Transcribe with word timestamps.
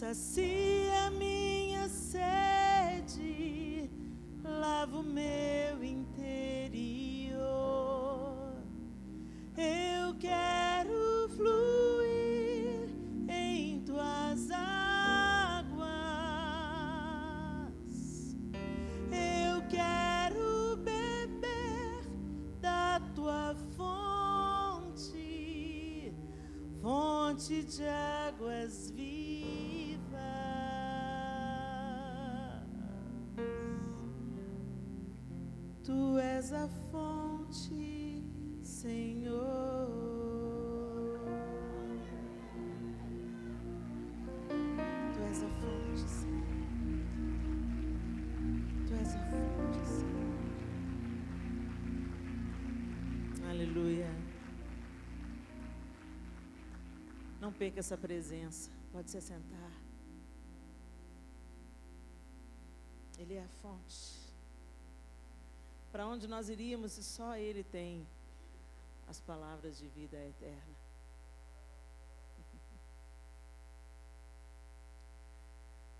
sacia 0.00 1.10
minha 1.18 1.86
sede, 1.86 3.90
lava 4.42 5.00
o 5.00 5.02
meu 5.02 5.84
interior. 5.84 7.36
Eu 9.58 10.14
quero 10.18 11.28
fluir 11.36 12.88
em 13.28 13.80
tuas 13.80 14.50
águas. 14.50 15.84
Eu 19.12 19.60
quero 19.68 20.78
beber 20.78 22.08
da 22.58 23.00
tua 23.14 23.54
fonte, 23.76 24.94
fonte 26.80 27.62
de 27.64 27.84
águas 27.84 28.19
és 36.50 36.56
a 36.56 36.68
fonte, 36.90 38.22
Senhor. 38.62 39.86
Tu 45.14 45.20
és 45.30 45.42
a 45.42 45.50
fonte, 45.60 46.08
Senhor. 46.08 46.46
Tu 48.86 48.94
és 48.94 49.14
a 49.14 49.20
fonte, 49.30 49.82
Senhor. 49.86 50.34
Aleluia. 53.50 54.10
Não 57.40 57.52
perca 57.52 57.78
essa 57.78 57.96
presença. 57.96 58.70
Pode 58.90 59.08
se 59.08 59.18
assentar. 59.18 59.70
Ele 63.18 63.34
é 63.34 63.44
a 63.44 63.48
fonte. 63.62 64.30
Para 65.92 66.06
onde 66.06 66.19
nós 66.30 66.48
iríamos 66.48 66.92
se 66.92 67.02
só 67.02 67.36
Ele 67.36 67.62
tem 67.64 68.06
as 69.08 69.20
palavras 69.20 69.76
de 69.76 69.88
vida 69.88 70.16
eterna. 70.32 70.76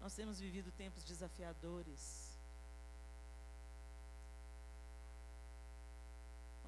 Nós 0.00 0.14
temos 0.14 0.38
vivido 0.38 0.70
tempos 0.70 1.02
desafiadores. 1.04 2.02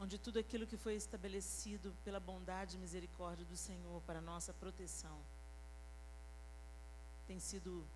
Onde 0.01 0.19
tudo 0.19 0.41
aquilo 0.41 0.67
que 0.67 0.77
foi 0.77 0.95
estabelecido 0.97 1.95
pela 2.05 2.19
bondade 2.19 2.77
e 2.77 2.81
misericórdia 2.81 3.47
do 3.47 3.57
Senhor 3.57 4.03
para 4.03 4.21
nossa 4.21 4.53
proteção 4.53 5.19
tem 7.29 7.39
sido, 7.39 7.87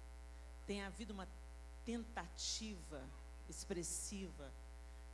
tem 0.65 0.85
havido 0.85 1.13
uma 1.13 1.27
tentativa 1.85 3.03
expressiva 3.49 4.53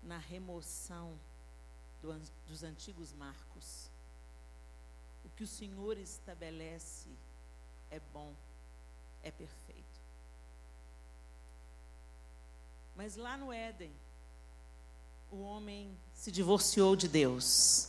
na 0.03 0.19
remoção 0.19 1.13
do 2.03 2.21
dos 2.49 2.63
antigos 2.63 3.13
marcos. 3.13 3.91
O 5.25 5.29
que 5.31 5.45
o 5.45 5.47
Senhor 5.47 5.97
estabelece 5.97 7.09
é 7.91 8.01
bom, 8.13 8.33
é 9.23 9.31
perfeito. 9.31 9.83
Mas 12.97 13.17
lá 13.17 13.37
no 13.37 13.53
Éden, 13.53 13.93
o 15.31 15.41
homem 15.41 15.97
se 16.13 16.31
divorciou 16.31 16.95
de 16.95 17.09
Deus. 17.09 17.89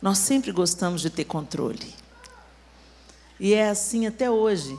Nós 0.00 0.18
sempre 0.18 0.52
gostamos 0.52 1.00
de 1.00 1.10
ter 1.10 1.24
controle. 1.24 1.94
E 3.40 3.54
é 3.54 3.68
assim 3.68 4.06
até 4.06 4.30
hoje. 4.30 4.78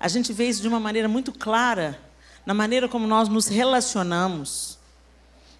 A 0.00 0.08
gente 0.08 0.32
vê 0.32 0.48
isso 0.48 0.62
de 0.62 0.68
uma 0.68 0.80
maneira 0.80 1.08
muito 1.08 1.32
clara 1.32 2.00
na 2.46 2.54
maneira 2.54 2.88
como 2.88 3.06
nós 3.06 3.28
nos 3.28 3.46
relacionamos. 3.46 4.77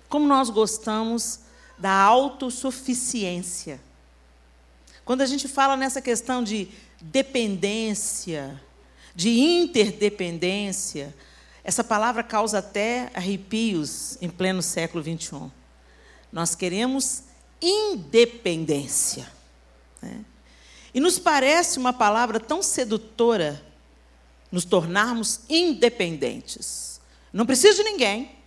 Como 0.08 0.26
nós 0.26 0.50
gostamos 0.50 1.40
da 1.78 1.92
autossuficiência. 1.92 3.80
Quando 5.04 5.22
a 5.22 5.26
gente 5.26 5.48
fala 5.48 5.76
nessa 5.76 6.02
questão 6.02 6.42
de 6.42 6.68
dependência, 7.00 8.60
de 9.14 9.30
interdependência, 9.38 11.14
essa 11.62 11.84
palavra 11.84 12.22
causa 12.22 12.58
até 12.58 13.10
arrepios 13.14 14.16
em 14.20 14.28
pleno 14.28 14.62
século 14.62 15.02
XXI. 15.02 15.50
Nós 16.32 16.54
queremos 16.54 17.24
independência. 17.60 19.30
né? 20.00 20.24
E 20.94 21.00
nos 21.00 21.18
parece 21.18 21.78
uma 21.78 21.92
palavra 21.92 22.40
tão 22.40 22.62
sedutora 22.62 23.62
nos 24.50 24.64
tornarmos 24.64 25.40
independentes. 25.48 27.00
Não 27.32 27.44
preciso 27.44 27.82
de 27.82 27.90
ninguém. 27.90 28.37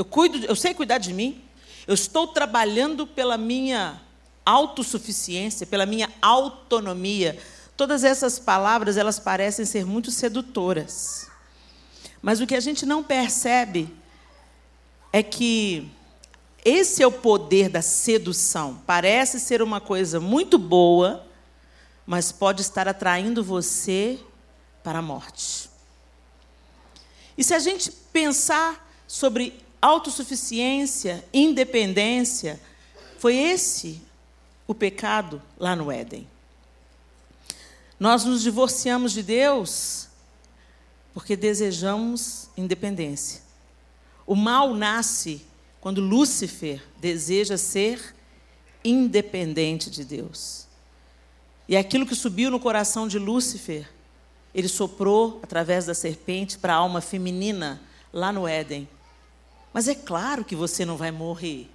Eu 0.00 0.04
cuido, 0.06 0.46
eu 0.46 0.56
sei 0.56 0.72
cuidar 0.72 0.96
de 0.96 1.12
mim. 1.12 1.44
Eu 1.86 1.92
estou 1.92 2.26
trabalhando 2.28 3.06
pela 3.06 3.36
minha 3.36 4.00
autossuficiência, 4.46 5.66
pela 5.66 5.84
minha 5.84 6.10
autonomia. 6.22 7.38
Todas 7.76 8.02
essas 8.02 8.38
palavras, 8.38 8.96
elas 8.96 9.18
parecem 9.18 9.66
ser 9.66 9.84
muito 9.84 10.10
sedutoras. 10.10 11.28
Mas 12.22 12.40
o 12.40 12.46
que 12.46 12.54
a 12.54 12.60
gente 12.60 12.86
não 12.86 13.02
percebe 13.04 13.94
é 15.12 15.22
que 15.22 15.86
esse 16.64 17.02
é 17.02 17.06
o 17.06 17.12
poder 17.12 17.68
da 17.68 17.82
sedução. 17.82 18.80
Parece 18.86 19.38
ser 19.38 19.60
uma 19.60 19.82
coisa 19.82 20.18
muito 20.18 20.56
boa, 20.56 21.26
mas 22.06 22.32
pode 22.32 22.62
estar 22.62 22.88
atraindo 22.88 23.44
você 23.44 24.18
para 24.82 25.00
a 25.00 25.02
morte. 25.02 25.68
E 27.36 27.44
se 27.44 27.52
a 27.52 27.58
gente 27.58 27.92
pensar 28.10 28.88
sobre 29.06 29.68
autossuficiência, 29.80 31.24
independência, 31.32 32.60
foi 33.18 33.36
esse 33.36 34.00
o 34.66 34.74
pecado 34.74 35.42
lá 35.58 35.74
no 35.74 35.90
Éden. 35.90 36.26
Nós 37.98 38.24
nos 38.24 38.42
divorciamos 38.42 39.12
de 39.12 39.22
Deus 39.22 40.08
porque 41.12 41.36
desejamos 41.36 42.48
independência. 42.56 43.42
O 44.26 44.34
mal 44.34 44.74
nasce 44.74 45.44
quando 45.80 46.00
Lúcifer 46.00 46.82
deseja 46.98 47.56
ser 47.56 48.14
independente 48.84 49.90
de 49.90 50.04
Deus. 50.04 50.66
E 51.68 51.76
aquilo 51.76 52.06
que 52.06 52.14
subiu 52.14 52.50
no 52.50 52.60
coração 52.60 53.06
de 53.06 53.18
Lúcifer, 53.18 53.88
ele 54.54 54.68
soprou 54.68 55.40
através 55.42 55.86
da 55.86 55.94
serpente 55.94 56.58
para 56.58 56.74
a 56.74 56.76
alma 56.76 57.00
feminina 57.00 57.80
lá 58.12 58.32
no 58.32 58.46
Éden. 58.46 58.88
Mas 59.72 59.88
é 59.88 59.94
claro 59.94 60.44
que 60.44 60.56
você 60.56 60.84
não 60.84 60.96
vai 60.96 61.10
morrer. 61.10 61.70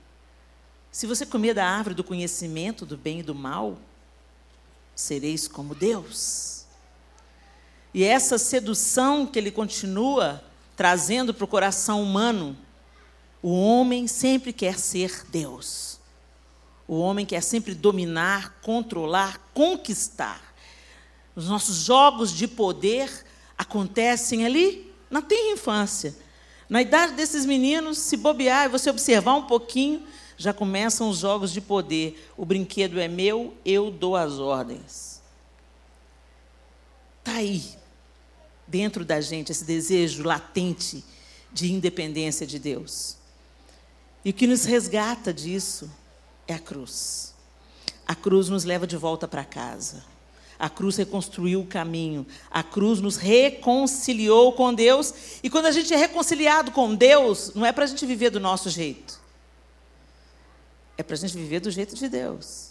Se 0.92 1.08
você 1.08 1.26
comer 1.26 1.54
da 1.54 1.68
árvore 1.68 1.96
do 1.96 2.04
conhecimento 2.04 2.86
do 2.86 2.98
bem 2.98 3.20
e 3.20 3.24
do 3.24 3.36
mal, 3.36 3.78
sereis 4.96 5.48
como 5.48 5.76
Deus. 5.76 6.66
E 7.94 8.04
essa 8.04 8.38
sedução 8.38 9.26
que 9.26 9.40
ele 9.40 9.52
continua 9.52 10.44
trazendo 10.76 11.34
para 11.34 11.46
o 11.46 11.48
coração 11.48 12.02
humano, 12.02 12.58
o 13.42 13.50
homem 13.50 14.08
sempre 14.08 14.52
quer 14.52 14.78
ser 14.80 15.26
Deus. 15.30 16.00
O 16.88 17.00
homem 17.00 17.26
quer 17.26 17.42
sempre 17.42 17.74
dominar, 17.74 18.60
controlar, 18.62 19.40
conquistar. 19.54 20.42
Os 21.36 21.48
nossos 21.48 21.78
jogos 21.78 22.32
de 22.32 22.48
poder 22.48 23.12
acontecem 23.58 24.46
ali 24.46 24.94
na 25.10 25.22
tenra 25.22 25.54
infância. 25.54 26.16
Na 26.70 26.82
idade 26.82 27.14
desses 27.14 27.46
meninos, 27.46 27.98
se 28.00 28.18
bobear 28.18 28.66
e 28.66 28.70
você 28.70 28.90
observar 28.90 29.36
um 29.36 29.44
pouquinho, 29.44 30.06
já 30.38 30.54
começam 30.54 31.10
os 31.10 31.20
jogos 31.20 31.52
de 31.52 31.62
poder. 31.62 32.32
O 32.36 32.46
brinquedo 32.46 33.00
é 33.00 33.08
meu, 33.08 33.56
eu 33.64 33.92
dou 33.92 34.16
as 34.16 34.34
ordens. 34.34 35.22
Está 37.20 37.38
aí, 37.38 37.64
dentro 38.68 39.06
da 39.06 39.22
gente, 39.22 39.52
esse 39.52 39.64
desejo 39.64 40.24
latente 40.24 41.04
de 41.52 41.72
independência 41.72 42.46
de 42.46 42.60
Deus. 42.60 43.18
E 44.24 44.32
o 44.32 44.34
que 44.34 44.48
nos 44.48 44.66
resgata 44.66 45.34
disso 45.34 45.90
é 46.48 46.54
a 46.54 46.60
cruz. 46.60 47.34
A 48.08 48.16
cruz 48.16 48.50
nos 48.50 48.64
leva 48.64 48.86
de 48.86 48.98
volta 48.98 49.28
para 49.28 49.44
casa. 49.44 50.04
A 50.58 50.70
cruz 50.70 50.96
reconstruiu 50.96 51.62
o 51.62 51.66
caminho. 51.66 52.26
A 52.50 52.64
cruz 52.64 53.02
nos 53.02 53.18
reconciliou 53.18 54.54
com 54.54 54.74
Deus. 54.74 55.14
E 55.44 55.50
quando 55.50 55.66
a 55.66 55.72
gente 55.72 55.94
é 55.94 55.98
reconciliado 55.98 56.72
com 56.72 56.96
Deus, 56.96 57.52
não 57.54 57.66
é 57.66 57.72
para 57.72 57.84
a 57.84 57.88
gente 57.88 58.06
viver 58.06 58.30
do 58.30 58.40
nosso 58.40 58.70
jeito. 58.70 59.20
É 60.98 61.04
para 61.04 61.16
a 61.16 61.18
gente 61.18 61.36
viver 61.36 61.60
do 61.60 61.70
jeito 61.70 61.96
de 61.96 62.08
Deus. 62.08 62.70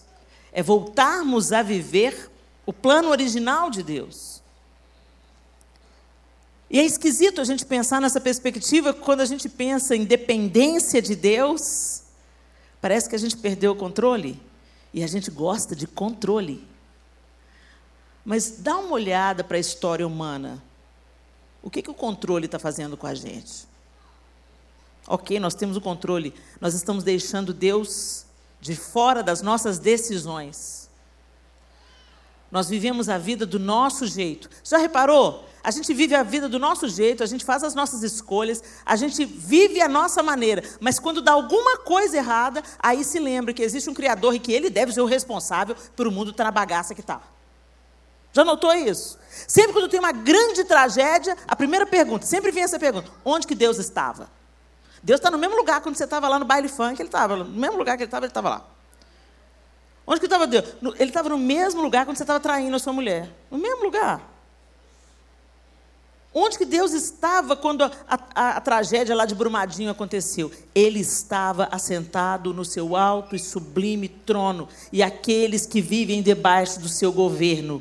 É 0.52 0.62
voltarmos 0.62 1.52
a 1.52 1.62
viver 1.62 2.30
o 2.64 2.72
plano 2.72 3.10
original 3.10 3.70
de 3.70 3.82
Deus. 3.82 4.42
E 6.70 6.80
é 6.80 6.84
esquisito 6.84 7.40
a 7.40 7.44
gente 7.44 7.66
pensar 7.66 8.00
nessa 8.00 8.20
perspectiva 8.20 8.94
quando 8.94 9.20
a 9.20 9.26
gente 9.26 9.48
pensa 9.48 9.94
em 9.94 10.04
dependência 10.04 11.02
de 11.02 11.14
Deus. 11.14 12.02
Parece 12.80 13.08
que 13.08 13.14
a 13.14 13.18
gente 13.18 13.36
perdeu 13.36 13.72
o 13.72 13.76
controle. 13.76 14.40
E 14.92 15.04
a 15.04 15.06
gente 15.06 15.30
gosta 15.30 15.76
de 15.76 15.86
controle. 15.86 16.66
Mas 18.24 18.56
dá 18.58 18.76
uma 18.78 18.92
olhada 18.92 19.44
para 19.44 19.56
a 19.56 19.60
história 19.60 20.06
humana. 20.06 20.62
O 21.62 21.70
que, 21.70 21.82
que 21.82 21.90
o 21.90 21.94
controle 21.94 22.46
está 22.46 22.58
fazendo 22.58 22.96
com 22.96 23.06
a 23.06 23.14
gente? 23.14 23.66
Ok, 25.06 25.38
nós 25.38 25.54
temos 25.54 25.76
o 25.76 25.80
controle. 25.80 26.34
Nós 26.60 26.74
estamos 26.74 27.04
deixando 27.04 27.52
Deus 27.52 28.24
de 28.60 28.74
fora 28.74 29.22
das 29.22 29.42
nossas 29.42 29.78
decisões. 29.78 30.88
Nós 32.50 32.68
vivemos 32.68 33.08
a 33.08 33.18
vida 33.18 33.44
do 33.44 33.58
nosso 33.58 34.06
jeito. 34.06 34.48
Já 34.62 34.78
reparou? 34.78 35.44
A 35.62 35.70
gente 35.70 35.92
vive 35.92 36.14
a 36.14 36.22
vida 36.22 36.48
do 36.48 36.58
nosso 36.58 36.88
jeito, 36.88 37.22
a 37.22 37.26
gente 37.26 37.44
faz 37.44 37.64
as 37.64 37.74
nossas 37.74 38.02
escolhas, 38.02 38.62
a 38.84 38.96
gente 38.96 39.24
vive 39.24 39.80
a 39.80 39.88
nossa 39.88 40.22
maneira. 40.22 40.62
Mas 40.78 40.98
quando 40.98 41.22
dá 41.22 41.32
alguma 41.32 41.78
coisa 41.78 42.16
errada, 42.16 42.62
aí 42.78 43.02
se 43.02 43.18
lembra 43.18 43.52
que 43.52 43.62
existe 43.62 43.88
um 43.88 43.94
Criador 43.94 44.34
e 44.34 44.38
que 44.38 44.52
Ele 44.52 44.70
deve 44.70 44.92
ser 44.92 45.00
o 45.00 45.06
responsável 45.06 45.74
por 45.96 46.06
o 46.06 46.12
mundo 46.12 46.30
estar 46.30 46.44
na 46.44 46.50
bagaça 46.50 46.94
que 46.94 47.00
está. 47.00 47.33
Já 48.34 48.44
notou 48.44 48.74
isso? 48.74 49.16
Sempre 49.46 49.72
quando 49.72 49.88
tem 49.88 50.00
uma 50.00 50.10
grande 50.10 50.64
tragédia, 50.64 51.36
a 51.46 51.54
primeira 51.54 51.86
pergunta, 51.86 52.26
sempre 52.26 52.50
vem 52.50 52.64
essa 52.64 52.78
pergunta: 52.78 53.10
onde 53.24 53.46
que 53.46 53.54
Deus 53.54 53.78
estava? 53.78 54.28
Deus 55.02 55.20
está 55.20 55.30
no 55.30 55.38
mesmo 55.38 55.56
lugar 55.56 55.80
quando 55.80 55.96
você 55.96 56.04
estava 56.04 56.28
lá 56.28 56.38
no 56.38 56.44
baile 56.44 56.68
funk, 56.68 57.00
ele 57.00 57.08
estava. 57.08 57.36
No 57.36 57.44
mesmo 57.44 57.76
lugar 57.76 57.96
que 57.96 58.02
ele 58.02 58.08
estava, 58.08 58.26
ele 58.26 58.30
estava 58.30 58.48
lá. 58.48 58.64
Onde 60.06 60.18
que 60.18 60.26
estava 60.26 60.46
Deus? 60.46 60.64
Ele 60.98 61.10
estava 61.10 61.28
no 61.28 61.38
mesmo 61.38 61.80
lugar 61.80 62.04
quando 62.04 62.16
você 62.16 62.24
estava 62.24 62.40
traindo 62.40 62.74
a 62.74 62.78
sua 62.78 62.92
mulher. 62.92 63.30
No 63.50 63.56
mesmo 63.56 63.84
lugar. 63.84 64.20
Onde 66.32 66.58
que 66.58 66.64
Deus 66.64 66.92
estava 66.92 67.54
quando 67.54 67.84
a, 67.84 67.92
a, 68.08 68.48
a, 68.56 68.60
tragédia 68.60 69.14
lá 69.14 69.24
de 69.24 69.36
Brumadinho 69.36 69.90
aconteceu? 69.90 70.50
Ele 70.74 70.98
estava 70.98 71.68
assentado 71.70 72.52
no 72.52 72.64
seu 72.64 72.96
alto 72.96 73.36
e 73.36 73.38
sublime 73.38 74.08
trono, 74.08 74.68
e 74.92 75.00
aqueles 75.00 75.64
que 75.64 75.80
vivem 75.80 76.20
debaixo 76.22 76.80
do 76.80 76.88
seu 76.88 77.12
governo 77.12 77.80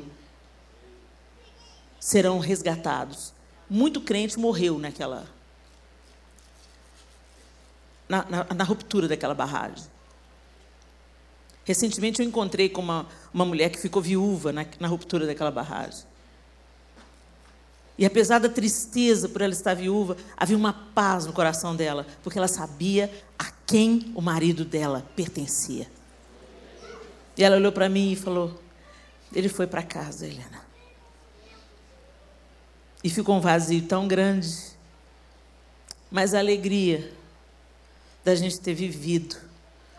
serão 2.04 2.38
resgatados. 2.38 3.32
Muito 3.68 3.98
crente 3.98 4.38
morreu 4.38 4.78
naquela. 4.78 5.26
Na, 8.06 8.26
na, 8.28 8.44
na 8.54 8.62
ruptura 8.62 9.08
daquela 9.08 9.34
barragem. 9.34 9.86
Recentemente 11.64 12.20
eu 12.20 12.28
encontrei 12.28 12.68
com 12.68 12.82
uma, 12.82 13.06
uma 13.32 13.46
mulher 13.46 13.70
que 13.70 13.78
ficou 13.78 14.02
viúva 14.02 14.52
na, 14.52 14.66
na 14.78 14.86
ruptura 14.86 15.26
daquela 15.26 15.50
barragem. 15.50 16.04
E 17.96 18.04
apesar 18.04 18.38
da 18.38 18.50
tristeza 18.50 19.26
por 19.26 19.40
ela 19.40 19.54
estar 19.54 19.72
viúva, 19.72 20.14
havia 20.36 20.58
uma 20.58 20.74
paz 20.74 21.24
no 21.24 21.32
coração 21.32 21.74
dela, 21.74 22.06
porque 22.22 22.36
ela 22.36 22.48
sabia 22.48 23.10
a 23.38 23.50
quem 23.66 24.12
o 24.14 24.20
marido 24.20 24.62
dela 24.62 25.08
pertencia. 25.16 25.90
E 27.34 27.42
ela 27.42 27.56
olhou 27.56 27.72
para 27.72 27.88
mim 27.88 28.12
e 28.12 28.16
falou: 28.16 28.60
Ele 29.32 29.48
foi 29.48 29.66
para 29.66 29.82
casa, 29.82 30.26
Helena. 30.26 30.63
E 33.04 33.10
ficou 33.10 33.36
um 33.36 33.40
vazio 33.40 33.82
tão 33.82 34.08
grande. 34.08 34.48
Mas 36.10 36.32
a 36.32 36.38
alegria 36.38 37.12
da 38.24 38.34
gente 38.34 38.58
ter 38.58 38.72
vivido 38.72 39.36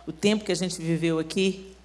o 0.07 0.11
tempo 0.11 0.43
que 0.43 0.51
a 0.51 0.55
gente 0.55 0.81
viveu 0.81 1.19
aqui 1.19 1.75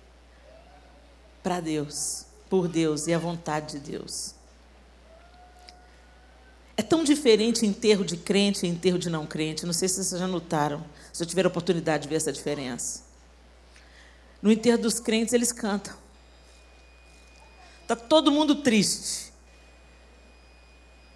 para 1.43 1.61
Deus, 1.61 2.25
por 2.49 2.67
Deus 2.67 3.07
e 3.07 3.13
a 3.13 3.19
vontade 3.19 3.79
de 3.79 3.91
Deus. 3.91 4.35
É 6.77 6.83
tão 6.83 7.05
diferente 7.05 7.67
enterro 7.67 8.05
de 8.05 8.17
crente 8.17 8.65
e 8.65 8.69
enterro 8.69 8.99
de 8.99 9.11
não 9.11 9.27
crente. 9.27 9.67
Não 9.67 9.73
sei 9.75 9.89
se 9.89 10.03
vocês 10.03 10.19
já 10.19 10.27
notaram, 10.27 10.83
se 11.13 11.23
já 11.23 11.27
tiveram 11.27 11.51
oportunidade 11.51 12.05
de 12.05 12.09
ver 12.09 12.17
essa 12.17 12.33
diferença. 12.33 13.03
No 14.41 14.51
enterro 14.51 14.79
dos 14.79 14.99
crentes, 14.99 15.35
eles 15.35 15.53
cantam. 15.53 15.95
Está 17.83 17.95
todo 17.95 18.33
mundo 18.33 18.63
triste. 18.63 19.30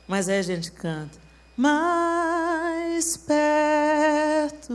Mas 0.06 0.28
aí 0.28 0.38
a 0.38 0.42
gente 0.42 0.70
canta. 0.70 1.18
Mais 1.56 3.16
perto. 3.16 4.74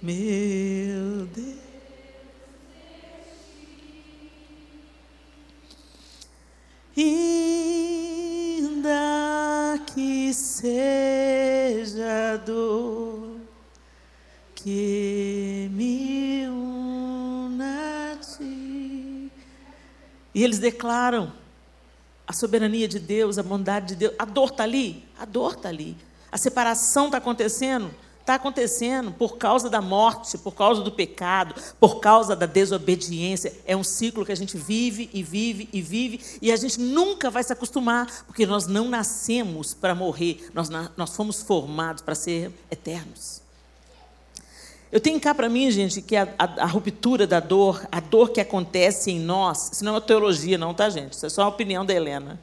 Meu 0.00 1.26
Deus. 1.26 1.64
Ainda 8.84 8.94
que 9.86 10.32
seja 10.32 11.16
dor 12.46 13.40
que 14.54 15.68
me 15.72 16.03
E 20.34 20.42
eles 20.42 20.58
declaram 20.58 21.32
a 22.26 22.32
soberania 22.32 22.88
de 22.88 22.98
Deus, 22.98 23.38
a 23.38 23.42
bondade 23.42 23.88
de 23.88 23.96
Deus. 23.96 24.14
A 24.18 24.24
dor 24.24 24.50
está 24.50 24.64
ali? 24.64 25.04
A 25.18 25.24
dor 25.24 25.54
está 25.54 25.68
ali. 25.68 25.96
A 26.32 26.38
separação 26.38 27.06
está 27.06 27.18
acontecendo? 27.18 27.94
Está 28.20 28.36
acontecendo 28.36 29.12
por 29.12 29.36
causa 29.36 29.68
da 29.68 29.82
morte, 29.82 30.38
por 30.38 30.54
causa 30.54 30.80
do 30.80 30.90
pecado, 30.90 31.54
por 31.78 32.00
causa 32.00 32.34
da 32.34 32.46
desobediência. 32.46 33.52
É 33.66 33.76
um 33.76 33.84
ciclo 33.84 34.24
que 34.24 34.32
a 34.32 34.36
gente 34.36 34.56
vive 34.56 35.10
e 35.12 35.22
vive 35.22 35.68
e 35.70 35.82
vive, 35.82 36.38
e 36.40 36.50
a 36.50 36.56
gente 36.56 36.80
nunca 36.80 37.30
vai 37.30 37.44
se 37.44 37.52
acostumar, 37.52 38.24
porque 38.26 38.46
nós 38.46 38.66
não 38.66 38.88
nascemos 38.88 39.74
para 39.74 39.94
morrer, 39.94 40.48
nós, 40.54 40.70
nós 40.96 41.14
fomos 41.14 41.42
formados 41.42 42.02
para 42.02 42.14
ser 42.14 42.50
eternos. 42.70 43.43
Eu 44.94 45.00
tenho 45.00 45.20
cá 45.20 45.34
para 45.34 45.48
mim, 45.48 45.68
gente, 45.72 46.00
que 46.00 46.14
a, 46.14 46.32
a, 46.38 46.44
a, 46.62 46.66
ruptura 46.66 47.26
da 47.26 47.40
dor, 47.40 47.84
a 47.90 47.98
dor 47.98 48.30
que 48.30 48.40
acontece 48.40 49.10
em 49.10 49.18
nós, 49.18 49.72
isso 49.72 49.84
não 49.84 49.90
é 49.90 49.94
uma 49.96 50.00
teologia, 50.00 50.56
não, 50.56 50.72
tá, 50.72 50.88
gente? 50.88 51.14
Isso 51.14 51.26
é 51.26 51.28
só 51.28 51.42
a 51.42 51.48
opinião 51.48 51.84
da 51.84 51.92
Helena. 51.92 52.38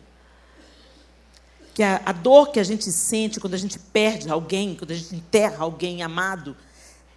Que 1.73 1.81
a, 1.81 2.01
a 2.05 2.11
dor 2.11 2.51
que 2.51 2.59
a 2.59 2.63
gente 2.65 2.91
sente 2.91 3.39
quando 3.39 3.53
a 3.53 3.57
gente 3.57 3.79
perde 3.79 4.29
alguém, 4.29 4.75
quando 4.75 4.91
a 4.91 4.95
gente 4.95 5.15
enterra 5.15 5.63
alguém 5.63 6.03
amado, 6.03 6.57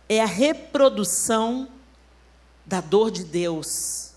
é 0.09 0.21
a 0.21 0.25
reprodução 0.25 1.67
da 2.65 2.81
dor 2.81 3.11
de 3.11 3.25
Deus 3.25 4.13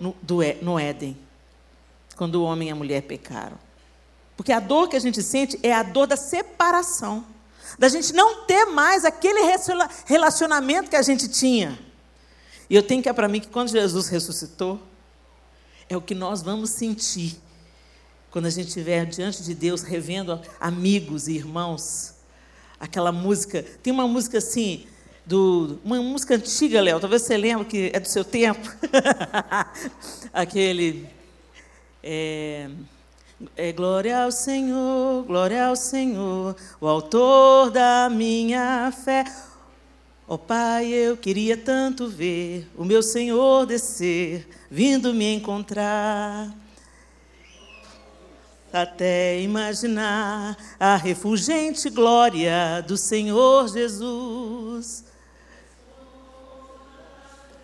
no, 0.00 0.16
do, 0.22 0.38
no 0.62 0.78
Éden, 0.78 1.18
quando 2.16 2.36
o 2.36 2.44
homem 2.44 2.68
e 2.68 2.72
a 2.72 2.74
mulher 2.74 3.02
pecaram. 3.02 3.58
Porque 4.38 4.52
a 4.52 4.58
dor 4.58 4.88
que 4.88 4.96
a 4.96 5.00
gente 5.00 5.22
sente 5.22 5.60
é 5.62 5.74
a 5.74 5.82
dor 5.82 6.06
da 6.06 6.16
separação 6.16 7.26
da 7.78 7.88
gente 7.88 8.12
não 8.12 8.44
ter 8.44 8.66
mais 8.66 9.04
aquele 9.04 9.40
relacionamento 10.06 10.90
que 10.90 10.96
a 10.96 11.02
gente 11.02 11.28
tinha. 11.28 11.78
E 12.68 12.76
eu 12.76 12.82
tenho 12.82 13.02
que 13.02 13.08
é 13.08 13.12
para 13.12 13.28
mim 13.28 13.40
que 13.40 13.48
quando 13.48 13.68
Jesus 13.68 14.08
ressuscitou, 14.08 14.80
é 15.88 15.96
o 15.96 16.00
que 16.00 16.14
nós 16.14 16.40
vamos 16.42 16.70
sentir 16.70 17.40
quando 18.30 18.46
a 18.46 18.50
gente 18.50 18.68
estiver 18.68 19.04
diante 19.06 19.42
de 19.42 19.54
Deus, 19.54 19.82
revendo 19.82 20.40
amigos 20.60 21.26
e 21.26 21.32
irmãos. 21.32 22.14
Aquela 22.78 23.10
música, 23.10 23.64
tem 23.82 23.92
uma 23.92 24.06
música 24.06 24.38
assim, 24.38 24.86
do, 25.26 25.80
uma 25.84 26.00
música 26.00 26.36
antiga, 26.36 26.80
Léo, 26.80 27.00
talvez 27.00 27.22
você 27.22 27.36
lembre 27.36 27.64
que 27.64 27.90
é 27.92 28.00
do 28.00 28.08
seu 28.08 28.24
tempo. 28.24 28.68
Aquele. 30.32 31.08
É, 32.02 32.70
é 33.56 33.72
glória 33.72 34.24
ao 34.24 34.30
Senhor, 34.30 35.24
glória 35.24 35.66
ao 35.66 35.76
Senhor, 35.76 36.54
o 36.78 36.86
autor 36.86 37.70
da 37.70 38.10
minha 38.10 38.92
fé. 38.92 39.24
Ó 40.28 40.34
oh, 40.34 40.38
Pai, 40.38 40.86
eu 40.88 41.16
queria 41.16 41.56
tanto 41.56 42.06
ver 42.06 42.70
o 42.76 42.84
meu 42.84 43.02
Senhor 43.02 43.64
descer, 43.64 44.46
vindo 44.70 45.14
me 45.14 45.34
encontrar. 45.34 46.54
Até 48.72 49.40
imaginar 49.40 50.56
a 50.78 50.96
refulgente 50.96 51.88
glória 51.88 52.84
do 52.86 52.96
Senhor 52.96 53.68
Jesus. 53.68 55.02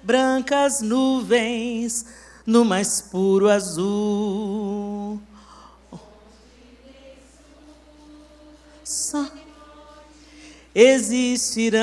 Brancas 0.03 0.81
nuvens 0.81 2.07
no 2.45 2.65
mais 2.65 3.01
puro 3.01 3.49
azul 3.49 5.21
só 8.87 9.27
existirão. 10.73 11.83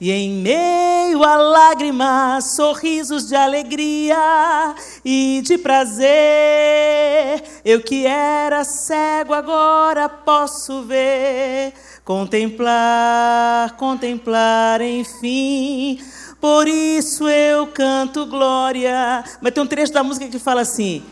E 0.00 0.10
em 0.10 0.32
meio 0.32 1.22
a 1.22 1.36
lágrimas, 1.36 2.56
sorrisos 2.56 3.28
de 3.28 3.36
alegria 3.36 4.74
e 5.04 5.40
de 5.44 5.56
prazer, 5.58 6.10
eu 7.64 7.80
que 7.80 8.04
era 8.04 8.64
cego 8.64 9.32
agora 9.32 10.08
posso 10.08 10.82
ver, 10.82 11.72
contemplar, 12.04 13.76
contemplar, 13.76 14.80
enfim. 14.80 16.00
Por 16.40 16.66
isso 16.66 17.28
eu 17.28 17.68
canto 17.68 18.26
glória. 18.26 19.22
Mas 19.40 19.52
tem 19.52 19.62
um 19.62 19.66
trecho 19.68 19.92
da 19.92 20.02
música 20.02 20.26
que 20.26 20.40
fala 20.40 20.62
assim: 20.62 21.04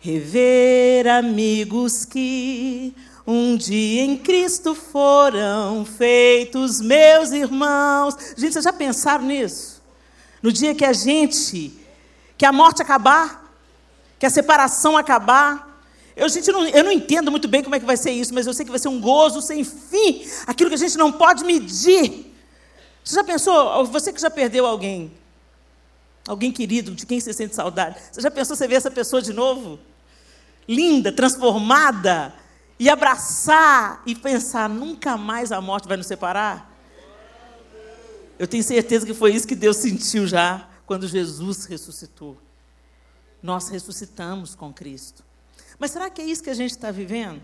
rever 0.00 1.06
amigos 1.08 2.06
que 2.06 2.94
um 3.26 3.56
dia 3.56 4.02
em 4.02 4.18
Cristo 4.18 4.74
foram 4.74 5.84
feitos 5.84 6.80
meus 6.80 7.30
irmãos. 7.30 8.14
Gente, 8.36 8.52
vocês 8.52 8.64
já 8.64 8.72
pensaram 8.72 9.24
nisso? 9.24 9.82
No 10.42 10.52
dia 10.52 10.74
que 10.74 10.84
a 10.84 10.92
gente, 10.92 11.72
que 12.36 12.44
a 12.44 12.52
morte 12.52 12.82
acabar, 12.82 13.50
que 14.18 14.26
a 14.26 14.30
separação 14.30 14.96
acabar. 14.96 15.82
Eu, 16.14 16.28
gente, 16.28 16.52
não, 16.52 16.66
eu 16.66 16.84
não 16.84 16.92
entendo 16.92 17.30
muito 17.30 17.48
bem 17.48 17.62
como 17.62 17.74
é 17.74 17.80
que 17.80 17.86
vai 17.86 17.96
ser 17.96 18.10
isso, 18.10 18.34
mas 18.34 18.46
eu 18.46 18.52
sei 18.52 18.64
que 18.64 18.70
vai 18.70 18.78
ser 18.78 18.88
um 18.88 19.00
gozo 19.00 19.40
sem 19.40 19.64
fim, 19.64 20.26
aquilo 20.46 20.68
que 20.68 20.74
a 20.76 20.78
gente 20.78 20.98
não 20.98 21.10
pode 21.10 21.44
medir. 21.44 22.30
Você 23.02 23.14
já 23.16 23.24
pensou, 23.24 23.84
você 23.86 24.12
que 24.12 24.20
já 24.20 24.30
perdeu 24.30 24.66
alguém, 24.66 25.10
alguém 26.28 26.52
querido, 26.52 26.92
de 26.92 27.06
quem 27.06 27.18
você 27.18 27.32
sente 27.32 27.54
saudade, 27.54 27.98
você 28.12 28.20
já 28.20 28.30
pensou 28.30 28.54
você 28.54 28.68
ver 28.68 28.76
essa 28.76 28.90
pessoa 28.90 29.20
de 29.20 29.32
novo? 29.32 29.78
Linda, 30.68 31.10
transformada, 31.10 32.32
e 32.78 32.88
abraçar 32.88 34.02
e 34.04 34.14
pensar, 34.14 34.68
nunca 34.68 35.16
mais 35.16 35.52
a 35.52 35.60
morte 35.60 35.88
vai 35.88 35.96
nos 35.96 36.06
separar? 36.06 36.72
Eu 38.38 38.48
tenho 38.48 38.64
certeza 38.64 39.06
que 39.06 39.14
foi 39.14 39.32
isso 39.32 39.46
que 39.46 39.54
Deus 39.54 39.76
sentiu 39.76 40.26
já 40.26 40.68
quando 40.86 41.06
Jesus 41.06 41.64
ressuscitou. 41.66 42.36
Nós 43.42 43.68
ressuscitamos 43.68 44.54
com 44.54 44.72
Cristo. 44.72 45.22
Mas 45.78 45.90
será 45.90 46.10
que 46.10 46.20
é 46.20 46.24
isso 46.24 46.42
que 46.42 46.50
a 46.50 46.54
gente 46.54 46.72
está 46.72 46.90
vivendo? 46.90 47.42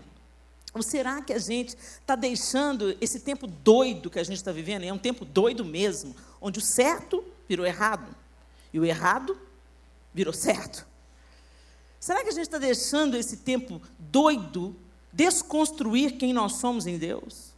Ou 0.73 0.81
será 0.81 1.21
que 1.21 1.33
a 1.33 1.39
gente 1.39 1.75
está 1.75 2.15
deixando 2.15 2.95
esse 3.01 3.19
tempo 3.19 3.45
doido 3.45 4.09
que 4.09 4.19
a 4.19 4.23
gente 4.23 4.37
está 4.37 4.51
vivendo, 4.51 4.83
é 4.83 4.93
um 4.93 4.97
tempo 4.97 5.25
doido 5.25 5.65
mesmo, 5.65 6.15
onde 6.39 6.59
o 6.59 6.61
certo 6.61 7.23
virou 7.47 7.65
errado 7.65 8.15
e 8.71 8.79
o 8.79 8.85
errado 8.85 9.37
virou 10.13 10.33
certo? 10.33 10.87
Será 11.99 12.23
que 12.23 12.29
a 12.29 12.33
gente 12.33 12.43
está 12.43 12.57
deixando 12.57 13.15
esse 13.15 13.37
tempo 13.37 13.81
doido 13.99 14.75
desconstruir 15.11 16.17
quem 16.17 16.33
nós 16.33 16.53
somos 16.53 16.85
em 16.85 16.97
Deus? 16.97 17.51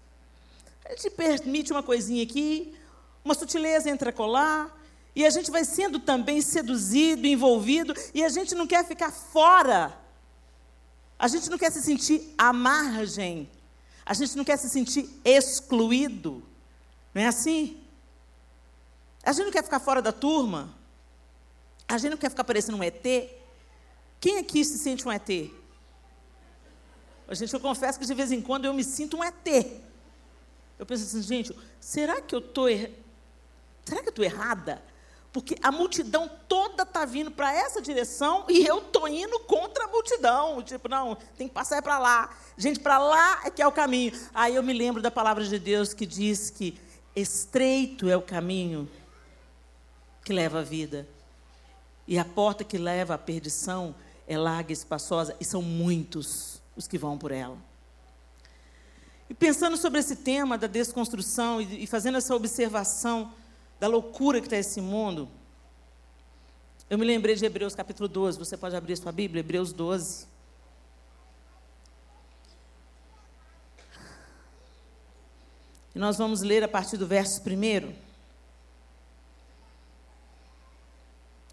A 0.85 0.89
gente 0.89 1.09
permite 1.11 1.71
uma 1.71 1.83
coisinha 1.83 2.23
aqui, 2.23 2.75
uma 3.23 3.33
sutileza 3.33 3.89
entre 3.89 4.11
colar, 4.11 4.77
e 5.15 5.25
a 5.25 5.29
gente 5.29 5.51
vai 5.51 5.63
sendo 5.63 5.99
também 5.99 6.41
seduzido, 6.41 7.27
envolvido, 7.27 7.93
e 8.13 8.23
a 8.23 8.29
gente 8.29 8.55
não 8.55 8.65
quer 8.65 8.85
ficar 8.85 9.11
fora. 9.11 9.97
A 11.17 11.27
gente 11.27 11.49
não 11.49 11.57
quer 11.57 11.71
se 11.71 11.81
sentir 11.81 12.33
à 12.37 12.51
margem. 12.51 13.49
A 14.05 14.13
gente 14.13 14.35
não 14.35 14.43
quer 14.43 14.57
se 14.57 14.69
sentir 14.69 15.09
excluído. 15.23 16.43
Não 17.13 17.21
é 17.21 17.27
assim? 17.27 17.81
A 19.23 19.31
gente 19.31 19.45
não 19.45 19.51
quer 19.51 19.63
ficar 19.63 19.79
fora 19.79 20.01
da 20.01 20.11
turma. 20.11 20.75
A 21.87 21.97
gente 21.97 22.11
não 22.11 22.17
quer 22.17 22.29
ficar 22.29 22.43
parecendo 22.43 22.77
um 22.77 22.83
ET. 22.83 23.05
Quem 24.19 24.39
aqui 24.39 24.65
se 24.65 24.77
sente 24.77 25.07
um 25.07 25.11
ET? 25.11 25.29
Gente, 27.35 27.53
eu 27.53 27.59
confesso 27.59 27.99
que 27.99 28.05
de 28.05 28.13
vez 28.13 28.31
em 28.31 28.41
quando 28.41 28.65
eu 28.65 28.73
me 28.73 28.83
sinto 28.83 29.17
um 29.17 29.23
ET. 29.23 29.81
Eu 30.77 30.85
penso 30.85 31.03
assim, 31.03 31.21
gente, 31.21 31.57
será 31.79 32.21
que 32.21 32.33
eu 32.33 32.39
estou 32.39 32.67
er... 32.67 32.91
será 33.85 34.01
que 34.01 34.19
eu 34.19 34.23
errada? 34.23 34.81
Porque 35.31 35.55
a 35.63 35.71
multidão 35.71 36.29
toda 36.47 36.83
está 36.83 37.05
vindo 37.05 37.31
para 37.31 37.51
essa 37.51 37.81
direção 37.81 38.45
e 38.47 38.65
eu 38.65 38.79
estou 38.79 39.07
indo 39.07 39.39
contra 39.39 39.85
a 39.85 39.87
multidão. 39.87 40.61
Tipo, 40.61 40.87
não, 40.87 41.15
tem 41.37 41.47
que 41.47 41.53
passar 41.53 41.81
para 41.81 41.97
lá. 41.97 42.35
Gente, 42.55 42.79
para 42.79 42.99
lá 42.99 43.41
é 43.43 43.49
que 43.49 43.61
é 43.61 43.67
o 43.67 43.71
caminho. 43.71 44.13
Aí 44.33 44.55
eu 44.55 44.61
me 44.61 44.73
lembro 44.73 45.01
da 45.01 45.09
palavra 45.09 45.43
de 45.43 45.57
Deus 45.57 45.91
que 45.93 46.05
diz 46.05 46.51
que 46.51 46.79
estreito 47.15 48.07
é 48.07 48.15
o 48.15 48.21
caminho 48.21 48.87
que 50.23 50.31
leva 50.31 50.59
à 50.59 50.63
vida. 50.63 51.07
E 52.07 52.19
a 52.19 52.25
porta 52.25 52.63
que 52.63 52.77
leva 52.77 53.15
à 53.15 53.17
perdição 53.17 53.95
é 54.27 54.37
larga 54.37 54.71
e 54.71 54.73
espaçosa, 54.73 55.35
e 55.39 55.45
são 55.45 55.61
muitos 55.61 56.52
os 56.75 56.87
que 56.87 56.97
vão 56.97 57.17
por 57.17 57.31
ela. 57.31 57.57
E 59.29 59.33
pensando 59.33 59.77
sobre 59.77 59.99
esse 59.99 60.17
tema 60.17 60.57
da 60.57 60.67
desconstrução 60.67 61.61
e, 61.61 61.87
fazendo 61.87 62.17
essa 62.17 62.35
observação, 62.35 63.33
da 63.79 63.87
loucura 63.87 64.39
que 64.39 64.47
está 64.47 64.57
esse 64.57 64.79
mundo, 64.79 65.27
eu 66.89 66.97
me 66.97 67.05
lembrei 67.05 67.35
de 67.35 67.45
Hebreus 67.45 67.73
capítulo 67.73 68.07
12. 68.07 68.37
Você 68.37 68.55
pode 68.55 68.75
abrir 68.75 68.95
sua 68.95 69.11
Bíblia, 69.11 69.39
Hebreus 69.39 69.73
12. 69.73 70.27
E 75.95 75.99
nós 75.99 76.17
vamos 76.17 76.41
ler 76.41 76.63
a 76.63 76.67
partir 76.67 76.97
do 76.97 77.07
verso 77.07 77.41
primeiro. 77.41 77.93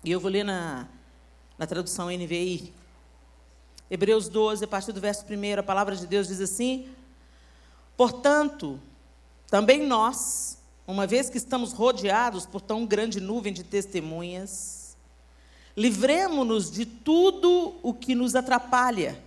E 0.03 0.11
eu 0.11 0.19
vou 0.19 0.31
ler 0.31 0.45
na, 0.45 0.89
na 1.59 1.67
tradução 1.67 2.09
NVI. 2.09 2.73
Hebreus 3.91 4.29
12, 4.29 4.65
a 4.65 4.69
partir 4.69 4.93
do 4.93 5.01
verso 5.01 5.25
primeiro, 5.25 5.61
a 5.61 5.65
palavra 5.65 5.97
de 5.97 6.07
Deus 6.07 6.29
diz 6.29 6.41
assim: 6.41 6.89
Portanto, 7.97 8.79
também 9.49 9.85
nós, 9.85 10.59
uma 10.87 11.09
vez 11.09 11.29
que 11.29 11.37
estamos 11.37 11.73
rodeados 11.73 12.47
por 12.47 12.61
tão 12.61 12.87
grande 12.87 13.21
nuvem 13.21 13.53
de 13.53 13.65
testemunhas, 13.65 14.97
livremos-nos 15.77 16.71
de 16.71 16.87
tudo 16.87 17.75
o 17.83 17.93
que 17.93 18.15
nos 18.15 18.37
atrapalha 18.37 19.21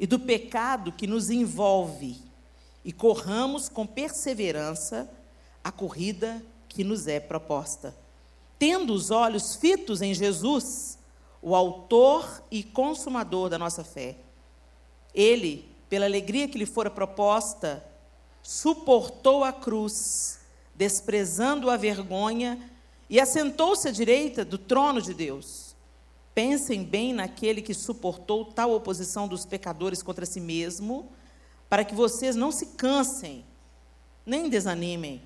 e 0.00 0.06
do 0.06 0.18
pecado 0.18 0.90
que 0.90 1.06
nos 1.06 1.30
envolve, 1.30 2.20
e 2.84 2.92
corramos 2.92 3.68
com 3.68 3.86
perseverança 3.86 5.08
a 5.62 5.70
corrida 5.70 6.42
que 6.68 6.82
nos 6.82 7.06
é 7.06 7.20
proposta. 7.20 7.94
Tendo 8.58 8.92
os 8.92 9.12
olhos 9.12 9.54
fitos 9.54 10.02
em 10.02 10.12
Jesus, 10.12 10.98
o 11.46 11.54
Autor 11.54 12.42
e 12.50 12.64
Consumador 12.64 13.48
da 13.48 13.56
nossa 13.56 13.84
fé. 13.84 14.16
Ele, 15.14 15.64
pela 15.88 16.04
alegria 16.04 16.48
que 16.48 16.58
lhe 16.58 16.66
fora 16.66 16.90
proposta, 16.90 17.84
suportou 18.42 19.44
a 19.44 19.52
cruz 19.52 20.40
desprezando 20.74 21.70
a 21.70 21.76
vergonha, 21.76 22.58
e 23.08 23.20
assentou-se 23.20 23.86
à 23.86 23.92
direita 23.92 24.44
do 24.44 24.58
trono 24.58 25.00
de 25.00 25.14
Deus. 25.14 25.76
Pensem 26.34 26.82
bem 26.82 27.12
naquele 27.12 27.62
que 27.62 27.72
suportou 27.72 28.44
tal 28.46 28.72
oposição 28.72 29.28
dos 29.28 29.46
pecadores 29.46 30.02
contra 30.02 30.26
si 30.26 30.40
mesmo, 30.40 31.08
para 31.68 31.84
que 31.84 31.94
vocês 31.94 32.34
não 32.34 32.50
se 32.50 32.66
cansem, 32.74 33.44
nem 34.26 34.48
desanimem. 34.48 35.22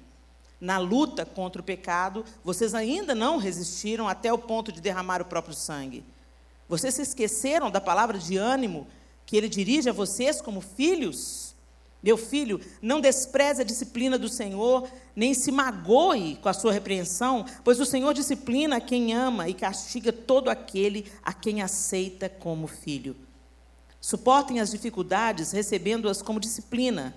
Na 0.60 0.76
luta 0.76 1.24
contra 1.24 1.62
o 1.62 1.64
pecado, 1.64 2.24
vocês 2.44 2.74
ainda 2.74 3.14
não 3.14 3.38
resistiram 3.38 4.06
até 4.06 4.32
o 4.32 4.38
ponto 4.38 4.70
de 4.70 4.80
derramar 4.80 5.22
o 5.22 5.24
próprio 5.24 5.54
sangue. 5.54 6.04
Vocês 6.68 6.94
se 6.94 7.02
esqueceram 7.02 7.70
da 7.70 7.80
palavra 7.80 8.18
de 8.18 8.36
ânimo 8.36 8.86
que 9.24 9.36
ele 9.36 9.48
dirige 9.48 9.88
a 9.88 9.92
vocês 9.92 10.40
como 10.40 10.60
filhos? 10.60 11.54
Meu 12.02 12.16
filho, 12.16 12.60
não 12.80 13.00
despreze 13.00 13.60
a 13.60 13.64
disciplina 13.64 14.18
do 14.18 14.28
Senhor, 14.28 14.88
nem 15.14 15.34
se 15.34 15.52
magoe 15.52 16.36
com 16.36 16.48
a 16.48 16.54
sua 16.54 16.72
repreensão, 16.72 17.44
pois 17.62 17.78
o 17.78 17.84
Senhor 17.84 18.14
disciplina 18.14 18.80
quem 18.80 19.14
ama 19.14 19.48
e 19.48 19.54
castiga 19.54 20.12
todo 20.12 20.48
aquele 20.48 21.10
a 21.22 21.32
quem 21.32 21.60
aceita 21.60 22.28
como 22.28 22.66
filho. 22.66 23.16
Suportem 24.00 24.60
as 24.60 24.70
dificuldades, 24.70 25.52
recebendo-as 25.52 26.22
como 26.22 26.40
disciplina. 26.40 27.14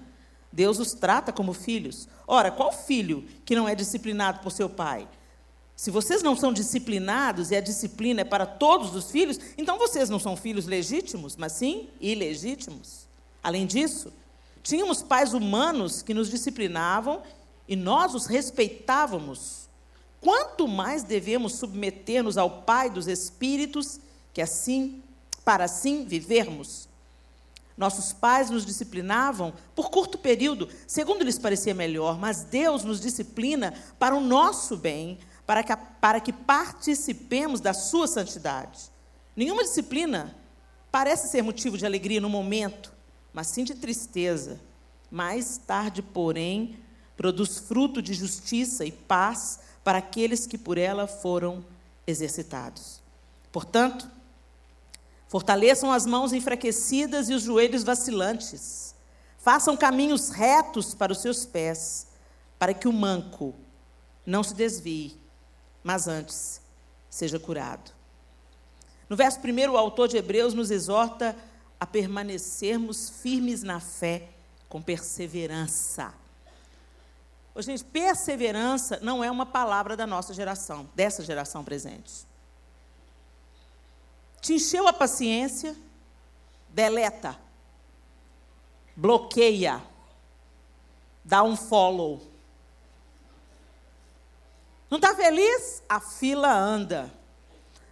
Deus 0.53 0.79
os 0.79 0.93
trata 0.93 1.33
como 1.33 1.51
filhos. 1.51 2.07
Ora, 2.25 2.50
qual 2.50 2.72
filho 2.72 3.27
que 3.43 3.55
não 3.55 3.67
é 3.67 3.75
disciplinado 3.75 4.39
por 4.39 4.51
seu 4.51 4.69
pai? 4.69 5.05
Se 5.75 5.91
vocês 5.91 6.24
não 6.24 6.38
são 6.38 6.53
disciplinados 6.53 7.51
e 7.51 7.55
a 7.57 7.62
disciplina 7.62 8.22
é 8.22 8.24
para 8.24 8.45
todos 8.45 8.95
os 8.95 9.12
filhos, 9.12 9.38
então 9.57 9.77
vocês 9.77 10.10
não 10.10 10.19
são 10.19 10.38
filhos 10.38 10.65
legítimos, 10.65 11.36
mas 11.36 11.51
sim 11.51 11.89
ilegítimos. 12.00 13.10
Além 13.43 13.65
disso, 13.65 14.13
Tínhamos 14.63 15.03
pais 15.03 15.33
humanos 15.33 16.01
que 16.01 16.13
nos 16.13 16.29
disciplinavam 16.29 17.22
e 17.67 17.75
nós 17.75 18.15
os 18.15 18.25
respeitávamos. 18.25 19.67
Quanto 20.22 20.69
mais 20.69 21.03
devemos 21.03 21.55
submeter-nos 21.55 22.38
ao 22.38 22.62
Pai 22.62 22.89
dos 22.89 23.07
Espíritos, 23.07 24.00
que 24.33 24.41
assim, 24.41 25.03
para 25.43 25.65
assim 25.65 26.05
vivermos. 26.05 26.88
Nossos 27.75 28.13
pais 28.13 28.50
nos 28.50 28.65
disciplinavam 28.65 29.53
por 29.75 29.89
curto 29.89 30.18
período, 30.18 30.70
segundo 30.86 31.24
lhes 31.24 31.39
parecia 31.39 31.74
melhor, 31.74 32.20
mas 32.20 32.44
Deus 32.44 32.84
nos 32.84 33.00
disciplina 33.01 33.74
para 33.98 34.15
o 34.15 34.22
nosso 34.22 34.77
bem, 34.77 35.18
para 35.46 35.63
que, 35.63 35.75
para 36.00 36.20
que 36.20 36.32
participemos 36.32 37.60
da 37.60 37.74
sua 37.74 38.08
santidade. 38.08 38.92
Nenhuma 39.36 39.63
disciplina 39.63 40.36
parece 40.92 41.27
ser 41.27 41.42
motivo 41.42 41.77
de 41.77 41.86
alegria 41.86 42.22
no 42.22 42.30
momento, 42.30 42.94
mas 43.34 43.48
sim 43.48 43.63
de 43.63 43.74
tristeza. 43.74 44.60
Mais 45.10 45.58
tarde, 45.58 46.01
porém, 46.01 46.77
produz 47.18 47.58
fruto 47.58 48.01
de 48.01 48.13
justiça 48.13 48.86
e 48.86 48.92
paz 48.92 49.60
para 49.84 49.98
aqueles 49.98 50.46
que 50.46 50.58
por 50.58 50.77
ela 50.77 51.08
foram 51.08 51.65
exercitados. 52.06 53.01
Portanto, 53.51 54.10
fortaleçam 55.33 55.91
as 55.91 56.05
mãos 56.05 56.31
enfraquecidas 56.31 57.27
e 57.27 57.33
os 57.33 57.41
joelhos 57.41 57.83
vacilantes. 57.83 58.93
Façam 59.39 59.75
caminhos 59.75 60.29
retos 60.29 60.93
para 60.93 61.11
os 61.11 61.21
seus 61.21 61.43
pés, 61.43 62.09
para 62.59 62.71
que 62.71 62.87
o 62.87 62.93
manco 62.93 63.55
não 64.23 64.43
se 64.43 64.53
desvie, 64.53 65.19
mas 65.83 66.07
antes 66.07 66.61
seja 67.09 67.39
curado. 67.39 67.89
No 69.09 69.15
verso 69.15 69.39
primeiro, 69.39 69.73
o 69.73 69.77
autor 69.77 70.07
de 70.07 70.17
Hebreus 70.17 70.53
nos 70.53 70.69
exorta 70.69 71.35
a 71.79 71.87
permanecermos 71.87 73.09
firmes 73.09 73.63
na 73.63 73.79
fé 73.79 74.29
com 74.69 74.83
perseverança. 74.83 76.13
Ô, 77.55 77.61
gente, 77.63 77.83
perseverança 77.83 78.99
não 79.01 79.23
é 79.23 79.31
uma 79.31 79.47
palavra 79.47 79.97
da 79.97 80.05
nossa 80.05 80.31
geração, 80.31 80.87
dessa 80.93 81.23
geração 81.23 81.63
presente. 81.63 82.31
Te 84.43 84.55
encheu 84.55 84.85
a 84.89 84.91
paciência, 84.91 85.73
deleta, 86.67 87.39
bloqueia, 88.93 89.81
dá 91.23 91.41
um 91.41 91.55
follow. 91.55 92.21
Não 94.89 94.97
está 94.97 95.15
feliz? 95.15 95.81
A 95.88 96.01
fila 96.01 96.53
anda. 96.53 97.09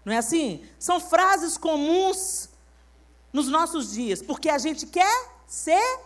Não 0.03 0.12
é 0.12 0.17
assim? 0.17 0.67
São 0.77 1.00
frases 1.00 1.58
comuns 1.58 2.50
nos 3.31 3.48
nossos 3.48 3.93
dias, 3.93 4.22
porque 4.22 4.50
a 4.50 4.58
gente 4.58 4.86
quer 4.86 5.29
ser 5.48 6.00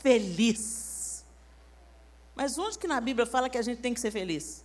feliz. 0.00 1.22
Mas 2.34 2.56
onde 2.56 2.78
que 2.78 2.86
na 2.86 2.98
Bíblia 2.98 3.26
fala 3.26 3.50
que 3.50 3.58
a 3.58 3.62
gente 3.62 3.82
tem 3.82 3.92
que 3.92 4.00
ser 4.00 4.10
feliz? 4.10 4.61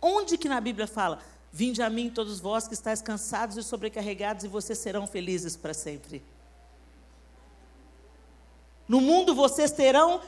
Onde 0.00 0.38
que 0.38 0.48
na 0.48 0.60
Bíblia 0.60 0.86
fala? 0.86 1.20
Vinde 1.52 1.82
a 1.82 1.90
mim 1.90 2.10
todos 2.10 2.40
vós 2.40 2.68
que 2.68 2.74
estáis 2.74 3.00
cansados 3.02 3.56
e 3.56 3.62
sobrecarregados 3.62 4.44
e 4.44 4.48
vocês 4.48 4.78
serão 4.78 5.06
felizes 5.06 5.56
para 5.56 5.72
sempre. 5.74 6.22
No 8.86 9.00
mundo 9.00 9.34
vocês 9.34 9.70
terão 9.70 10.20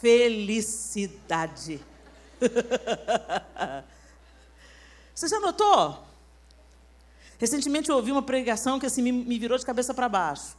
felicidade. 0.00 1.80
Você 5.14 5.26
já 5.26 5.40
notou? 5.40 6.04
Recentemente 7.38 7.90
eu 7.90 7.96
ouvi 7.96 8.12
uma 8.12 8.22
pregação 8.22 8.78
que 8.78 8.86
assim 8.86 9.02
me, 9.02 9.10
me 9.10 9.36
virou 9.36 9.58
de 9.58 9.66
cabeça 9.66 9.92
para 9.92 10.08
baixo. 10.08 10.56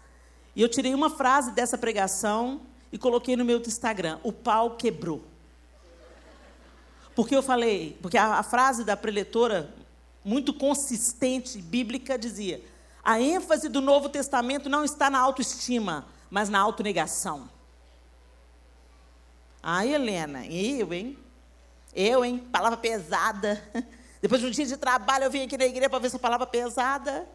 E 0.53 0.61
eu 0.61 0.67
tirei 0.67 0.93
uma 0.93 1.09
frase 1.09 1.51
dessa 1.51 1.77
pregação 1.77 2.61
e 2.91 2.97
coloquei 2.97 3.38
no 3.38 3.45
meu 3.45 3.59
Instagram: 3.59 4.19
O 4.23 4.33
pau 4.33 4.75
quebrou. 4.75 5.23
Porque 7.19 7.35
eu 7.35 7.43
falei, 7.43 7.97
porque 8.01 8.17
a, 8.17 8.35
a 8.35 8.43
frase 8.43 8.85
da 8.85 8.95
preletora, 8.95 9.75
muito 10.23 10.53
consistente, 10.53 11.61
bíblica, 11.61 12.17
dizia: 12.17 12.63
a 13.03 13.19
ênfase 13.19 13.67
do 13.67 13.81
Novo 13.81 14.07
Testamento 14.07 14.69
não 14.69 14.85
está 14.85 15.09
na 15.09 15.19
autoestima, 15.19 16.05
mas 16.29 16.47
na 16.47 16.61
autonegação. 16.61 17.49
Ah, 19.61 19.85
Helena, 19.85 20.45
eu, 20.45 20.93
hein? 20.93 21.19
Eu, 21.93 22.23
hein? 22.23 22.39
Palavra 22.53 22.77
pesada. 22.77 23.61
Depois 24.21 24.39
de 24.39 24.47
um 24.47 24.51
dia 24.51 24.65
de 24.65 24.77
trabalho, 24.77 25.25
eu 25.25 25.29
vim 25.29 25.41
aqui 25.41 25.57
na 25.57 25.65
igreja 25.65 25.89
para 25.89 25.99
ver 25.99 26.07
essa 26.07 26.19
palavra 26.19 26.47
pesada. 26.47 27.27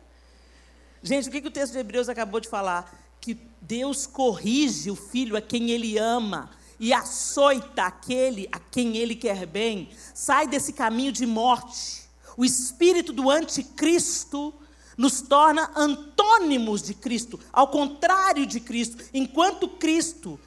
Gente, 1.03 1.29
o 1.29 1.31
que, 1.31 1.43
que 1.43 1.49
o 1.49 1.51
texto 1.51 1.75
de 1.75 1.81
Hebreus 1.81 2.09
acabou 2.09 2.41
de 2.41 2.49
falar? 2.49 2.91
Que 3.21 3.39
Deus 3.61 4.07
corrige 4.07 4.91
o 4.91 4.97
filho 4.97 5.37
a 5.37 5.43
quem 5.43 5.73
ele 5.73 5.99
ama 5.99 6.49
e 6.79 6.93
açoita 6.93 7.85
aquele 7.85 8.49
a 8.53 8.59
quem 8.59 8.97
ele 8.97 9.15
quer 9.15 9.47
bem. 9.47 9.89
Sai 10.13 10.47
desse 10.47 10.73
caminho 10.73 11.13
de 11.13 11.27
morte. 11.27 12.05
O 12.37 12.45
espírito 12.45 13.13
do 13.13 13.31
anticristo 13.31 14.53
nos 14.97 15.21
torna 15.21 15.71
antônimos 15.75 16.83
de 16.83 16.95
Cristo, 16.95 17.39
ao 17.53 17.69
contrário 17.69 18.47
de 18.47 18.61
Cristo. 18.61 19.03
Enquanto 19.13 19.69
Cristo 19.69 20.39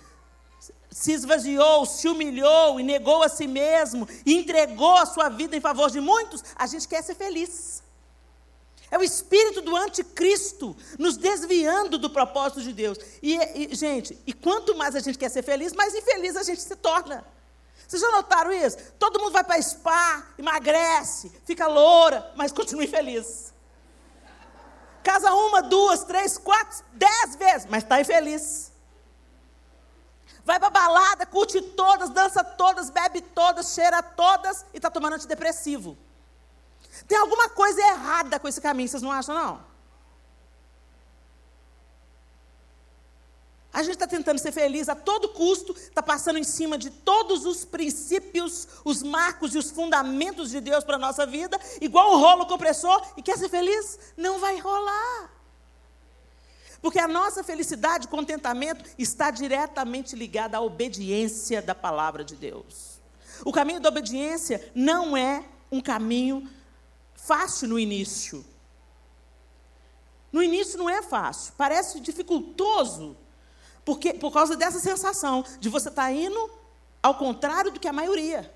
se 0.89 1.11
esvaziou, 1.11 1.85
se 1.85 2.07
humilhou 2.07 2.79
e 2.79 2.83
negou 2.83 3.21
a 3.23 3.29
si 3.29 3.45
mesmo, 3.45 4.07
e 4.25 4.33
entregou 4.33 4.95
a 4.95 5.05
sua 5.05 5.29
vida 5.29 5.55
em 5.55 5.61
favor 5.61 5.91
de 5.91 6.01
muitos, 6.01 6.43
a 6.55 6.65
gente 6.65 6.87
quer 6.87 7.03
ser 7.03 7.15
feliz. 7.15 7.83
É 8.89 8.97
o 8.97 9.03
espírito 9.03 9.61
do 9.61 9.75
anticristo 9.75 10.75
nos 10.97 11.17
desviando 11.17 11.97
do 11.97 12.09
propósito 12.09 12.61
de 12.61 12.73
Deus. 12.73 12.97
E, 13.21 13.35
e, 13.35 13.75
gente, 13.75 14.17
e 14.25 14.33
quanto 14.33 14.75
mais 14.77 14.95
a 14.95 14.99
gente 14.99 15.17
quer 15.17 15.29
ser 15.29 15.43
feliz, 15.43 15.73
mais 15.73 15.93
infeliz 15.93 16.35
a 16.37 16.43
gente 16.43 16.61
se 16.61 16.75
torna. 16.75 17.25
Vocês 17.87 18.01
já 18.01 18.11
notaram 18.11 18.51
isso? 18.51 18.77
Todo 18.99 19.19
mundo 19.19 19.31
vai 19.31 19.43
para 19.43 19.61
spa, 19.61 20.25
emagrece, 20.37 21.31
fica 21.45 21.67
loura, 21.67 22.31
mas 22.35 22.51
continua 22.51 22.83
infeliz. 22.83 23.53
Casa 25.03 25.33
uma, 25.33 25.61
duas, 25.61 26.03
três, 26.03 26.37
quatro, 26.37 26.83
dez 26.93 27.35
vezes, 27.35 27.67
mas 27.69 27.83
está 27.83 27.99
infeliz 27.99 28.71
vai 30.47 30.57
para 30.61 30.69
balada, 30.69 31.25
curte 31.25 31.61
todas, 31.61 32.09
dança 32.09 32.41
todas, 32.41 32.89
bebe 32.89 33.19
todas, 33.19 33.73
cheira 33.73 34.01
todas 34.01 34.65
e 34.73 34.77
está 34.77 34.89
tomando 34.89 35.15
antidepressivo. 35.15 35.97
Tem 37.07 37.17
alguma 37.17 37.49
coisa 37.49 37.81
errada 37.81 38.39
com 38.39 38.47
esse 38.47 38.59
caminho, 38.59 38.89
vocês 38.89 39.01
não 39.01 39.11
acham, 39.11 39.33
não? 39.33 39.67
A 43.71 43.83
gente 43.83 43.93
está 43.93 44.07
tentando 44.07 44.39
ser 44.39 44.51
feliz 44.51 44.89
a 44.89 44.95
todo 44.95 45.29
custo, 45.29 45.71
está 45.77 46.01
passando 46.01 46.39
em 46.39 46.43
cima 46.43 46.79
de 46.79 46.89
todos 46.89 47.45
os 47.45 47.63
princípios, 47.63 48.67
os 48.83 49.03
marcos 49.03 49.53
e 49.53 49.57
os 49.59 49.69
fundamentos 49.69 50.49
de 50.49 50.59
Deus 50.59 50.83
para 50.83 50.95
a 50.95 50.99
nossa 50.99 51.27
vida, 51.27 51.59
igual 51.79 52.15
um 52.15 52.19
rolo 52.19 52.47
compressor, 52.47 52.99
e 53.15 53.21
quer 53.21 53.37
ser 53.37 53.49
feliz? 53.49 53.99
Não 54.17 54.39
vai 54.39 54.57
rolar. 54.57 55.31
Porque 56.81 56.97
a 56.97 57.07
nossa 57.07 57.43
felicidade 57.43 58.07
contentamento 58.07 58.83
está 58.97 59.29
diretamente 59.29 60.15
ligada 60.15 60.57
à 60.57 60.61
obediência 60.61 61.61
da 61.61 61.75
palavra 61.75 62.23
de 62.23 62.35
Deus. 62.35 62.99
O 63.45 63.51
caminho 63.51 63.79
da 63.79 63.89
obediência 63.89 64.71
não 64.73 65.15
é 65.15 65.45
um 65.71 65.81
caminho 65.81 66.49
fácil 67.27 67.67
no 67.67 67.77
início. 67.77 68.43
No 70.31 70.41
início 70.41 70.77
não 70.77 70.89
é 70.89 71.01
fácil, 71.01 71.53
parece 71.57 71.99
dificultoso, 71.99 73.15
porque 73.85 74.13
por 74.13 74.31
causa 74.31 74.55
dessa 74.55 74.79
sensação 74.79 75.43
de 75.59 75.69
você 75.69 75.89
estar 75.89 76.03
tá 76.03 76.11
indo 76.11 76.51
ao 77.01 77.15
contrário 77.15 77.71
do 77.71 77.79
que 77.79 77.87
a 77.87 77.93
maioria. 77.93 78.53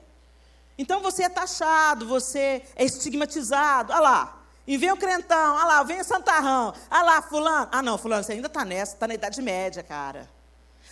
Então 0.77 1.01
você 1.01 1.23
é 1.23 1.29
taxado, 1.29 2.07
você 2.07 2.63
é 2.75 2.83
estigmatizado. 2.83 3.93
Olha 3.93 4.01
lá, 4.01 4.43
e 4.65 4.77
vem 4.77 4.91
o 4.91 4.97
crentão, 4.97 5.57
ah 5.57 5.65
lá, 5.65 5.83
vem 5.83 5.99
o 5.99 6.03
santarrão, 6.03 6.73
ah 6.89 7.03
lá, 7.03 7.21
fulano. 7.21 7.69
Ah 7.71 7.81
não, 7.81 7.97
fulano, 7.97 8.23
você 8.23 8.33
ainda 8.33 8.47
está 8.47 8.65
nessa, 8.65 8.93
está 8.93 9.07
na 9.07 9.13
Idade 9.13 9.41
Média, 9.41 9.83
cara. 9.83 10.29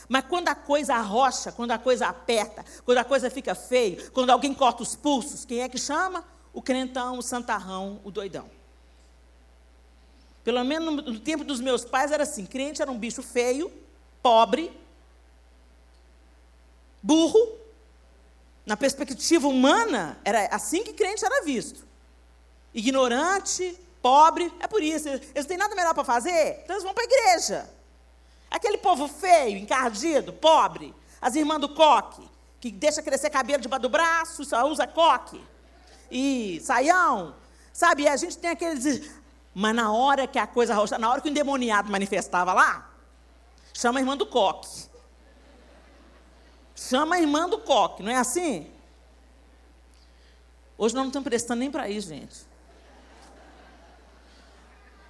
Mas 0.07 0.25
quando 0.27 0.47
a 0.49 0.55
coisa 0.55 0.95
arrocha, 0.95 1.51
quando 1.51 1.71
a 1.71 1.77
coisa 1.77 2.07
aperta, 2.07 2.65
quando 2.83 2.97
a 2.97 3.03
coisa 3.03 3.29
fica 3.29 3.53
feia, 3.53 4.09
quando 4.11 4.31
alguém 4.31 4.53
corta 4.53 4.81
os 4.81 4.95
pulsos, 4.95 5.45
quem 5.45 5.61
é 5.61 5.69
que 5.69 5.77
chama? 5.77 6.23
O 6.53 6.61
crentão, 6.61 7.17
o 7.17 7.21
santarrão, 7.21 7.99
o 8.03 8.11
doidão. 8.11 8.49
Pelo 10.43 10.63
menos 10.63 11.05
no, 11.05 11.19
tempo 11.19 11.43
dos 11.43 11.59
meus 11.59 11.85
pais 11.85 12.11
era 12.11 12.23
assim: 12.23 12.45
crente 12.45 12.81
era 12.81 12.91
um 12.91 12.97
bicho 12.97 13.21
feio, 13.21 13.71
pobre, 14.21 14.71
burro. 17.01 17.57
Na 18.65 18.77
perspectiva 18.77 19.47
humana, 19.47 20.19
era 20.23 20.45
assim 20.47 20.83
que 20.83 20.93
crente 20.93 21.25
era 21.25 21.43
visto 21.43 21.89
ignorante, 22.73 23.77
pobre. 24.01 24.51
É 24.59 24.67
por 24.67 24.81
isso. 24.81 25.07
Eles 25.07 25.33
não 25.35 25.43
têm 25.43 25.57
nada 25.57 25.75
melhor 25.75 25.93
para 25.93 26.03
fazer, 26.03 26.61
então 26.63 26.75
eles 26.75 26.83
vão 26.83 26.93
para 26.93 27.03
a 27.03 27.05
igreja. 27.05 27.69
Aquele 28.49 28.77
povo 28.77 29.07
feio, 29.07 29.57
encardido, 29.57 30.33
pobre. 30.33 30.93
As 31.21 31.35
irmãs 31.35 31.59
do 31.59 31.69
coque, 31.69 32.27
que 32.59 32.71
deixa 32.71 33.01
crescer 33.01 33.29
cabelo 33.29 33.61
debaixo 33.61 33.81
do 33.81 33.89
braço, 33.89 34.43
só 34.45 34.65
usa 34.67 34.87
coque. 34.87 35.41
E 36.11 36.59
saião. 36.63 37.35
Sabe, 37.71 38.03
e 38.03 38.07
a 38.07 38.17
gente 38.17 38.37
tem 38.37 38.49
aqueles. 38.49 39.09
Mas 39.53 39.75
na 39.75 39.91
hora 39.91 40.27
que 40.27 40.37
a 40.39 40.47
coisa 40.47 40.73
roxa, 40.73 40.97
na 40.97 41.09
hora 41.09 41.21
que 41.21 41.27
o 41.27 41.31
endemoniado 41.31 41.91
manifestava 41.91 42.53
lá, 42.53 42.89
chama 43.73 43.99
a 43.99 44.01
irmã 44.01 44.17
do 44.17 44.25
coque. 44.25 44.89
Chama 46.75 47.15
a 47.15 47.19
irmã 47.19 47.47
do 47.47 47.59
coque, 47.59 48.01
não 48.01 48.11
é 48.11 48.15
assim? 48.15 48.71
Hoje 50.77 50.95
nós 50.95 51.03
não 51.03 51.09
estamos 51.09 51.27
prestando 51.27 51.59
nem 51.59 51.69
para 51.69 51.89
isso, 51.89 52.07
gente. 52.07 52.47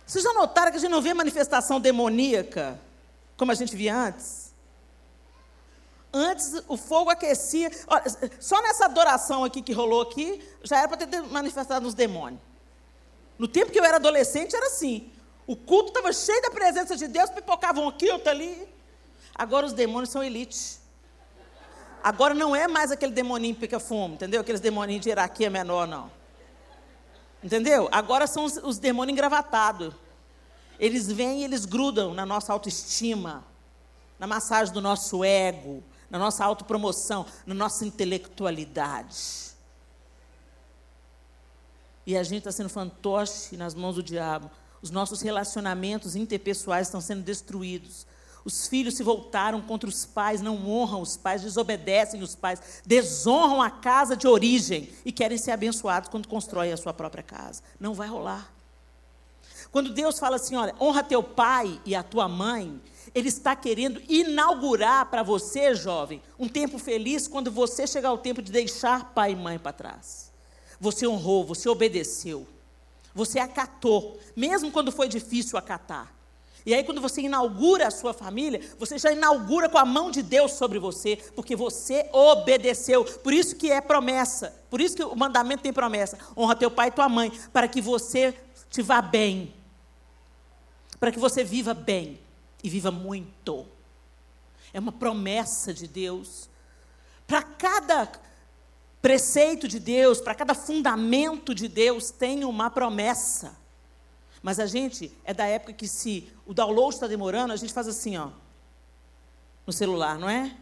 Vocês 0.05 0.23
já 0.23 0.33
notaram 0.33 0.71
que 0.71 0.77
a 0.77 0.79
gente 0.79 0.89
não 0.89 1.01
vê 1.01 1.13
manifestação 1.13 1.79
demoníaca 1.79 2.79
como 3.37 3.51
a 3.51 3.55
gente 3.55 3.75
via 3.75 3.95
antes? 3.95 4.48
Antes 6.11 6.63
o 6.67 6.75
fogo 6.75 7.09
aquecia. 7.09 7.69
Olha, 7.87 8.03
só 8.39 8.61
nessa 8.61 8.85
adoração 8.85 9.43
aqui 9.43 9.61
que 9.61 9.73
rolou 9.73 10.01
aqui, 10.01 10.41
já 10.63 10.79
era 10.79 10.87
para 10.87 11.05
ter 11.05 11.21
manifestado 11.21 11.85
nos 11.85 11.93
demônios. 11.93 12.41
No 13.37 13.47
tempo 13.47 13.71
que 13.71 13.79
eu 13.79 13.85
era 13.85 13.97
adolescente, 13.97 14.55
era 14.55 14.67
assim. 14.67 15.11
O 15.45 15.55
culto 15.55 15.89
estava 15.89 16.11
cheio 16.11 16.41
da 16.41 16.51
presença 16.51 16.95
de 16.95 17.07
Deus, 17.07 17.29
pipocavam 17.29 17.87
aqui, 17.87 18.09
outro 18.11 18.29
ali. 18.29 18.67
Agora 19.33 19.65
os 19.65 19.73
demônios 19.73 20.09
são 20.09 20.23
elite. 20.23 20.79
Agora 22.03 22.33
não 22.33 22.55
é 22.55 22.67
mais 22.67 22.91
aquele 22.91 23.11
demoninho 23.11 23.55
pica-fumo, 23.55 24.15
entendeu? 24.15 24.41
Aqueles 24.41 24.61
demoninhos 24.61 25.01
de 25.01 25.09
hierarquia 25.09 25.49
menor, 25.49 25.87
não. 25.87 26.11
Entendeu? 27.43 27.87
Agora 27.91 28.27
são 28.27 28.45
os, 28.45 28.57
os 28.57 28.77
demônios 28.77 29.13
engravatados. 29.13 29.93
Eles 30.79 31.11
vêm 31.11 31.41
e 31.41 31.43
eles 31.43 31.65
grudam 31.65 32.13
na 32.13 32.25
nossa 32.25 32.53
autoestima, 32.53 33.43
na 34.17 34.27
massagem 34.27 34.73
do 34.73 34.81
nosso 34.81 35.23
ego, 35.23 35.83
na 36.09 36.17
nossa 36.17 36.43
autopromoção, 36.43 37.25
na 37.45 37.53
nossa 37.53 37.85
intelectualidade. 37.85 39.49
E 42.05 42.17
a 42.17 42.23
gente 42.23 42.39
está 42.39 42.51
sendo 42.51 42.69
fantoche 42.69 43.55
nas 43.55 43.75
mãos 43.75 43.95
do 43.95 44.03
diabo. 44.03 44.49
Os 44.81 44.89
nossos 44.89 45.21
relacionamentos 45.21 46.15
interpessoais 46.15 46.87
estão 46.87 47.01
sendo 47.01 47.21
destruídos. 47.21 48.07
Os 48.45 48.67
filhos 48.67 48.95
se 48.95 49.03
voltaram 49.03 49.61
contra 49.61 49.87
os 49.87 50.05
pais, 50.05 50.41
não 50.41 50.55
honram 50.67 51.01
os 51.01 51.17
pais, 51.17 51.41
desobedecem 51.41 52.23
os 52.23 52.35
pais, 52.35 52.81
desonram 52.85 53.61
a 53.61 53.69
casa 53.69 54.15
de 54.15 54.27
origem 54.27 54.89
e 55.05 55.11
querem 55.11 55.37
ser 55.37 55.51
abençoados 55.51 56.09
quando 56.09 56.27
constroem 56.27 56.71
a 56.71 56.77
sua 56.77 56.93
própria 56.93 57.21
casa. 57.21 57.61
Não 57.79 57.93
vai 57.93 58.07
rolar. 58.07 58.51
Quando 59.71 59.93
Deus 59.93 60.17
fala 60.17 60.37
assim, 60.37 60.55
olha, 60.55 60.73
honra 60.79 61.03
teu 61.03 61.21
pai 61.21 61.79
e 61.85 61.95
a 61.95 62.01
tua 62.01 62.27
mãe, 62.27 62.81
Ele 63.13 63.27
está 63.27 63.55
querendo 63.55 64.01
inaugurar 64.07 65.05
para 65.07 65.23
você, 65.23 65.73
jovem, 65.73 66.21
um 66.37 66.47
tempo 66.47 66.77
feliz 66.77 67.27
quando 67.27 67.51
você 67.51 67.87
chegar 67.87 68.09
ao 68.09 68.17
tempo 68.17 68.41
de 68.41 68.51
deixar 68.51 69.13
pai 69.13 69.31
e 69.31 69.35
mãe 69.35 69.57
para 69.57 69.73
trás. 69.73 70.31
Você 70.79 71.07
honrou, 71.07 71.43
você 71.43 71.67
obedeceu, 71.67 72.47
você 73.13 73.39
acatou, 73.39 74.17
mesmo 74.35 74.71
quando 74.71 74.91
foi 74.91 75.07
difícil 75.07 75.57
acatar. 75.57 76.13
E 76.65 76.73
aí, 76.73 76.83
quando 76.83 77.01
você 77.01 77.21
inaugura 77.21 77.87
a 77.87 77.91
sua 77.91 78.13
família, 78.13 78.61
você 78.77 78.97
já 78.97 79.11
inaugura 79.11 79.69
com 79.69 79.77
a 79.77 79.85
mão 79.85 80.11
de 80.11 80.21
Deus 80.21 80.51
sobre 80.51 80.77
você, 80.77 81.17
porque 81.33 81.55
você 81.55 82.07
obedeceu. 82.11 83.05
Por 83.05 83.33
isso 83.33 83.55
que 83.55 83.71
é 83.71 83.79
promessa. 83.81 84.53
Por 84.69 84.79
isso 84.81 84.95
que 84.95 85.03
o 85.03 85.15
mandamento 85.15 85.63
tem 85.63 85.73
promessa. 85.73 86.19
Honra 86.37 86.55
teu 86.55 86.69
pai 86.69 86.89
e 86.89 86.91
tua 86.91 87.09
mãe, 87.09 87.31
para 87.53 87.67
que 87.67 87.81
você 87.81 88.37
te 88.69 88.81
vá 88.81 89.01
bem. 89.01 89.53
Para 90.99 91.11
que 91.11 91.17
você 91.17 91.43
viva 91.43 91.73
bem 91.73 92.19
e 92.63 92.69
viva 92.69 92.91
muito. 92.91 93.65
É 94.73 94.79
uma 94.79 94.91
promessa 94.91 95.73
de 95.73 95.87
Deus. 95.87 96.49
Para 97.25 97.41
cada 97.43 98.11
preceito 99.01 99.67
de 99.67 99.79
Deus, 99.79 100.19
para 100.19 100.35
cada 100.35 100.53
fundamento 100.53 101.55
de 101.55 101.67
Deus, 101.67 102.11
tem 102.11 102.43
uma 102.43 102.69
promessa. 102.69 103.57
Mas 104.41 104.59
a 104.59 104.65
gente 104.65 105.11
é 105.23 105.33
da 105.33 105.45
época 105.45 105.73
que 105.73 105.87
se 105.87 106.31
o 106.45 106.53
download 106.53 106.95
está 106.95 107.07
demorando, 107.07 107.53
a 107.53 107.57
gente 107.57 107.73
faz 107.73 107.87
assim, 107.87 108.17
ó, 108.17 108.29
no 109.65 109.73
celular, 109.73 110.17
não 110.17 110.29
é? 110.29 110.55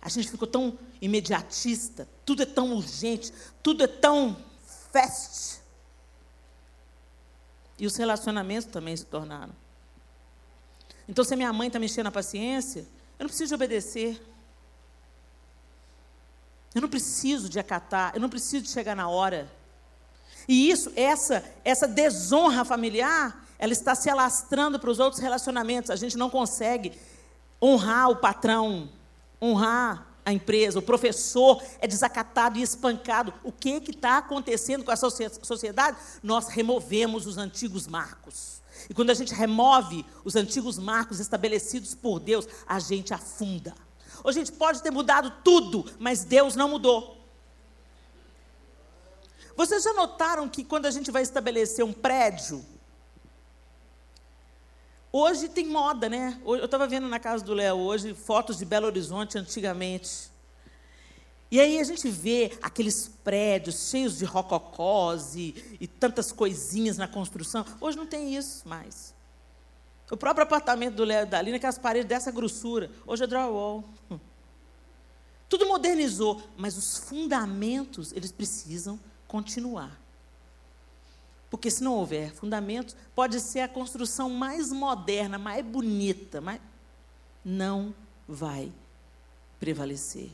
A 0.00 0.08
gente 0.08 0.30
ficou 0.30 0.46
tão 0.46 0.78
imediatista, 1.00 2.08
tudo 2.26 2.42
é 2.42 2.46
tão 2.46 2.72
urgente, 2.74 3.32
tudo 3.62 3.84
é 3.84 3.86
tão 3.86 4.36
fast. 4.92 5.60
E 7.78 7.86
os 7.86 7.96
relacionamentos 7.96 8.70
também 8.70 8.96
se 8.96 9.06
tornaram. 9.06 9.54
Então, 11.08 11.24
se 11.24 11.34
a 11.34 11.36
minha 11.36 11.52
mãe 11.52 11.68
está 11.68 11.78
mexendo 11.78 12.04
na 12.04 12.10
paciência, 12.10 12.80
eu 13.18 13.24
não 13.24 13.28
preciso 13.28 13.48
de 13.48 13.54
obedecer. 13.54 14.20
Eu 16.74 16.80
não 16.80 16.88
preciso 16.88 17.48
de 17.48 17.58
acatar, 17.58 18.12
eu 18.14 18.20
não 18.20 18.28
preciso 18.28 18.64
de 18.64 18.70
chegar 18.70 18.96
na 18.96 19.08
hora. 19.08 19.48
E 20.48 20.70
isso, 20.70 20.92
essa, 20.96 21.44
essa 21.64 21.86
desonra 21.86 22.64
familiar, 22.64 23.46
ela 23.58 23.72
está 23.72 23.94
se 23.94 24.10
alastrando 24.10 24.78
para 24.78 24.90
os 24.90 24.98
outros 24.98 25.22
relacionamentos. 25.22 25.90
A 25.90 25.96
gente 25.96 26.18
não 26.18 26.28
consegue 26.28 26.92
honrar 27.62 28.10
o 28.10 28.16
patrão, 28.16 28.90
honrar 29.40 30.06
a 30.24 30.32
empresa, 30.32 30.78
o 30.78 30.82
professor 30.82 31.62
é 31.80 31.86
desacatado 31.86 32.58
e 32.58 32.62
espancado. 32.62 33.32
O 33.42 33.52
que 33.52 33.80
está 33.88 34.18
acontecendo 34.18 34.84
com 34.84 34.90
a 34.90 34.96
sociedade? 34.96 35.98
Nós 36.22 36.48
removemos 36.48 37.26
os 37.26 37.36
antigos 37.36 37.86
marcos. 37.86 38.53
E 38.88 38.94
quando 38.94 39.10
a 39.10 39.14
gente 39.14 39.34
remove 39.34 40.04
os 40.24 40.36
antigos 40.36 40.78
marcos 40.78 41.20
estabelecidos 41.20 41.94
por 41.94 42.20
Deus, 42.20 42.46
a 42.66 42.78
gente 42.78 43.14
afunda. 43.14 43.74
A 44.24 44.32
gente 44.32 44.52
pode 44.52 44.82
ter 44.82 44.90
mudado 44.90 45.32
tudo, 45.42 45.84
mas 45.98 46.24
Deus 46.24 46.56
não 46.56 46.68
mudou. 46.68 47.14
Vocês 49.56 49.82
já 49.82 49.92
notaram 49.92 50.48
que 50.48 50.64
quando 50.64 50.86
a 50.86 50.90
gente 50.90 51.10
vai 51.10 51.22
estabelecer 51.22 51.84
um 51.84 51.92
prédio, 51.92 52.64
hoje 55.12 55.48
tem 55.48 55.66
moda, 55.66 56.08
né? 56.08 56.40
Eu 56.44 56.64
estava 56.64 56.86
vendo 56.86 57.06
na 57.06 57.20
casa 57.20 57.44
do 57.44 57.54
Léo 57.54 57.76
hoje 57.76 58.14
fotos 58.14 58.58
de 58.58 58.64
Belo 58.64 58.86
Horizonte 58.86 59.38
antigamente. 59.38 60.33
E 61.54 61.60
aí 61.60 61.78
a 61.78 61.84
gente 61.84 62.10
vê 62.10 62.58
aqueles 62.60 63.06
prédios 63.22 63.88
cheios 63.88 64.18
de 64.18 64.24
rococós 64.24 65.36
e, 65.36 65.76
e 65.80 65.86
tantas 65.86 66.32
coisinhas 66.32 66.98
na 66.98 67.06
construção. 67.06 67.64
Hoje 67.80 67.96
não 67.96 68.06
tem 68.06 68.34
isso 68.34 68.68
mais. 68.68 69.14
O 70.10 70.16
próprio 70.16 70.42
apartamento 70.42 70.96
do 70.96 71.04
Léo 71.04 71.22
e 71.22 71.26
da 71.26 71.40
Lina, 71.40 71.60
que 71.60 71.66
as 71.66 71.78
paredes 71.78 72.08
dessa 72.08 72.32
grossura, 72.32 72.90
hoje 73.06 73.22
é 73.22 73.26
drywall. 73.28 73.84
Tudo 75.48 75.68
modernizou, 75.68 76.42
mas 76.56 76.76
os 76.76 76.98
fundamentos, 76.98 78.12
eles 78.12 78.32
precisam 78.32 78.98
continuar. 79.28 79.96
Porque 81.48 81.70
se 81.70 81.84
não 81.84 81.94
houver 81.94 82.34
fundamentos, 82.34 82.96
pode 83.14 83.38
ser 83.38 83.60
a 83.60 83.68
construção 83.68 84.28
mais 84.28 84.72
moderna, 84.72 85.38
mais 85.38 85.64
bonita, 85.64 86.40
mas 86.40 86.60
não 87.44 87.94
vai 88.26 88.72
prevalecer. 89.60 90.32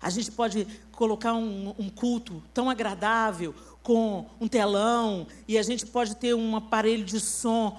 A 0.00 0.10
gente 0.10 0.30
pode 0.30 0.66
colocar 0.92 1.34
um, 1.34 1.74
um, 1.78 1.88
culto 1.88 2.42
tão 2.52 2.70
agradável 2.70 3.54
com 3.82 4.26
um 4.40 4.46
telão, 4.46 5.26
e 5.46 5.56
a 5.58 5.62
gente 5.62 5.86
pode 5.86 6.16
ter 6.16 6.34
um 6.34 6.56
aparelho 6.56 7.04
de 7.04 7.20
som 7.20 7.78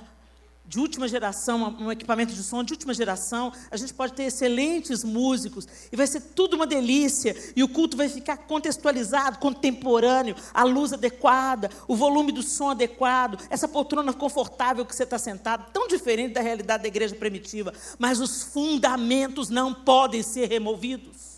de 0.70 0.80
última 0.80 1.08
geração, 1.08 1.76
um 1.80 1.92
equipamento 1.92 2.32
de 2.32 2.44
som 2.44 2.64
de 2.64 2.74
última 2.74 2.94
geração, 2.94 3.52
a 3.72 3.76
gente 3.76 3.92
pode 3.92 4.14
ter 4.14 4.26
excelentes 4.26 5.04
músicos, 5.04 5.68
e 5.92 5.96
vai 5.96 6.06
ser 6.06 6.22
tudo 6.22 6.56
uma 6.56 6.68
delícia, 6.68 7.36
e 7.56 7.64
o 7.64 7.68
culto 7.68 7.98
vai 7.98 8.08
ficar 8.08 8.38
contextualizado, 8.38 9.40
contemporâneo, 9.40 10.36
a 10.54 10.64
luz 10.64 10.94
adequada, 10.94 11.72
o 11.88 11.96
volume 11.96 12.32
do 12.32 12.44
som 12.44 12.70
adequado, 12.70 13.44
essa 13.50 13.68
poltrona 13.68 14.14
confortável 14.14 14.86
que 14.86 14.96
você 14.96 15.04
está 15.04 15.18
sentado, 15.18 15.72
tão 15.74 15.88
diferente 15.88 16.36
da 16.36 16.42
realidade 16.42 16.84
da 16.84 16.88
igreja 16.88 17.16
primitiva, 17.16 17.74
mas 17.98 18.20
os 18.20 18.44
fundamentos 18.44 19.50
não 19.50 19.74
podem 19.74 20.22
ser 20.22 20.48
removidos. 20.48 21.29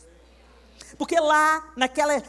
Porque 0.97 1.19
lá, 1.19 1.71
naquela, 1.75 2.21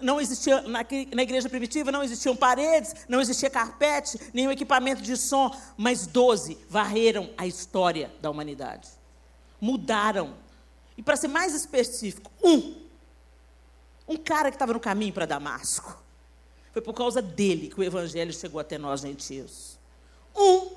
não 0.00 0.20
existia, 0.20 0.62
na, 0.62 0.80
na 1.14 1.22
igreja 1.22 1.48
primitiva, 1.48 1.92
não 1.92 2.02
existiam 2.02 2.36
paredes, 2.36 2.94
não 3.08 3.20
existia 3.20 3.50
carpete, 3.50 4.18
nenhum 4.32 4.50
equipamento 4.50 5.02
de 5.02 5.16
som, 5.16 5.54
mas 5.76 6.06
doze 6.06 6.58
varreram 6.68 7.30
a 7.36 7.46
história 7.46 8.12
da 8.20 8.30
humanidade. 8.30 8.88
Mudaram. 9.60 10.34
E 10.96 11.02
para 11.02 11.16
ser 11.16 11.28
mais 11.28 11.54
específico, 11.54 12.30
um. 12.42 12.74
Um 14.08 14.16
cara 14.16 14.50
que 14.50 14.56
estava 14.56 14.72
no 14.72 14.80
caminho 14.80 15.12
para 15.12 15.26
Damasco. 15.26 16.02
Foi 16.72 16.80
por 16.80 16.94
causa 16.94 17.20
dele 17.20 17.68
que 17.68 17.80
o 17.80 17.82
evangelho 17.82 18.32
chegou 18.32 18.60
até 18.60 18.78
nós, 18.78 19.00
gentios. 19.00 19.78
Um. 20.34 20.76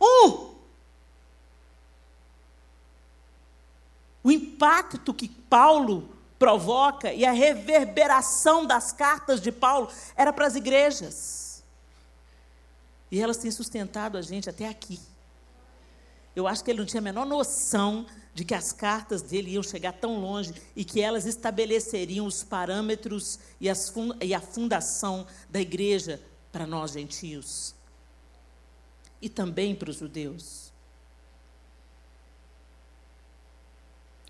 Um. 0.00 0.55
O 4.26 4.30
impacto 4.32 5.14
que 5.14 5.28
Paulo 5.28 6.08
provoca 6.36 7.12
e 7.12 7.24
a 7.24 7.30
reverberação 7.30 8.66
das 8.66 8.90
cartas 8.90 9.40
de 9.40 9.52
Paulo 9.52 9.88
era 10.16 10.32
para 10.32 10.48
as 10.48 10.56
igrejas. 10.56 11.62
E 13.08 13.20
elas 13.20 13.36
têm 13.36 13.52
sustentado 13.52 14.18
a 14.18 14.22
gente 14.22 14.50
até 14.50 14.68
aqui. 14.68 14.98
Eu 16.34 16.48
acho 16.48 16.64
que 16.64 16.72
ele 16.72 16.80
não 16.80 16.86
tinha 16.86 16.98
a 16.98 17.04
menor 17.04 17.24
noção 17.24 18.04
de 18.34 18.44
que 18.44 18.52
as 18.52 18.72
cartas 18.72 19.22
dele 19.22 19.52
iam 19.52 19.62
chegar 19.62 19.92
tão 19.92 20.18
longe 20.18 20.52
e 20.74 20.84
que 20.84 21.00
elas 21.00 21.24
estabeleceriam 21.24 22.26
os 22.26 22.42
parâmetros 22.42 23.38
e, 23.60 23.68
e 24.22 24.34
a 24.34 24.40
fundação 24.40 25.24
da 25.48 25.60
igreja 25.60 26.20
para 26.50 26.66
nós 26.66 26.90
gentios 26.90 27.76
e 29.22 29.28
também 29.28 29.72
para 29.72 29.88
os 29.88 29.98
judeus. 29.98 30.65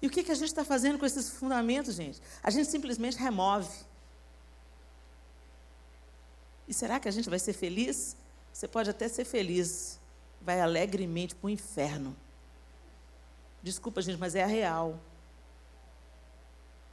E 0.01 0.07
o 0.07 0.11
que, 0.11 0.23
que 0.23 0.33
a 0.33 0.35
gente 0.35 0.49
está 0.49 0.65
fazendo 0.65 0.99
com 0.99 1.07
esses 1.07 1.31
fundamentos, 1.31 1.95
gente? 1.95 2.21
A 2.43 2.51
gente 2.51 2.71
simplesmente 2.71 3.17
remove. 3.17 3.71
E 6.69 6.75
será 6.75 7.01
que 7.01 7.09
a 7.09 7.11
gente 7.11 7.31
vai 7.31 7.39
ser 7.39 7.53
feliz? 7.53 8.17
Você 8.53 8.67
pode 8.67 8.91
até 8.91 9.09
ser 9.09 9.25
feliz, 9.25 9.99
vai 10.41 10.61
alegremente 10.61 11.35
para 11.35 11.47
o 11.47 11.51
inferno. 11.51 12.17
Desculpa, 13.63 14.03
gente, 14.03 14.19
mas 14.19 14.35
é 14.35 14.43
a 14.43 14.47
real. 14.47 15.01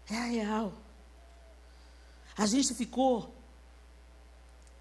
É 0.10 0.16
a 0.16 0.26
real. 0.26 0.74
A 2.38 2.46
gente 2.46 2.74
ficou 2.74 3.34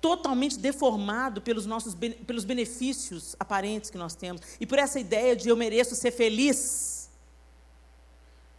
totalmente 0.00 0.58
deformado 0.58 1.40
pelos 1.40 1.64
nossos 1.64 1.94
pelos 1.94 2.44
benefícios 2.44 3.36
aparentes 3.38 3.88
que 3.88 3.96
nós 3.96 4.16
temos 4.16 4.42
e 4.58 4.66
por 4.66 4.78
essa 4.78 4.98
ideia 4.98 5.36
de 5.36 5.48
eu 5.48 5.56
mereço 5.56 5.94
ser 5.94 6.10
feliz. 6.10 7.01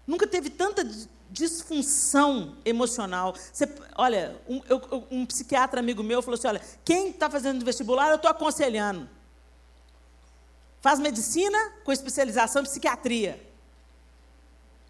Nunca 0.05 0.27
teve 0.27 0.49
tanta 0.49 0.83
disfunção 1.29 2.55
emocional. 2.63 3.33
Você, 3.51 3.67
olha, 3.95 4.39
um, 4.47 4.61
eu, 4.69 5.07
um, 5.09 5.25
psiquiatra 5.25 5.79
amigo 5.79 6.03
meu 6.03 6.21
falou 6.21 6.37
assim: 6.37 6.47
olha, 6.47 6.61
quem 6.85 7.09
está 7.09 7.29
fazendo 7.29 7.65
vestibular, 7.65 8.09
eu 8.09 8.17
estou 8.17 8.29
aconselhando. 8.29 9.09
Faz 10.81 10.99
medicina 10.99 11.57
com 11.83 11.91
especialização 11.91 12.61
em 12.61 12.65
psiquiatria. 12.65 13.41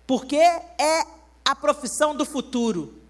Porque 0.06 0.36
é 0.36 1.08
a 1.46 1.56
profissão 1.56 2.16
do 2.16 2.26
futuro. 2.26 3.02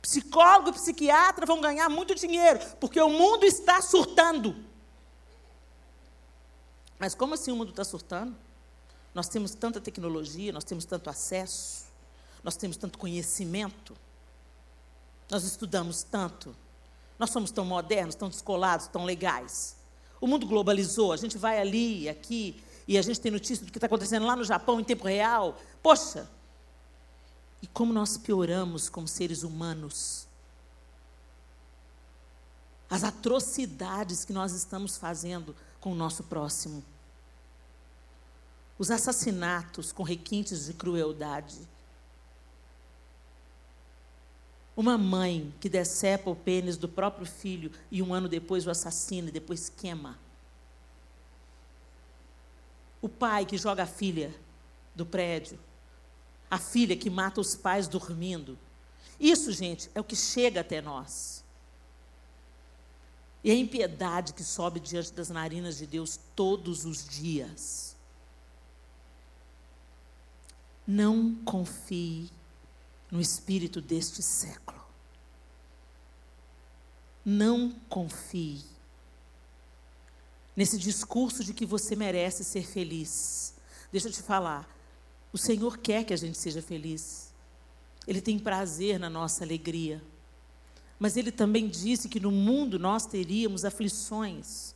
Psicólogo 0.00 0.70
e 0.70 0.72
psiquiatra 0.72 1.44
vão 1.44 1.60
ganhar 1.60 1.88
muito 1.88 2.14
dinheiro, 2.14 2.60
porque 2.78 3.00
o 3.00 3.10
mundo 3.10 3.44
está 3.44 3.82
surtando. 3.82 4.54
Mas 6.98 7.14
como 7.14 7.34
assim 7.34 7.50
o 7.50 7.56
mundo 7.56 7.70
está 7.70 7.82
surtando? 7.82 8.45
Nós 9.16 9.28
temos 9.28 9.54
tanta 9.54 9.80
tecnologia, 9.80 10.52
nós 10.52 10.62
temos 10.62 10.84
tanto 10.84 11.08
acesso, 11.08 11.86
nós 12.44 12.54
temos 12.54 12.76
tanto 12.76 12.98
conhecimento, 12.98 13.96
nós 15.30 15.42
estudamos 15.42 16.02
tanto, 16.02 16.54
nós 17.18 17.30
somos 17.30 17.50
tão 17.50 17.64
modernos, 17.64 18.14
tão 18.14 18.28
descolados, 18.28 18.88
tão 18.88 19.06
legais. 19.06 19.74
O 20.20 20.26
mundo 20.26 20.46
globalizou, 20.46 21.14
a 21.14 21.16
gente 21.16 21.38
vai 21.38 21.58
ali 21.58 22.10
aqui, 22.10 22.62
e 22.86 22.98
a 22.98 23.00
gente 23.00 23.18
tem 23.18 23.32
notícia 23.32 23.64
do 23.64 23.72
que 23.72 23.78
está 23.78 23.86
acontecendo 23.86 24.26
lá 24.26 24.36
no 24.36 24.44
Japão 24.44 24.78
em 24.78 24.84
tempo 24.84 25.06
real. 25.06 25.58
Poxa! 25.82 26.28
E 27.62 27.66
como 27.66 27.94
nós 27.94 28.18
pioramos 28.18 28.90
como 28.90 29.08
seres 29.08 29.42
humanos. 29.42 30.28
As 32.90 33.02
atrocidades 33.02 34.26
que 34.26 34.32
nós 34.34 34.52
estamos 34.52 34.98
fazendo 34.98 35.56
com 35.80 35.92
o 35.92 35.94
nosso 35.94 36.22
próximo. 36.24 36.84
Os 38.78 38.90
assassinatos 38.90 39.92
com 39.92 40.02
requintes 40.02 40.66
de 40.66 40.74
crueldade. 40.74 41.56
Uma 44.76 44.98
mãe 44.98 45.54
que 45.58 45.68
decepa 45.68 46.28
o 46.28 46.36
pênis 46.36 46.76
do 46.76 46.88
próprio 46.88 47.26
filho 47.26 47.72
e 47.90 48.02
um 48.02 48.12
ano 48.12 48.28
depois 48.28 48.66
o 48.66 48.70
assassina 48.70 49.30
e 49.30 49.32
depois 49.32 49.70
queima. 49.70 50.18
O 53.00 53.08
pai 53.08 53.46
que 53.46 53.56
joga 53.56 53.84
a 53.84 53.86
filha 53.86 54.34
do 54.94 55.06
prédio. 55.06 55.58
A 56.50 56.58
filha 56.58 56.96
que 56.96 57.08
mata 57.08 57.40
os 57.40 57.54
pais 57.54 57.88
dormindo. 57.88 58.58
Isso, 59.18 59.50
gente, 59.52 59.90
é 59.94 60.00
o 60.00 60.04
que 60.04 60.14
chega 60.14 60.60
até 60.60 60.82
nós. 60.82 61.42
E 63.42 63.50
a 63.50 63.54
impiedade 63.54 64.34
que 64.34 64.44
sobe 64.44 64.78
diante 64.78 65.12
das 65.12 65.30
narinas 65.30 65.78
de 65.78 65.86
Deus 65.86 66.20
todos 66.34 66.84
os 66.84 67.08
dias. 67.08 67.95
Não 70.86 71.34
confie 71.44 72.30
no 73.10 73.20
espírito 73.20 73.80
deste 73.80 74.22
século. 74.22 74.80
Não 77.24 77.70
confie 77.88 78.62
nesse 80.56 80.78
discurso 80.78 81.44
de 81.44 81.52
que 81.52 81.66
você 81.66 81.96
merece 81.96 82.44
ser 82.44 82.64
feliz. 82.64 83.54
Deixa 83.92 84.08
eu 84.08 84.12
te 84.12 84.22
falar. 84.22 84.68
O 85.32 85.38
Senhor 85.38 85.76
quer 85.78 86.04
que 86.04 86.14
a 86.14 86.16
gente 86.16 86.38
seja 86.38 86.62
feliz. 86.62 87.32
Ele 88.06 88.20
tem 88.20 88.38
prazer 88.38 88.98
na 88.98 89.10
nossa 89.10 89.44
alegria. 89.44 90.02
Mas 90.98 91.16
ele 91.16 91.30
também 91.30 91.68
disse 91.68 92.08
que 92.08 92.20
no 92.20 92.30
mundo 92.30 92.78
nós 92.78 93.04
teríamos 93.04 93.64
aflições. 93.64 94.74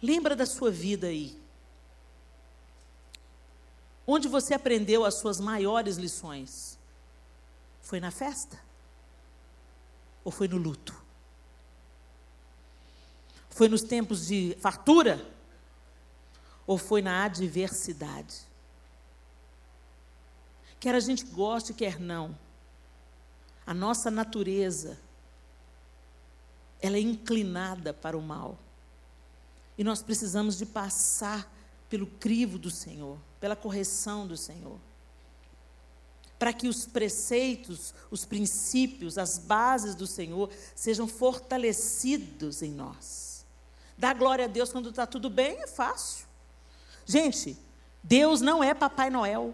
Lembra 0.00 0.34
da 0.34 0.46
sua 0.46 0.70
vida 0.70 1.08
aí. 1.08 1.36
Onde 4.06 4.28
você 4.28 4.54
aprendeu 4.54 5.04
as 5.04 5.14
suas 5.14 5.40
maiores 5.40 5.96
lições? 5.96 6.78
Foi 7.80 8.00
na 8.00 8.10
festa? 8.10 8.58
Ou 10.24 10.32
foi 10.32 10.48
no 10.48 10.56
luto? 10.56 10.94
Foi 13.50 13.68
nos 13.68 13.82
tempos 13.82 14.26
de 14.26 14.56
fartura? 14.60 15.24
Ou 16.66 16.78
foi 16.78 17.02
na 17.02 17.24
adversidade? 17.24 18.40
Quer 20.80 20.94
a 20.94 21.00
gente 21.00 21.24
goste, 21.24 21.72
quer 21.72 22.00
não 22.00 22.36
a 23.66 23.72
nossa 23.72 24.10
natureza, 24.10 24.98
ela 26.80 26.96
é 26.96 27.00
inclinada 27.00 27.94
para 27.94 28.16
o 28.16 28.22
mal. 28.22 28.58
E 29.78 29.84
nós 29.84 30.02
precisamos 30.02 30.58
de 30.58 30.66
passar 30.66 31.50
pelo 31.88 32.06
crivo 32.06 32.58
do 32.58 32.70
Senhor, 32.70 33.18
pela 33.42 33.56
correção 33.56 34.24
do 34.24 34.36
Senhor. 34.36 34.78
Para 36.38 36.52
que 36.52 36.68
os 36.68 36.86
preceitos, 36.86 37.92
os 38.08 38.24
princípios, 38.24 39.18
as 39.18 39.36
bases 39.36 39.96
do 39.96 40.06
Senhor 40.06 40.48
sejam 40.76 41.08
fortalecidos 41.08 42.62
em 42.62 42.70
nós. 42.70 43.44
Dar 43.98 44.14
glória 44.14 44.44
a 44.44 44.48
Deus 44.48 44.70
quando 44.70 44.90
está 44.90 45.08
tudo 45.08 45.28
bem 45.28 45.60
é 45.60 45.66
fácil. 45.66 46.24
Gente, 47.04 47.58
Deus 48.00 48.40
não 48.40 48.62
é 48.62 48.72
Papai 48.74 49.10
Noel. 49.10 49.52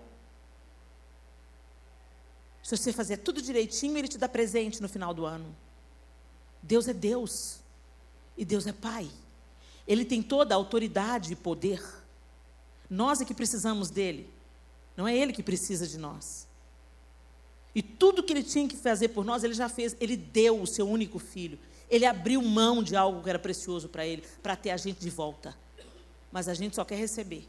Se 2.62 2.76
você 2.76 2.92
fazer 2.92 3.16
tudo 3.16 3.40
direitinho, 3.40 3.96
Ele 3.96 4.06
te 4.06 4.18
dá 4.18 4.28
presente 4.28 4.82
no 4.82 4.88
final 4.88 5.14
do 5.14 5.24
ano. 5.24 5.56
Deus 6.62 6.88
é 6.88 6.92
Deus. 6.92 7.60
E 8.36 8.44
Deus 8.44 8.66
é 8.66 8.72
Pai. 8.72 9.10
Ele 9.86 10.04
tem 10.04 10.22
toda 10.22 10.54
a 10.54 10.58
autoridade 10.58 11.32
e 11.32 11.36
poder. 11.36 11.82
Nós 12.88 13.20
é 13.20 13.24
que 13.24 13.34
precisamos 13.34 13.90
dele. 13.90 14.30
Não 14.96 15.06
é 15.06 15.16
ele 15.16 15.32
que 15.32 15.42
precisa 15.42 15.86
de 15.86 15.98
nós. 15.98 16.46
E 17.74 17.82
tudo 17.82 18.22
que 18.22 18.32
ele 18.32 18.42
tinha 18.42 18.68
que 18.68 18.76
fazer 18.76 19.08
por 19.08 19.24
nós, 19.24 19.44
ele 19.44 19.54
já 19.54 19.68
fez. 19.68 19.96
Ele 20.00 20.16
deu 20.16 20.60
o 20.60 20.66
seu 20.66 20.88
único 20.88 21.18
filho. 21.18 21.58
Ele 21.88 22.04
abriu 22.04 22.42
mão 22.42 22.82
de 22.82 22.96
algo 22.96 23.22
que 23.22 23.30
era 23.30 23.38
precioso 23.38 23.88
para 23.88 24.06
ele, 24.06 24.22
para 24.42 24.56
ter 24.56 24.70
a 24.70 24.76
gente 24.76 25.00
de 25.00 25.10
volta. 25.10 25.56
Mas 26.32 26.48
a 26.48 26.54
gente 26.54 26.74
só 26.74 26.84
quer 26.84 26.96
receber. 26.96 27.48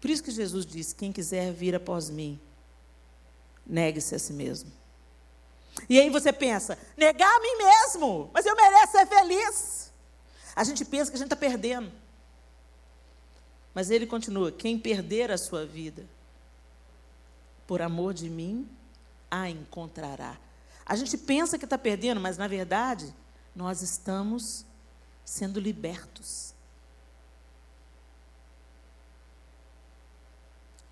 Por 0.00 0.10
isso 0.10 0.22
que 0.22 0.30
Jesus 0.30 0.64
disse: 0.64 0.94
quem 0.94 1.12
quiser 1.12 1.52
vir 1.52 1.74
após 1.74 2.08
mim, 2.08 2.40
negue-se 3.66 4.14
a 4.14 4.18
si 4.18 4.32
mesmo. 4.32 4.72
E 5.88 6.00
aí 6.00 6.10
você 6.10 6.32
pensa, 6.32 6.78
negar 6.96 7.28
a 7.28 7.40
mim 7.40 7.56
mesmo, 7.56 8.30
mas 8.32 8.46
eu 8.46 8.56
mereço 8.56 8.92
ser 8.92 9.06
feliz. 9.06 9.92
A 10.56 10.64
gente 10.64 10.84
pensa 10.84 11.10
que 11.10 11.16
a 11.16 11.18
gente 11.18 11.26
está 11.26 11.36
perdendo. 11.36 11.92
Mas 13.74 13.90
ele 13.90 14.06
continua: 14.06 14.50
quem 14.50 14.78
perder 14.78 15.30
a 15.30 15.38
sua 15.38 15.64
vida, 15.64 16.06
por 17.66 17.82
amor 17.82 18.14
de 18.14 18.28
mim, 18.28 18.68
a 19.30 19.48
encontrará. 19.48 20.38
A 20.84 20.96
gente 20.96 21.18
pensa 21.18 21.58
que 21.58 21.64
está 21.64 21.76
perdendo, 21.76 22.20
mas 22.20 22.38
na 22.38 22.48
verdade, 22.48 23.14
nós 23.54 23.82
estamos 23.82 24.64
sendo 25.24 25.60
libertos. 25.60 26.54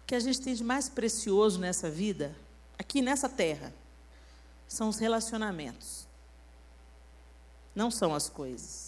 que 0.06 0.14
a 0.14 0.20
gente 0.20 0.40
tem 0.40 0.54
de 0.54 0.62
mais 0.62 0.88
precioso 0.88 1.58
nessa 1.58 1.90
vida, 1.90 2.34
aqui 2.78 3.02
nessa 3.02 3.28
terra, 3.28 3.74
são 4.68 4.88
os 4.88 4.98
relacionamentos. 4.98 6.06
Não 7.74 7.90
são 7.90 8.14
as 8.14 8.28
coisas. 8.28 8.85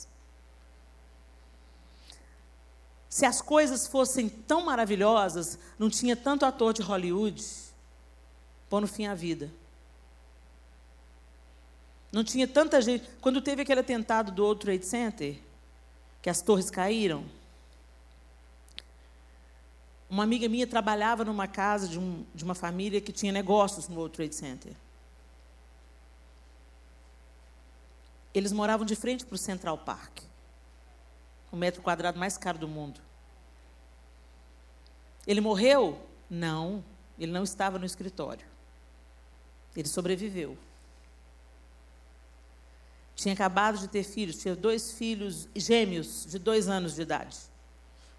Se 3.19 3.27
as 3.27 3.43
coisas 3.43 3.89
fossem 3.89 4.29
tão 4.29 4.65
maravilhosas, 4.65 5.59
não 5.77 5.91
tinha 5.91 6.15
tanto 6.15 6.47
ator 6.47 6.73
de 6.73 6.83
Hollywood 6.83 7.45
pondo 8.71 8.87
fim 8.87 9.07
à 9.07 9.15
vida. 9.17 9.51
Não 12.13 12.23
tinha 12.23 12.47
tanta 12.47 12.81
gente. 12.81 13.05
Quando 13.21 13.43
teve 13.43 13.63
aquele 13.63 13.81
atentado 13.81 14.31
do 14.31 14.45
World 14.45 14.61
Trade 14.61 14.87
Center, 14.87 15.37
que 16.23 16.31
as 16.31 16.41
torres 16.41 16.71
caíram, 16.71 17.25
uma 20.09 20.23
amiga 20.23 20.49
minha 20.49 20.65
trabalhava 20.65 21.25
numa 21.25 21.49
casa 21.49 21.89
de, 21.89 21.99
um, 21.99 22.25
de 22.33 22.45
uma 22.45 22.55
família 22.55 23.01
que 23.01 23.11
tinha 23.11 23.33
negócios 23.33 23.89
no 23.89 23.97
World 23.97 24.15
Trade 24.15 24.35
Center. 24.37 24.73
Eles 28.33 28.53
moravam 28.53 28.87
de 28.87 28.95
frente 28.95 29.27
para 29.27 29.35
o 29.35 29.39
Central 29.39 29.77
Park, 29.77 30.21
o 31.51 31.57
metro 31.57 31.83
quadrado 31.83 32.17
mais 32.17 32.39
caro 32.39 32.59
do 32.59 32.69
mundo. 32.69 33.08
Ele 35.29 35.43
morreu? 35.43 36.01
Não, 36.31 36.83
ele 37.19 37.31
não 37.31 37.45
estava 37.45 37.79
no 37.79 37.85
escritório. 37.85 38.47
Ele 39.77 39.87
sobreviveu. 39.87 40.57
Tinha 43.15 43.35
acabado 43.35 43.79
de 43.79 43.89
ter 43.89 44.05
filhos, 44.05 44.39
tinha 44.39 44.57
dois 44.57 44.93
filhos 44.93 45.47
gêmeos 45.55 46.25
de 46.27 46.39
dois 46.39 46.67
anos 46.67 46.95
de 46.95 47.03
idade. 47.03 47.37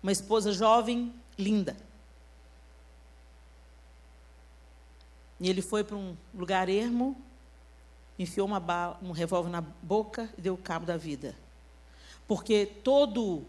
Uma 0.03 0.11
esposa 0.11 0.51
jovem 0.51 1.11
linda. 1.35 1.75
E 5.39 5.49
ele 5.49 5.63
foi 5.63 5.83
para 5.83 5.95
um 5.95 6.15
lugar 6.33 6.69
ermo, 6.69 7.19
enfiou 8.19 8.45
uma 8.45 8.59
bala, 8.59 8.99
um 9.01 9.11
revólver 9.11 9.49
na 9.49 9.61
boca 9.61 10.29
e 10.37 10.41
deu 10.41 10.55
cabo 10.57 10.85
da 10.85 10.97
vida. 10.97 11.35
Porque 12.27 12.67
todo 12.67 13.43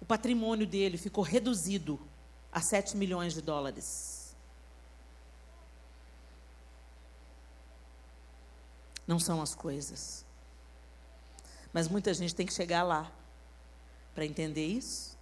o 0.00 0.04
patrimônio 0.04 0.66
dele 0.66 0.98
ficou 0.98 1.24
reduzido 1.24 1.98
a 2.52 2.60
7 2.60 2.96
milhões 2.96 3.32
de 3.32 3.40
dólares. 3.40 4.36
Não 9.06 9.18
são 9.18 9.40
as 9.40 9.54
coisas. 9.54 10.24
Mas 11.72 11.88
muita 11.88 12.12
gente 12.12 12.34
tem 12.34 12.46
que 12.46 12.52
chegar 12.52 12.82
lá 12.82 13.10
para 14.14 14.26
entender 14.26 14.66
isso. 14.66 15.16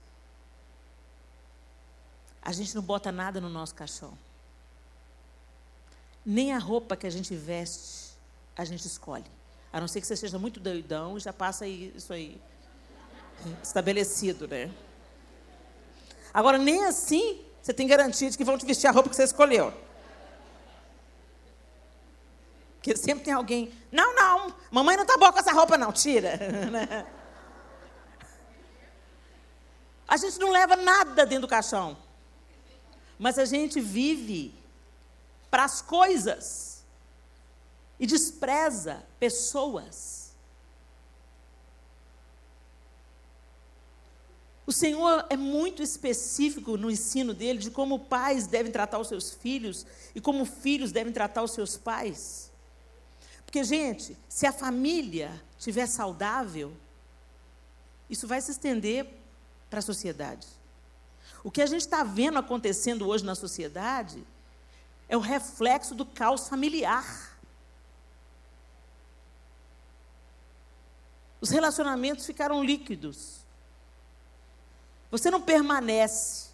A 2.42 2.52
gente 2.52 2.74
não 2.74 2.82
bota 2.82 3.12
nada 3.12 3.40
no 3.40 3.48
nosso 3.48 3.74
caixão. 3.74 4.18
Nem 6.26 6.52
a 6.52 6.58
roupa 6.58 6.96
que 6.96 7.06
a 7.06 7.10
gente 7.10 7.34
veste, 7.34 8.16
a 8.56 8.64
gente 8.64 8.84
escolhe. 8.86 9.30
A 9.72 9.80
não 9.80 9.86
ser 9.86 10.00
que 10.00 10.06
você 10.06 10.16
seja 10.16 10.38
muito 10.38 10.58
doidão 10.58 11.16
e 11.16 11.20
já 11.20 11.32
passa 11.32 11.66
isso 11.66 12.12
aí. 12.12 12.40
estabelecido, 13.62 14.48
né? 14.48 14.70
Agora, 16.32 16.58
nem 16.58 16.84
assim 16.84 17.44
você 17.62 17.74
tem 17.74 17.86
garantia 17.86 18.30
de 18.30 18.38
que 18.38 18.44
vão 18.44 18.56
te 18.56 18.64
vestir 18.64 18.86
a 18.86 18.90
roupa 18.90 19.10
que 19.10 19.16
você 19.16 19.24
escolheu. 19.24 19.72
Porque 22.76 22.96
sempre 22.96 23.24
tem 23.24 23.34
alguém, 23.34 23.72
não, 23.92 24.14
não, 24.14 24.54
mamãe 24.70 24.96
não 24.96 25.04
tá 25.04 25.18
boa 25.18 25.32
com 25.32 25.38
essa 25.38 25.52
roupa, 25.52 25.76
não, 25.76 25.92
tira. 25.92 26.38
a 30.08 30.16
gente 30.16 30.38
não 30.38 30.50
leva 30.50 30.76
nada 30.76 31.26
dentro 31.26 31.42
do 31.42 31.48
caixão. 31.48 31.96
Mas 33.18 33.38
a 33.38 33.44
gente 33.44 33.78
vive 33.80 34.54
para 35.50 35.64
as 35.64 35.82
coisas 35.82 36.82
e 37.98 38.06
despreza 38.06 39.04
pessoas. 39.18 40.19
O 44.70 44.72
Senhor 44.72 45.26
é 45.28 45.36
muito 45.36 45.82
específico 45.82 46.76
no 46.76 46.88
ensino 46.88 47.34
dele 47.34 47.58
de 47.58 47.72
como 47.72 47.98
pais 47.98 48.46
devem 48.46 48.70
tratar 48.70 49.00
os 49.00 49.08
seus 49.08 49.32
filhos 49.32 49.84
e 50.14 50.20
como 50.20 50.44
filhos 50.44 50.92
devem 50.92 51.12
tratar 51.12 51.42
os 51.42 51.50
seus 51.50 51.76
pais. 51.76 52.52
Porque, 53.44 53.64
gente, 53.64 54.16
se 54.28 54.46
a 54.46 54.52
família 54.52 55.42
estiver 55.58 55.88
saudável, 55.88 56.72
isso 58.08 58.28
vai 58.28 58.40
se 58.40 58.52
estender 58.52 59.12
para 59.68 59.80
a 59.80 59.82
sociedade. 59.82 60.46
O 61.42 61.50
que 61.50 61.62
a 61.62 61.66
gente 61.66 61.80
está 61.80 62.04
vendo 62.04 62.38
acontecendo 62.38 63.08
hoje 63.08 63.24
na 63.24 63.34
sociedade 63.34 64.24
é 65.08 65.16
o 65.16 65.20
reflexo 65.20 65.96
do 65.96 66.06
caos 66.06 66.46
familiar. 66.48 67.36
Os 71.40 71.50
relacionamentos 71.50 72.24
ficaram 72.24 72.62
líquidos. 72.62 73.39
Você 75.10 75.30
não 75.30 75.40
permanece. 75.40 76.50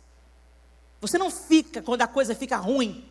Você 1.00 1.18
não 1.18 1.30
fica 1.30 1.82
quando 1.82 2.02
a 2.02 2.06
coisa 2.06 2.34
fica 2.34 2.56
ruim. 2.56 3.08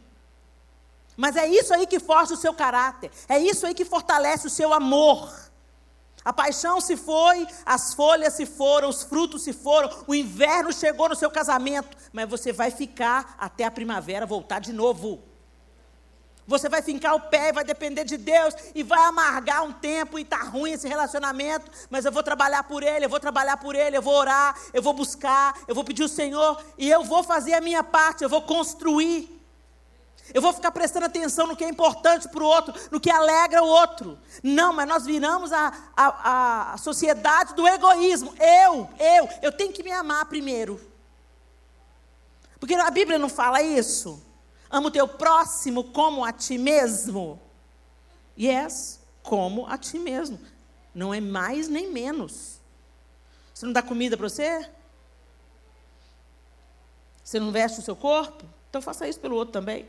Mas 1.16 1.36
é 1.36 1.48
isso 1.48 1.74
aí 1.74 1.88
que 1.88 2.00
forja 2.00 2.34
o 2.34 2.38
seu 2.38 2.54
caráter. 2.54 3.12
É 3.30 3.40
isso 3.40 3.66
aí 3.66 3.74
que 3.74 3.86
fortalece 3.86 4.48
o 4.48 4.50
seu 4.50 4.74
amor. 4.74 5.32
A 6.26 6.34
paixão 6.34 6.82
se 6.82 6.98
foi, 6.98 7.48
as 7.64 7.94
folhas 7.94 8.34
se 8.34 8.48
foram, 8.48 8.90
os 8.90 9.04
frutos 9.04 9.44
se 9.44 9.54
foram, 9.54 9.90
o 10.08 10.16
inverno 10.16 10.74
chegou 10.74 11.08
no 11.08 11.16
seu 11.16 11.30
casamento, 11.30 11.96
mas 12.12 12.28
você 12.28 12.52
vai 12.52 12.72
ficar 12.72 13.36
até 13.38 13.64
a 13.64 13.70
primavera 13.70 14.26
voltar 14.26 14.58
de 14.58 14.74
novo. 14.74 15.22
Você 16.48 16.70
vai 16.70 16.82
fincar 16.82 17.16
o 17.16 17.22
pé 17.22 17.50
e 17.50 17.54
vai 17.54 17.64
depender 17.64 18.04
de 18.04 18.18
Deus 18.18 18.54
e 18.76 18.84
vai 18.84 19.04
amargar 19.06 19.64
um 19.64 19.74
tempo 19.74 20.20
e 20.20 20.22
está 20.22 20.44
ruim 20.44 20.72
esse 20.72 20.88
relacionamento, 20.88 21.72
mas 21.90 22.06
eu 22.06 22.12
vou 22.12 22.22
trabalhar 22.22 22.64
por 22.64 22.84
ele, 22.84 23.06
eu 23.06 23.10
vou 23.10 23.20
trabalhar 23.20 23.58
por 23.58 23.76
ele, 23.76 23.98
eu 23.98 24.02
vou 24.02 24.14
orar, 24.14 24.56
eu 24.72 24.82
vou 24.82 24.94
buscar, 24.94 25.56
eu 25.68 25.74
vou 25.74 25.84
pedir 25.84 26.04
o 26.04 26.10
Senhor 26.10 26.64
e 26.78 26.90
eu 26.90 27.04
vou 27.04 27.24
fazer 27.24 27.54
a 27.56 27.62
minha 27.62 27.84
parte, 27.84 28.24
eu 28.24 28.30
vou 28.30 28.44
construir. 28.44 29.34
Eu 30.34 30.42
vou 30.42 30.52
ficar 30.54 30.72
prestando 30.72 31.06
atenção 31.06 31.48
no 31.48 31.56
que 31.56 31.64
é 31.64 31.70
importante 31.70 32.28
para 32.30 32.44
o 32.44 32.48
outro, 32.48 32.74
no 32.92 33.00
que 33.00 33.12
alegra 33.12 33.64
o 33.64 33.68
outro. 33.68 34.18
Não, 34.42 34.74
mas 34.74 34.88
nós 34.88 35.06
viramos 35.06 35.54
a, 35.54 35.72
a, 35.96 36.74
a 36.74 36.78
sociedade 36.78 37.54
do 37.54 37.68
egoísmo. 37.68 38.34
Eu, 38.40 38.90
eu, 39.00 39.30
eu 39.44 39.52
tenho 39.52 39.72
que 39.72 39.84
me 39.84 39.92
amar 39.92 40.26
primeiro. 40.26 40.82
Porque 42.60 42.74
a 42.74 42.90
Bíblia 42.90 43.20
não 43.20 43.30
fala 43.30 43.62
isso. 43.62 44.25
Ama 44.76 44.90
o 44.90 44.92
teu 44.92 45.08
próximo 45.08 45.86
como 45.86 46.26
a 46.26 46.34
ti 46.34 46.58
mesmo. 46.58 47.40
Yes, 48.38 49.00
como 49.24 49.66
a 49.68 49.78
ti 49.78 49.98
mesmo. 49.98 50.38
Não 50.94 51.14
é 51.14 51.22
mais 51.22 51.70
nem 51.70 51.90
menos. 51.90 52.60
Você 53.54 53.66
não 53.66 53.72
dá 53.72 53.82
comida 53.82 54.18
para 54.18 54.28
você? 54.28 54.70
Você 57.24 57.40
não 57.40 57.54
veste 57.54 57.80
o 57.80 57.84
seu 57.84 57.96
corpo? 57.96 58.44
Então 58.70 58.82
faça 58.82 59.08
isso 59.08 59.18
pelo 59.18 59.38
outro 59.38 59.54
também. 59.54 59.88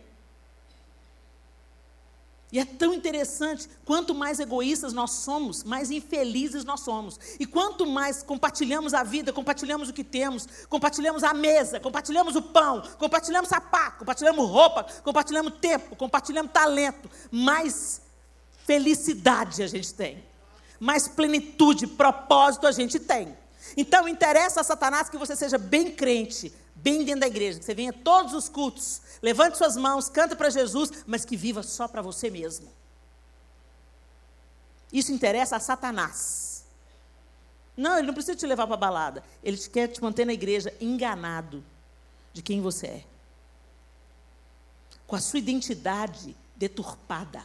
E 2.56 2.58
é 2.58 2.64
tão 2.64 2.94
interessante, 2.94 3.68
quanto 3.84 4.14
mais 4.14 4.40
egoístas 4.40 4.94
nós 4.94 5.10
somos, 5.10 5.62
mais 5.62 5.90
infelizes 5.90 6.64
nós 6.64 6.80
somos. 6.80 7.20
E 7.38 7.44
quanto 7.44 7.84
mais 7.84 8.22
compartilhamos 8.22 8.94
a 8.94 9.02
vida, 9.02 9.30
compartilhamos 9.30 9.90
o 9.90 9.92
que 9.92 10.02
temos, 10.02 10.48
compartilhamos 10.66 11.22
a 11.22 11.34
mesa, 11.34 11.78
compartilhamos 11.78 12.34
o 12.34 12.40
pão, 12.40 12.82
compartilhamos 12.98 13.50
sapato, 13.50 13.98
compartilhamos 13.98 14.48
roupa, 14.48 14.86
compartilhamos 15.04 15.52
tempo, 15.60 15.94
compartilhamos 15.96 16.50
talento, 16.50 17.10
mais 17.30 18.00
felicidade 18.64 19.62
a 19.62 19.66
gente 19.66 19.92
tem. 19.92 20.24
Mais 20.80 21.06
plenitude, 21.06 21.86
propósito 21.86 22.66
a 22.66 22.72
gente 22.72 22.98
tem. 22.98 23.36
Então 23.76 24.08
interessa 24.08 24.62
a 24.62 24.64
Satanás 24.64 25.10
que 25.10 25.18
você 25.18 25.36
seja 25.36 25.58
bem 25.58 25.90
crente, 25.90 26.50
bem 26.74 27.04
dentro 27.04 27.20
da 27.20 27.26
igreja, 27.26 27.58
que 27.58 27.66
você 27.66 27.74
venha 27.74 27.92
todos 27.92 28.32
os 28.32 28.48
cultos, 28.48 29.02
levante 29.22 29.58
suas 29.58 29.76
mãos, 29.76 30.08
canta 30.08 30.36
para 30.36 30.50
Jesus, 30.50 30.90
mas 31.06 31.24
que 31.24 31.36
viva 31.36 31.62
só 31.62 31.88
para 31.88 32.02
você 32.02 32.30
mesmo. 32.30 32.70
Isso 34.92 35.12
interessa 35.12 35.56
a 35.56 35.60
Satanás. 35.60 36.64
Não, 37.76 37.98
ele 37.98 38.06
não 38.06 38.14
precisa 38.14 38.36
te 38.36 38.46
levar 38.46 38.66
para 38.66 38.74
a 38.74 38.78
balada. 38.78 39.24
Ele 39.42 39.56
quer 39.56 39.88
te 39.88 40.02
manter 40.02 40.24
na 40.24 40.32
igreja 40.32 40.72
enganado 40.80 41.62
de 42.32 42.42
quem 42.42 42.60
você 42.60 42.86
é. 42.86 43.04
Com 45.06 45.16
a 45.16 45.20
sua 45.20 45.38
identidade 45.38 46.36
deturpada. 46.54 47.42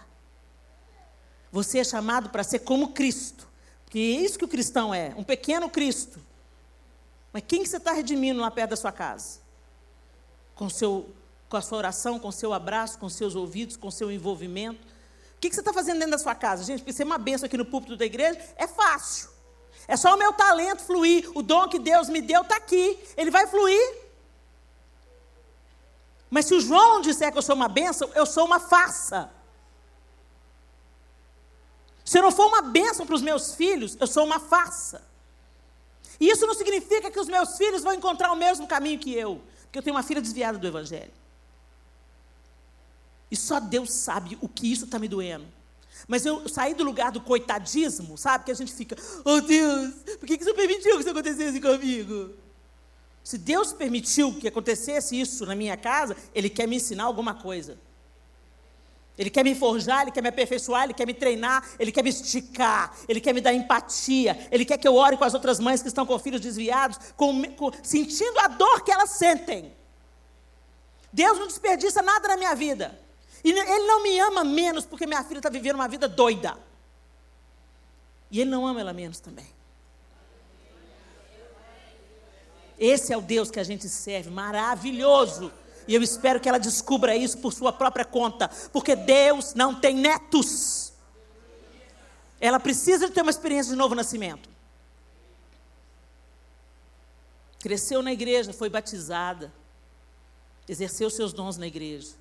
Você 1.51 1.79
é 1.79 1.84
chamado 1.84 2.29
para 2.29 2.43
ser 2.43 2.60
como 2.60 2.93
Cristo. 2.93 3.47
Porque 3.84 3.99
é 3.99 4.21
isso 4.21 4.39
que 4.39 4.45
o 4.45 4.47
cristão 4.47 4.93
é, 4.93 5.13
um 5.17 5.23
pequeno 5.23 5.69
Cristo 5.69 6.21
mas 7.34 7.43
quem 7.47 7.63
que 7.63 7.69
você 7.69 7.77
está 7.77 7.93
redimindo 7.93 8.41
lá 8.41 8.51
perto 8.51 8.71
da 8.71 8.75
sua 8.75 8.91
casa? 8.91 9.39
Com, 10.53 10.69
seu, 10.69 11.10
com 11.51 11.57
a 11.57 11.61
sua 11.61 11.79
oração, 11.79 12.17
com 12.17 12.29
o 12.29 12.31
seu 12.31 12.53
abraço, 12.53 12.97
com 12.97 13.09
seus 13.09 13.35
ouvidos, 13.35 13.75
com 13.75 13.91
seu 13.91 14.09
envolvimento? 14.09 14.87
O 15.35 15.39
que, 15.41 15.51
você 15.53 15.59
está 15.59 15.73
fazendo 15.73 15.99
dentro 15.99 16.11
da 16.11 16.17
sua 16.17 16.33
casa? 16.33 16.63
Gente, 16.63 16.81
para 16.81 16.93
ser 16.93 17.03
uma 17.03 17.17
benção 17.17 17.45
aqui 17.45 17.57
no 17.57 17.65
púlpito 17.65 17.97
da 17.97 18.05
igreja, 18.05 18.39
é 18.55 18.65
fácil. 18.67 19.29
É 19.85 19.97
só 19.97 20.15
o 20.15 20.17
meu 20.17 20.31
talento 20.31 20.81
fluir. 20.81 21.29
O 21.35 21.41
dom 21.43 21.67
que 21.67 21.77
Deus 21.77 22.07
me 22.07 22.21
deu 22.21 22.41
está 22.41 22.55
aqui. 22.55 22.97
Ele 23.17 23.29
vai 23.29 23.45
fluir. 23.47 23.97
Mas 26.29 26.45
se 26.45 26.55
o 26.55 26.61
João 26.61 27.01
disser 27.01 27.33
que 27.33 27.37
eu 27.37 27.41
sou 27.41 27.55
uma 27.55 27.67
bênção, 27.67 28.09
eu 28.15 28.25
sou 28.25 28.45
uma 28.45 28.59
farsa. 28.59 29.29
Se 32.05 32.17
eu 32.17 32.23
não 32.23 32.31
for 32.31 32.47
uma 32.47 32.61
bênção 32.61 33.05
para 33.05 33.15
os 33.15 33.21
meus 33.21 33.55
filhos, 33.55 33.97
eu 33.99 34.07
sou 34.07 34.23
uma 34.23 34.39
farsa. 34.39 35.03
E 36.17 36.29
isso 36.29 36.47
não 36.47 36.53
significa 36.53 37.11
que 37.11 37.19
os 37.19 37.27
meus 37.27 37.57
filhos 37.57 37.83
vão 37.83 37.93
encontrar 37.93 38.31
o 38.31 38.35
mesmo 38.37 38.67
caminho 38.67 38.99
que 38.99 39.13
eu, 39.13 39.41
porque 39.63 39.79
eu 39.79 39.83
tenho 39.83 39.95
uma 39.95 40.03
filha 40.03 40.21
desviada 40.21 40.57
do 40.57 40.65
Evangelho. 40.65 41.20
E 43.31 43.35
só 43.37 43.59
Deus 43.59 43.91
sabe 43.91 44.37
o 44.41 44.49
que 44.49 44.69
isso 44.69 44.83
está 44.85 44.99
me 44.99 45.07
doendo. 45.07 45.45
Mas 46.07 46.25
eu 46.25 46.47
saí 46.49 46.73
do 46.73 46.83
lugar 46.83 47.11
do 47.11 47.21
coitadismo, 47.21 48.17
sabe? 48.17 48.43
Que 48.43 48.51
a 48.51 48.55
gente 48.55 48.73
fica, 48.73 48.97
oh 49.23 49.39
Deus, 49.39 49.93
por 50.19 50.27
que, 50.27 50.37
que 50.37 50.43
você 50.43 50.53
permitiu 50.53 50.95
que 50.95 51.01
isso 51.01 51.09
acontecesse 51.09 51.61
comigo? 51.61 52.31
Se 53.23 53.37
Deus 53.37 53.71
permitiu 53.71 54.33
que 54.33 54.47
acontecesse 54.47 55.19
isso 55.19 55.45
na 55.45 55.55
minha 55.55 55.77
casa, 55.77 56.17
Ele 56.35 56.49
quer 56.49 56.67
me 56.67 56.75
ensinar 56.75 57.05
alguma 57.05 57.33
coisa. 57.33 57.77
Ele 59.17 59.29
quer 59.29 59.43
me 59.43 59.53
forjar, 59.53 60.01
ele 60.01 60.11
quer 60.11 60.21
me 60.21 60.29
aperfeiçoar, 60.29 60.85
ele 60.85 60.93
quer 60.93 61.05
me 61.05 61.13
treinar, 61.13 61.63
ele 61.77 61.91
quer 61.91 62.01
me 62.03 62.09
esticar, 62.09 62.95
ele 63.07 63.19
quer 63.19 63.33
me 63.33 63.41
dar 63.41 63.53
empatia, 63.53 64.47
ele 64.49 64.65
quer 64.65 64.77
que 64.77 64.87
eu 64.87 64.95
ore 64.95 65.17
com 65.17 65.23
as 65.23 65.33
outras 65.33 65.59
mães 65.59 65.81
que 65.81 65.89
estão 65.89 66.05
com 66.05 66.17
filhos 66.17 66.41
desviados, 66.41 66.97
com, 67.15 67.43
com, 67.53 67.71
sentindo 67.83 68.39
a 68.39 68.47
dor 68.47 68.83
que 68.83 68.91
elas 68.91 69.11
sentem. 69.11 69.75
Deus 71.13 71.38
não 71.38 71.45
desperdiça 71.45 72.01
nada 72.01 72.29
na 72.29 72.38
minha 72.38 72.55
vida. 72.55 72.97
E 73.43 73.51
Ele 73.51 73.87
não 73.87 74.03
me 74.03 74.19
ama 74.19 74.43
menos 74.43 74.85
porque 74.85 75.05
minha 75.05 75.23
filha 75.23 75.39
está 75.39 75.49
vivendo 75.49 75.75
uma 75.75 75.87
vida 75.87 76.07
doida. 76.07 76.57
E 78.29 78.39
Ele 78.39 78.49
não 78.49 78.65
ama 78.65 78.79
ela 78.79 78.93
menos 78.93 79.19
também. 79.19 79.47
Esse 82.77 83.13
é 83.13 83.17
o 83.17 83.21
Deus 83.21 83.51
que 83.51 83.59
a 83.59 83.63
gente 83.63 83.87
serve, 83.87 84.31
maravilhoso. 84.31 85.51
E 85.87 85.93
eu 85.93 86.01
espero 86.01 86.39
que 86.39 86.49
ela 86.49 86.59
descubra 86.59 87.15
isso 87.15 87.37
por 87.37 87.53
sua 87.53 87.71
própria 87.71 88.05
conta, 88.05 88.49
porque 88.71 88.95
Deus 88.95 89.53
não 89.53 89.79
tem 89.79 89.95
netos. 89.95 90.93
Ela 92.39 92.59
precisa 92.59 93.07
de 93.07 93.13
ter 93.13 93.21
uma 93.21 93.29
experiência 93.29 93.71
de 93.71 93.77
novo 93.77 93.93
nascimento. 93.93 94.49
Cresceu 97.59 98.01
na 98.01 98.11
igreja, 98.11 98.51
foi 98.51 98.67
batizada, 98.67 99.53
exerceu 100.67 101.09
seus 101.11 101.31
dons 101.31 101.57
na 101.57 101.67
igreja, 101.67 102.15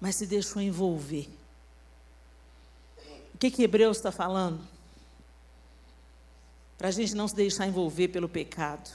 mas 0.00 0.16
se 0.16 0.26
deixou 0.26 0.62
envolver. 0.62 1.28
O 3.34 3.38
que, 3.38 3.50
que 3.50 3.62
Hebreus 3.62 3.98
está 3.98 4.10
falando? 4.10 4.60
Para 6.78 6.88
a 6.88 6.90
gente 6.90 7.14
não 7.14 7.28
se 7.28 7.34
deixar 7.34 7.66
envolver 7.66 8.08
pelo 8.08 8.28
pecado. 8.28 8.90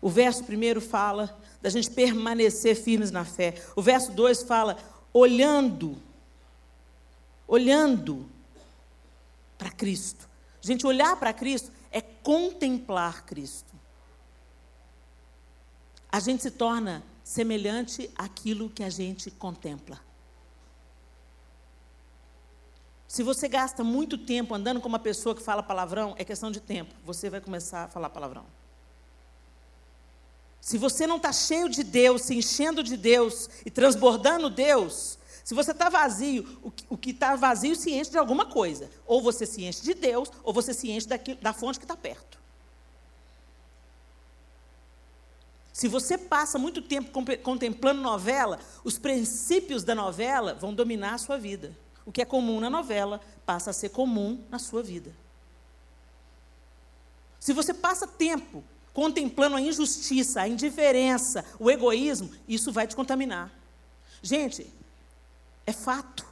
O 0.00 0.08
verso 0.08 0.44
primeiro 0.44 0.80
fala 0.80 1.36
da 1.60 1.70
gente 1.70 1.90
permanecer 1.90 2.76
firmes 2.76 3.10
na 3.10 3.24
fé. 3.24 3.54
O 3.74 3.82
verso 3.82 4.12
2 4.12 4.42
fala 4.42 4.76
olhando, 5.12 6.00
olhando 7.46 8.28
para 9.56 9.70
Cristo. 9.70 10.28
Gente, 10.60 10.86
olhar 10.86 11.16
para 11.16 11.32
Cristo 11.32 11.72
é 11.90 12.00
contemplar 12.00 13.24
Cristo. 13.24 13.74
A 16.10 16.20
gente 16.20 16.42
se 16.42 16.50
torna 16.50 17.02
semelhante 17.28 18.10
àquilo 18.16 18.70
que 18.70 18.82
a 18.82 18.88
gente 18.88 19.30
contempla. 19.30 20.00
Se 23.06 23.22
você 23.22 23.46
gasta 23.46 23.84
muito 23.84 24.16
tempo 24.16 24.54
andando 24.54 24.80
com 24.80 24.88
uma 24.88 24.98
pessoa 24.98 25.34
que 25.34 25.42
fala 25.42 25.62
palavrão, 25.62 26.14
é 26.16 26.24
questão 26.24 26.50
de 26.50 26.58
tempo. 26.58 26.94
Você 27.04 27.28
vai 27.28 27.42
começar 27.42 27.84
a 27.84 27.88
falar 27.88 28.08
palavrão. 28.08 28.46
Se 30.58 30.78
você 30.78 31.06
não 31.06 31.18
está 31.18 31.30
cheio 31.30 31.68
de 31.68 31.84
Deus, 31.84 32.22
se 32.22 32.34
enchendo 32.34 32.82
de 32.82 32.96
Deus 32.96 33.50
e 33.64 33.70
transbordando 33.70 34.48
Deus, 34.48 35.18
se 35.44 35.52
você 35.52 35.72
está 35.72 35.90
vazio, 35.90 36.58
o 36.88 36.96
que 36.96 37.10
está 37.10 37.36
vazio 37.36 37.76
se 37.76 37.92
enche 37.92 38.10
de 38.10 38.18
alguma 38.18 38.46
coisa. 38.46 38.90
Ou 39.06 39.20
você 39.20 39.44
se 39.44 39.62
enche 39.64 39.82
de 39.82 39.92
Deus, 39.92 40.30
ou 40.42 40.54
você 40.54 40.72
se 40.72 40.90
enche 40.90 41.06
da 41.42 41.52
fonte 41.52 41.78
que 41.78 41.84
está 41.84 41.96
perto. 41.96 42.37
Se 45.78 45.86
você 45.86 46.18
passa 46.18 46.58
muito 46.58 46.82
tempo 46.82 47.08
contemplando 47.40 48.02
novela, 48.02 48.58
os 48.82 48.98
princípios 48.98 49.84
da 49.84 49.94
novela 49.94 50.52
vão 50.52 50.74
dominar 50.74 51.14
a 51.14 51.18
sua 51.18 51.38
vida. 51.38 51.72
O 52.04 52.10
que 52.10 52.20
é 52.20 52.24
comum 52.24 52.58
na 52.58 52.68
novela 52.68 53.20
passa 53.46 53.70
a 53.70 53.72
ser 53.72 53.90
comum 53.90 54.42
na 54.50 54.58
sua 54.58 54.82
vida. 54.82 55.14
Se 57.38 57.52
você 57.52 57.72
passa 57.72 58.08
tempo 58.08 58.64
contemplando 58.92 59.54
a 59.54 59.60
injustiça, 59.60 60.40
a 60.40 60.48
indiferença, 60.48 61.44
o 61.60 61.70
egoísmo, 61.70 62.28
isso 62.48 62.72
vai 62.72 62.88
te 62.88 62.96
contaminar. 62.96 63.48
Gente, 64.20 64.68
é 65.64 65.72
fato. 65.72 66.26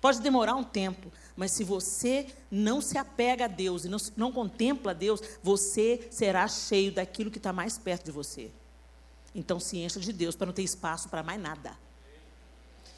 Pode 0.00 0.22
demorar 0.22 0.54
um 0.54 0.64
tempo, 0.64 1.12
mas 1.38 1.52
se 1.52 1.62
você 1.62 2.26
não 2.50 2.80
se 2.80 2.98
apega 2.98 3.44
a 3.44 3.48
Deus 3.48 3.84
e 3.84 3.88
não, 3.88 3.98
não 4.16 4.32
contempla 4.32 4.92
Deus, 4.92 5.22
você 5.40 6.08
será 6.10 6.48
cheio 6.48 6.90
daquilo 6.90 7.30
que 7.30 7.38
está 7.38 7.52
mais 7.52 7.78
perto 7.78 8.06
de 8.06 8.10
você. 8.10 8.50
Então 9.32 9.60
se 9.60 9.78
encha 9.78 10.00
de 10.00 10.12
Deus 10.12 10.34
para 10.34 10.48
não 10.48 10.52
ter 10.52 10.64
espaço 10.64 11.08
para 11.08 11.22
mais 11.22 11.40
nada 11.40 11.78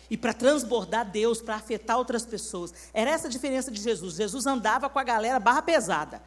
e 0.08 0.16
para 0.16 0.32
transbordar 0.32 1.10
Deus, 1.10 1.42
para 1.42 1.56
afetar 1.56 1.98
outras 1.98 2.24
pessoas. 2.24 2.72
Era 2.94 3.10
essa 3.10 3.26
a 3.26 3.30
diferença 3.30 3.70
de 3.70 3.78
Jesus. 3.78 4.14
Jesus 4.14 4.46
andava 4.46 4.88
com 4.88 4.98
a 4.98 5.04
galera 5.04 5.38
barra 5.38 5.60
pesada. 5.60 6.22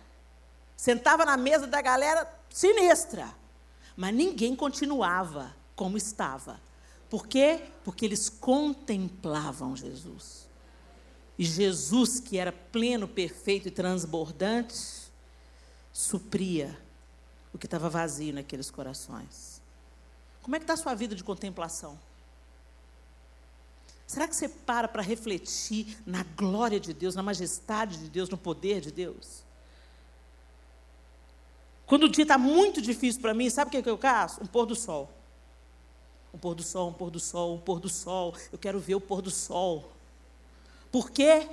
Sentava 0.78 1.26
na 1.26 1.36
mesa 1.36 1.66
da 1.66 1.82
galera 1.82 2.32
sinistra. 2.48 3.28
Mas 3.98 4.14
ninguém 4.14 4.56
continuava 4.56 5.52
como 5.76 5.98
estava. 5.98 6.62
Por 7.10 7.26
quê? 7.26 7.60
Porque 7.84 8.06
eles 8.06 8.30
contemplavam 8.30 9.76
Jesus. 9.76 10.43
Jesus, 11.38 12.20
que 12.20 12.38
era 12.38 12.52
pleno, 12.52 13.08
perfeito 13.08 13.68
e 13.68 13.72
transbordante, 13.72 14.76
supria 15.92 16.78
o 17.54 17.58
que 17.58 17.66
estava 17.66 17.90
vazio 17.90 18.34
naqueles 18.34 18.70
corações. 18.70 19.62
Como 20.42 20.56
é 20.56 20.60
que 20.60 20.64
está 20.64 20.74
a 20.74 20.78
sua 20.78 20.94
vida 20.94 21.16
de 21.16 21.24
contemplação? 21.24 21.98
Será 24.06 24.28
que 24.28 24.36
você 24.36 24.48
para 24.48 24.88
para 24.88 25.02
refletir 25.02 25.98
na 26.06 26.24
glória 26.24 26.80
de 26.80 26.94
Deus, 26.94 27.16
na 27.16 27.24
majestade 27.24 27.98
de 27.98 28.10
Deus, 28.10 28.30
no 28.30 28.38
poder 28.38 28.82
de 28.82 28.92
Deus? 28.92 29.44
Quando 31.86 32.04
o 32.04 32.10
dia 32.10 32.24
está 32.24 32.38
muito 32.38 32.82
difícil 32.82 33.22
para 33.22 33.34
mim, 33.34 33.50
sabe 33.50 33.70
o 33.70 33.72
que, 33.72 33.82
que 33.82 33.90
eu 33.90 33.98
caço? 33.98 34.44
Um 34.44 34.46
pôr 34.46 34.66
do 34.66 34.76
sol. 34.76 35.10
Um 36.34 36.38
pôr 36.38 36.56
do 36.56 36.64
sol, 36.64 36.90
um 36.90 36.94
pôr 36.94 37.10
do 37.10 37.20
sol, 37.20 37.56
um 37.56 37.60
pôr 37.60 37.80
do 37.80 37.90
sol. 37.90 38.36
Eu 38.52 38.58
quero 38.58 38.80
ver 38.80 38.96
o 38.96 39.02
pôr 39.02 39.22
do 39.22 39.32
sol. 39.32 39.93
Por 40.94 41.10
quê? 41.10 41.50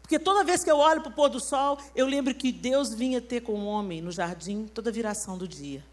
Porque 0.00 0.20
toda 0.20 0.44
vez 0.44 0.62
que 0.62 0.70
eu 0.70 0.78
olho 0.78 1.00
para 1.00 1.10
o 1.10 1.14
pôr 1.14 1.28
do 1.28 1.40
sol, 1.40 1.76
eu 1.96 2.06
lembro 2.06 2.32
que 2.32 2.52
Deus 2.52 2.94
vinha 2.94 3.20
ter 3.20 3.40
com 3.40 3.54
o 3.54 3.66
homem 3.66 4.00
no 4.00 4.12
jardim 4.12 4.68
toda 4.72 4.88
a 4.88 4.92
viração 4.92 5.36
do 5.36 5.48
dia. 5.48 5.84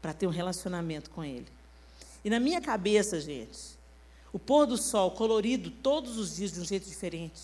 Para 0.00 0.14
ter 0.14 0.26
um 0.26 0.30
relacionamento 0.30 1.10
com 1.10 1.22
ele. 1.22 1.46
E 2.24 2.30
na 2.30 2.40
minha 2.40 2.62
cabeça, 2.62 3.20
gente, 3.20 3.78
o 4.32 4.38
pôr 4.38 4.64
do 4.64 4.78
sol 4.78 5.10
colorido 5.10 5.70
todos 5.70 6.16
os 6.16 6.36
dias 6.36 6.52
de 6.52 6.60
um 6.60 6.64
jeito 6.64 6.88
diferente. 6.88 7.42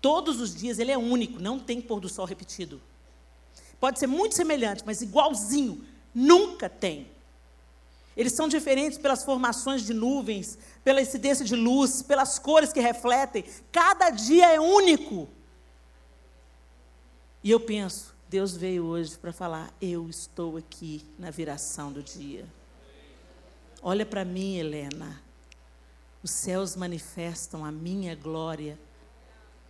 Todos 0.00 0.40
os 0.40 0.54
dias 0.54 0.78
ele 0.78 0.92
é 0.92 0.98
único, 0.98 1.40
não 1.40 1.58
tem 1.58 1.80
pôr 1.80 1.98
do 1.98 2.08
sol 2.08 2.26
repetido. 2.26 2.80
Pode 3.80 3.98
ser 3.98 4.06
muito 4.06 4.36
semelhante, 4.36 4.84
mas 4.86 5.02
igualzinho, 5.02 5.84
nunca 6.14 6.68
tem. 6.68 7.08
Eles 8.16 8.32
são 8.32 8.48
diferentes 8.48 8.98
pelas 8.98 9.24
formações 9.24 9.82
de 9.82 9.94
nuvens, 9.94 10.58
pela 10.84 11.00
incidência 11.00 11.44
de 11.44 11.56
luz, 11.56 12.02
pelas 12.02 12.38
cores 12.38 12.72
que 12.72 12.80
refletem. 12.80 13.44
Cada 13.70 14.10
dia 14.10 14.52
é 14.52 14.60
único. 14.60 15.28
E 17.42 17.50
eu 17.50 17.58
penso, 17.58 18.14
Deus 18.28 18.56
veio 18.56 18.84
hoje 18.84 19.16
para 19.16 19.32
falar: 19.32 19.72
eu 19.80 20.08
estou 20.08 20.56
aqui 20.56 21.04
na 21.18 21.30
viração 21.30 21.90
do 21.90 22.02
dia. 22.02 22.46
Olha 23.82 24.06
para 24.06 24.24
mim, 24.24 24.56
Helena. 24.56 25.20
Os 26.22 26.30
céus 26.30 26.76
manifestam 26.76 27.64
a 27.64 27.72
minha 27.72 28.14
glória 28.14 28.78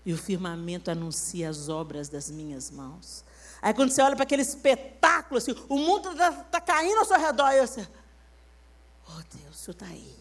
e 0.05 0.13
o 0.13 0.19
firmamento 0.19 0.91
anuncia 0.91 1.49
as 1.49 1.69
obras 1.69 2.09
das 2.09 2.31
minhas 2.31 2.71
mãos. 2.71 3.25
Aí 3.63 3.73
quando 3.73 3.91
você 3.91 4.03
olha 4.03 4.17
para 4.17 4.25
aquele 4.25 4.43
espetáculo, 4.43 5.39
assim, 5.39 5.55
o 5.69 5.79
mundo 5.79 6.11
está 6.11 6.33
tá 6.33 6.61
caindo 6.61 6.99
ao 6.99 7.05
seu 7.05 7.19
redor, 7.19 7.53
e 7.53 7.67
você, 7.67 7.89
oh 9.09 9.37
Deus, 9.37 9.57
o 9.57 9.59
Senhor 9.59 9.73
está 9.73 9.87
aí. 9.87 10.17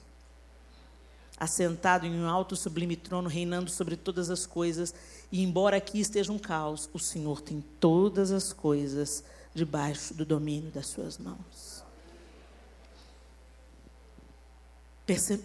Assentado 1.37 2.05
em 2.05 2.21
um 2.21 2.29
alto 2.29 2.55
sublime 2.55 2.95
trono, 2.95 3.27
reinando 3.27 3.69
sobre 3.71 3.95
todas 3.95 4.29
as 4.29 4.45
coisas, 4.45 4.93
e 5.31 5.41
embora 5.41 5.77
aqui 5.77 5.99
esteja 5.99 6.31
um 6.31 6.37
caos, 6.37 6.89
o 6.93 6.99
Senhor 6.99 7.41
tem 7.41 7.63
todas 7.79 8.31
as 8.31 8.53
coisas 8.53 9.23
debaixo 9.53 10.13
do 10.13 10.25
domínio 10.25 10.71
das 10.71 10.87
suas 10.87 11.17
mãos. 11.17 11.83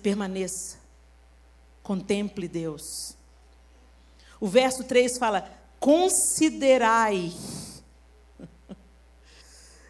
Permaneça. 0.03 0.79
Contemple 1.83 2.47
Deus. 2.47 3.17
O 4.41 4.47
verso 4.49 4.85
3 4.85 5.19
fala: 5.19 5.51
considerai. 5.81 7.33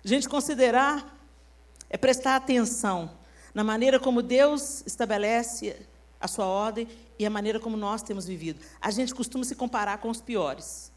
Gente, 0.05 0.29
considerar 0.29 1.15
é 1.91 1.97
prestar 1.97 2.37
atenção 2.37 3.11
na 3.57 3.65
maneira 3.65 3.99
como 3.99 4.21
Deus 4.21 4.83
estabelece 4.85 5.75
a 6.21 6.29
sua 6.29 6.45
ordem 6.45 6.87
e 7.19 7.25
a 7.25 7.31
maneira 7.31 7.59
como 7.59 7.75
nós 7.75 8.03
temos 8.03 8.27
vivido. 8.27 8.61
A 8.83 8.91
gente 8.91 9.15
costuma 9.15 9.47
se 9.47 9.55
comparar 9.55 9.97
com 9.97 10.11
os 10.11 10.21
piores. 10.21 10.93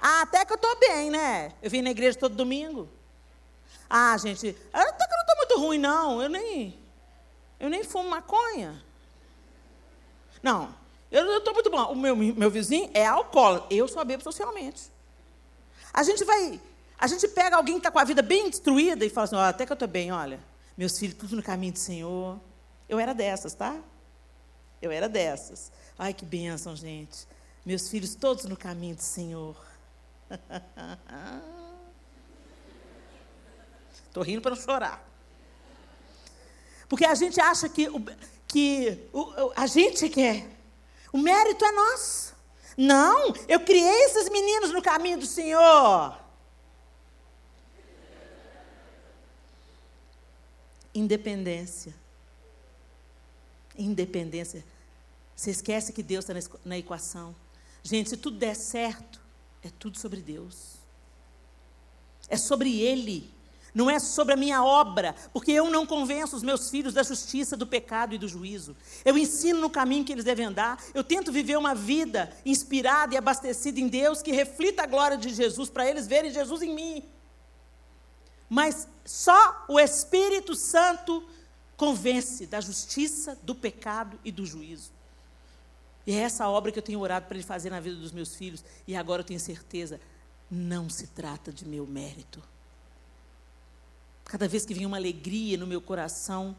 Ah, 0.00 0.22
até 0.22 0.44
que 0.44 0.52
eu 0.52 0.56
estou 0.56 0.76
bem, 0.80 1.10
né? 1.10 1.52
Eu 1.62 1.70
vim 1.70 1.82
na 1.82 1.90
igreja 1.90 2.18
todo 2.18 2.34
domingo. 2.34 2.88
Ah, 3.88 4.18
gente, 4.18 4.48
até 4.72 5.06
que 5.06 5.12
eu 5.12 5.16
não 5.16 5.20
estou 5.20 5.36
muito 5.36 5.60
ruim, 5.60 5.78
não. 5.78 6.20
Eu 6.20 6.28
nem. 6.28 6.76
Eu 7.60 7.70
nem 7.70 7.84
fumo 7.84 8.10
maconha. 8.10 8.82
Não, 10.42 10.74
eu 11.08 11.38
estou 11.38 11.54
muito 11.54 11.70
bom. 11.70 11.92
O 11.92 11.94
meu, 11.94 12.16
meu 12.16 12.50
vizinho 12.50 12.90
é 12.94 13.06
alcoólatra. 13.06 13.68
Eu 13.70 13.86
só 13.86 14.04
bebo 14.04 14.24
socialmente. 14.24 14.90
A 15.94 16.02
gente 16.02 16.24
vai. 16.24 16.60
A 16.98 17.06
gente 17.06 17.28
pega 17.28 17.54
alguém 17.54 17.76
que 17.76 17.78
está 17.78 17.92
com 17.92 18.00
a 18.00 18.04
vida 18.04 18.22
bem 18.22 18.50
destruída 18.50 19.04
e 19.04 19.08
fala 19.08 19.24
assim: 19.26 19.36
até 19.36 19.64
que 19.64 19.70
eu 19.70 19.74
estou 19.74 19.86
bem, 19.86 20.10
olha. 20.10 20.55
Meus 20.76 20.98
filhos, 20.98 21.16
tudo 21.16 21.36
no 21.36 21.42
caminho 21.42 21.72
do 21.72 21.78
Senhor. 21.78 22.38
Eu 22.88 22.98
era 22.98 23.14
dessas, 23.14 23.54
tá? 23.54 23.80
Eu 24.80 24.90
era 24.90 25.08
dessas. 25.08 25.72
Ai, 25.98 26.12
que 26.12 26.24
bênção, 26.24 26.76
gente. 26.76 27.26
Meus 27.64 27.88
filhos 27.88 28.14
todos 28.14 28.44
no 28.44 28.56
caminho 28.56 28.94
do 28.94 29.02
Senhor. 29.02 29.56
Estou 34.06 34.22
rindo 34.22 34.42
para 34.42 34.54
não 34.54 34.60
chorar. 34.60 35.02
Porque 36.88 37.04
a 37.04 37.14
gente 37.14 37.40
acha 37.40 37.68
que, 37.68 37.88
que 38.46 39.08
a 39.56 39.66
gente 39.66 40.08
quer. 40.08 40.46
O 41.12 41.18
mérito 41.18 41.64
é 41.64 41.72
nosso. 41.72 42.34
Não, 42.76 43.34
eu 43.48 43.60
criei 43.60 44.04
esses 44.04 44.28
meninos 44.28 44.70
no 44.72 44.82
caminho 44.82 45.18
do 45.18 45.26
Senhor. 45.26 46.25
Independência. 51.06 51.94
Independência. 53.78 54.64
Você 55.36 55.52
esquece 55.52 55.92
que 55.92 56.02
Deus 56.02 56.28
está 56.28 56.58
na 56.64 56.76
equação. 56.76 57.32
Gente, 57.80 58.10
se 58.10 58.16
tudo 58.16 58.38
der 58.38 58.56
certo, 58.56 59.20
é 59.62 59.70
tudo 59.78 59.96
sobre 59.96 60.20
Deus. 60.20 60.78
É 62.28 62.36
sobre 62.36 62.80
Ele 62.80 63.32
não 63.72 63.90
é 63.90 63.98
sobre 63.98 64.32
a 64.32 64.36
minha 64.38 64.64
obra, 64.64 65.14
porque 65.34 65.52
eu 65.52 65.70
não 65.70 65.84
convenço 65.84 66.34
os 66.34 66.42
meus 66.42 66.70
filhos 66.70 66.94
da 66.94 67.02
justiça, 67.02 67.58
do 67.58 67.66
pecado 67.66 68.14
e 68.14 68.18
do 68.18 68.26
juízo. 68.26 68.74
Eu 69.04 69.18
ensino 69.18 69.60
no 69.60 69.68
caminho 69.68 70.02
que 70.02 70.12
eles 70.12 70.24
devem 70.24 70.46
andar, 70.46 70.82
eu 70.94 71.04
tento 71.04 71.30
viver 71.30 71.58
uma 71.58 71.74
vida 71.74 72.32
inspirada 72.46 73.12
e 73.12 73.18
abastecida 73.18 73.78
em 73.78 73.86
Deus, 73.86 74.22
que 74.22 74.32
reflita 74.32 74.84
a 74.84 74.86
glória 74.86 75.18
de 75.18 75.28
Jesus, 75.28 75.68
para 75.68 75.86
eles 75.86 76.06
verem 76.06 76.30
Jesus 76.30 76.62
em 76.62 76.74
mim. 76.74 77.04
Mas 78.48 78.88
só 79.04 79.64
o 79.68 79.78
Espírito 79.78 80.54
Santo 80.54 81.26
convence 81.76 82.46
da 82.46 82.60
justiça, 82.60 83.38
do 83.42 83.54
pecado 83.54 84.18
e 84.24 84.32
do 84.32 84.46
juízo. 84.46 84.90
E 86.06 86.12
é 86.12 86.20
essa 86.20 86.48
obra 86.48 86.70
que 86.70 86.78
eu 86.78 86.82
tenho 86.82 87.00
orado 87.00 87.26
para 87.26 87.36
Ele 87.36 87.44
fazer 87.44 87.70
na 87.70 87.80
vida 87.80 87.96
dos 87.96 88.12
meus 88.12 88.34
filhos. 88.36 88.64
E 88.86 88.94
agora 88.94 89.20
eu 89.20 89.26
tenho 89.26 89.40
certeza, 89.40 90.00
não 90.50 90.88
se 90.88 91.08
trata 91.08 91.52
de 91.52 91.66
meu 91.66 91.86
mérito. 91.86 92.42
Cada 94.24 94.46
vez 94.46 94.64
que 94.64 94.74
vem 94.74 94.86
uma 94.86 94.96
alegria 94.96 95.56
no 95.56 95.66
meu 95.66 95.80
coração 95.80 96.56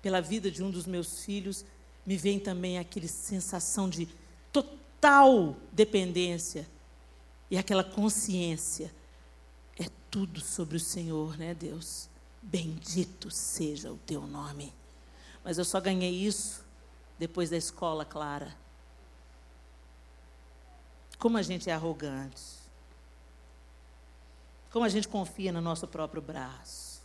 pela 0.00 0.20
vida 0.20 0.50
de 0.50 0.62
um 0.62 0.70
dos 0.70 0.86
meus 0.86 1.24
filhos, 1.24 1.64
me 2.06 2.16
vem 2.16 2.38
também 2.38 2.78
aquela 2.78 3.06
sensação 3.06 3.88
de 3.88 4.08
total 4.52 5.56
dependência 5.72 6.66
e 7.50 7.58
aquela 7.58 7.84
consciência. 7.84 8.92
É 9.78 9.86
tudo 10.10 10.40
sobre 10.40 10.76
o 10.76 10.80
Senhor, 10.80 11.36
né, 11.36 11.54
Deus? 11.54 12.08
Bendito 12.42 13.30
seja 13.30 13.92
o 13.92 13.98
teu 13.98 14.26
nome. 14.26 14.72
Mas 15.44 15.58
eu 15.58 15.64
só 15.64 15.80
ganhei 15.80 16.10
isso 16.10 16.64
depois 17.18 17.50
da 17.50 17.56
escola, 17.56 18.04
Clara. 18.04 18.56
Como 21.18 21.36
a 21.36 21.42
gente 21.42 21.68
é 21.68 21.72
arrogante. 21.72 22.60
Como 24.70 24.84
a 24.84 24.88
gente 24.88 25.08
confia 25.08 25.52
no 25.52 25.60
nosso 25.60 25.86
próprio 25.86 26.22
braço. 26.22 27.02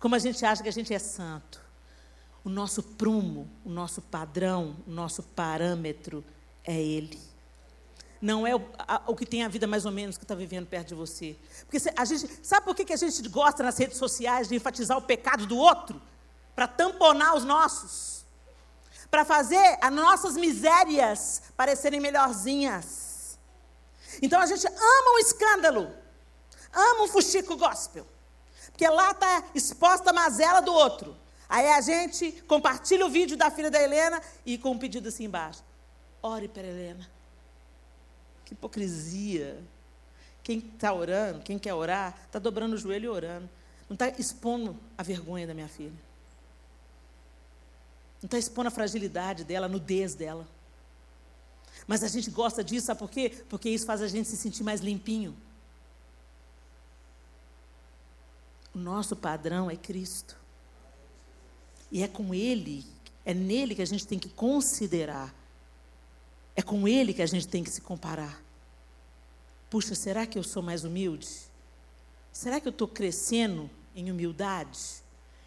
Como 0.00 0.14
a 0.14 0.18
gente 0.18 0.44
acha 0.44 0.62
que 0.62 0.68
a 0.68 0.72
gente 0.72 0.92
é 0.92 0.98
santo. 0.98 1.60
O 2.44 2.48
nosso 2.48 2.82
prumo, 2.82 3.48
o 3.64 3.68
nosso 3.68 4.00
padrão, 4.00 4.76
o 4.86 4.90
nosso 4.90 5.22
parâmetro 5.22 6.24
é 6.64 6.80
Ele. 6.80 7.20
Não 8.20 8.46
é 8.46 8.54
o, 8.54 8.60
a, 8.78 9.02
o 9.06 9.14
que 9.14 9.24
tem 9.24 9.44
a 9.44 9.48
vida 9.48 9.66
mais 9.66 9.86
ou 9.86 9.92
menos 9.92 10.16
que 10.16 10.24
está 10.24 10.34
vivendo 10.34 10.66
perto 10.66 10.88
de 10.88 10.94
você. 10.94 11.36
Porque 11.66 11.78
a 11.96 12.04
gente, 12.04 12.28
sabe 12.42 12.64
por 12.64 12.74
que, 12.74 12.84
que 12.84 12.92
a 12.92 12.96
gente 12.96 13.28
gosta 13.28 13.62
nas 13.62 13.78
redes 13.78 13.96
sociais 13.96 14.48
de 14.48 14.56
enfatizar 14.56 14.98
o 14.98 15.02
pecado 15.02 15.46
do 15.46 15.56
outro? 15.56 16.00
Para 16.54 16.66
tamponar 16.66 17.36
os 17.36 17.44
nossos. 17.44 18.24
Para 19.10 19.24
fazer 19.24 19.78
as 19.80 19.92
nossas 19.92 20.36
misérias 20.36 21.42
parecerem 21.56 22.00
melhorzinhas. 22.00 23.38
Então 24.20 24.40
a 24.40 24.46
gente 24.46 24.66
ama 24.66 25.14
um 25.14 25.18
escândalo. 25.20 25.92
Ama 26.72 27.04
um 27.04 27.08
fuxico 27.08 27.56
gospel. 27.56 28.06
Porque 28.66 28.88
lá 28.88 29.12
está 29.12 29.44
exposta 29.54 30.10
a 30.10 30.12
mazela 30.12 30.60
do 30.60 30.72
outro. 30.72 31.16
Aí 31.48 31.66
a 31.68 31.80
gente 31.80 32.32
compartilha 32.46 33.06
o 33.06 33.08
vídeo 33.08 33.36
da 33.36 33.50
filha 33.50 33.70
da 33.70 33.80
Helena 33.80 34.20
e 34.44 34.58
com 34.58 34.72
um 34.72 34.78
pedido 34.78 35.08
assim 35.08 35.24
embaixo. 35.24 35.62
Ore 36.20 36.48
para 36.48 36.66
Helena. 36.66 37.17
Que 38.48 38.54
hipocrisia. 38.54 39.62
Quem 40.42 40.60
está 40.60 40.90
orando, 40.94 41.42
quem 41.42 41.58
quer 41.58 41.74
orar, 41.74 42.18
está 42.24 42.38
dobrando 42.38 42.76
o 42.76 42.78
joelho 42.78 43.04
e 43.04 43.08
orando. 43.08 43.50
Não 43.90 43.94
está 43.94 44.08
expondo 44.08 44.74
a 44.96 45.02
vergonha 45.02 45.46
da 45.46 45.52
minha 45.52 45.68
filha. 45.68 45.92
Não 48.22 48.26
está 48.26 48.38
expondo 48.38 48.68
a 48.68 48.70
fragilidade 48.70 49.44
dela, 49.44 49.66
a 49.66 49.68
nudez 49.68 50.14
dela. 50.14 50.48
Mas 51.86 52.02
a 52.02 52.08
gente 52.08 52.30
gosta 52.30 52.64
disso, 52.64 52.86
sabe 52.86 53.00
por 53.00 53.10
quê? 53.10 53.44
Porque 53.50 53.68
isso 53.68 53.84
faz 53.84 54.00
a 54.00 54.08
gente 54.08 54.26
se 54.26 54.36
sentir 54.38 54.62
mais 54.62 54.80
limpinho. 54.80 55.36
O 58.74 58.78
nosso 58.78 59.14
padrão 59.14 59.70
é 59.70 59.76
Cristo. 59.76 60.34
E 61.92 62.02
é 62.02 62.08
com 62.08 62.34
Ele, 62.34 62.86
é 63.26 63.34
nele 63.34 63.74
que 63.74 63.82
a 63.82 63.86
gente 63.86 64.06
tem 64.06 64.18
que 64.18 64.30
considerar 64.30 65.37
é 66.58 66.62
com 66.62 66.88
Ele 66.88 67.14
que 67.14 67.22
a 67.22 67.26
gente 67.26 67.46
tem 67.46 67.62
que 67.62 67.70
se 67.70 67.80
comparar. 67.80 68.42
Puxa, 69.70 69.94
será 69.94 70.26
que 70.26 70.36
eu 70.36 70.42
sou 70.42 70.60
mais 70.60 70.82
humilde? 70.82 71.28
Será 72.32 72.60
que 72.60 72.66
eu 72.66 72.72
estou 72.72 72.88
crescendo 72.88 73.70
em 73.94 74.10
humildade? 74.10 74.76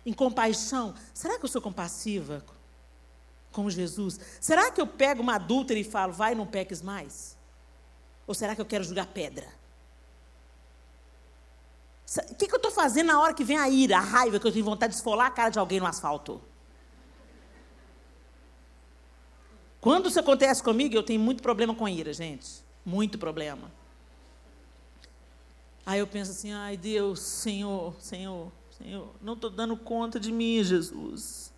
Em 0.05 0.13
compaixão? 0.13 0.95
Será 1.13 1.37
que 1.37 1.43
eu 1.43 1.49
sou 1.49 1.61
compassiva? 1.61 2.41
Como 3.51 3.69
Jesus? 3.69 4.21
Será 4.39 4.71
que 4.71 4.79
eu 4.79 4.87
pego 4.87 5.21
uma 5.21 5.35
adúltera 5.35 5.77
e 5.77 5.83
falo, 5.83 6.13
vai, 6.13 6.33
não 6.33 6.47
peques 6.47 6.81
mais? 6.81 7.35
Ou 8.25 8.33
será 8.33 8.55
que 8.55 8.61
eu 8.61 8.65
quero 8.65 8.85
jogar 8.85 9.07
pedra? 9.07 9.49
O 12.29 12.35
que, 12.35 12.47
que 12.47 12.53
eu 12.53 12.57
estou 12.57 12.71
fazendo 12.71 13.07
na 13.07 13.19
hora 13.19 13.33
que 13.33 13.43
vem 13.43 13.57
a 13.57 13.67
ira, 13.67 13.97
a 13.97 14.01
raiva, 14.01 14.39
que 14.39 14.47
eu 14.47 14.51
tenho 14.53 14.63
vontade 14.63 14.93
de 14.93 14.97
esfolar 14.97 15.27
a 15.27 15.31
cara 15.31 15.49
de 15.49 15.59
alguém 15.59 15.81
no 15.81 15.87
asfalto? 15.87 16.41
Quando 19.81 20.09
isso 20.09 20.19
acontece 20.19 20.61
comigo, 20.61 20.93
eu 20.93 21.01
tenho 21.01 21.19
muito 21.19 21.41
problema 21.41 21.73
com 21.73 21.89
ira, 21.89 22.13
gente. 22.13 22.63
Muito 22.85 23.17
problema. 23.17 23.71
Aí 25.83 25.99
eu 25.99 26.05
penso 26.05 26.29
assim, 26.29 26.53
ai 26.53 26.77
Deus, 26.77 27.19
Senhor, 27.19 27.95
Senhor, 27.99 28.51
Senhor, 28.77 29.09
não 29.19 29.33
estou 29.33 29.49
dando 29.49 29.75
conta 29.75 30.19
de 30.19 30.31
mim, 30.31 30.63
Jesus. 30.63 31.51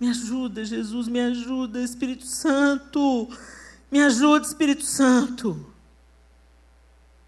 Me 0.00 0.08
ajuda, 0.08 0.64
Jesus, 0.64 1.06
me 1.06 1.20
ajuda, 1.20 1.80
Espírito 1.80 2.26
Santo. 2.26 3.28
Me 3.88 4.02
ajuda, 4.02 4.44
Espírito 4.44 4.82
Santo. 4.82 5.72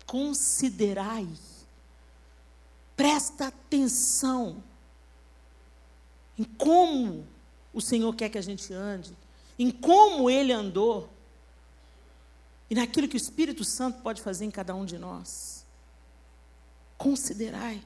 Considerai. 0.05 1.29
Presta 2.97 3.47
atenção 3.47 4.63
em 6.37 6.43
como 6.43 7.25
o 7.73 7.81
Senhor 7.81 8.13
quer 8.17 8.29
que 8.29 8.39
a 8.39 8.43
gente 8.43 8.73
ande 8.73 9.17
em 9.59 9.71
como 9.71 10.29
ele 10.29 10.53
andou 10.53 11.09
e 12.69 12.75
naquilo 12.75 13.09
que 13.09 13.17
o 13.17 13.19
Espírito 13.19 13.65
Santo 13.65 14.03
pode 14.03 14.23
fazer 14.23 14.45
em 14.45 14.51
cada 14.51 14.75
um 14.75 14.85
de 14.85 14.99
nós. 14.99 15.65
Considerai. 16.97 17.83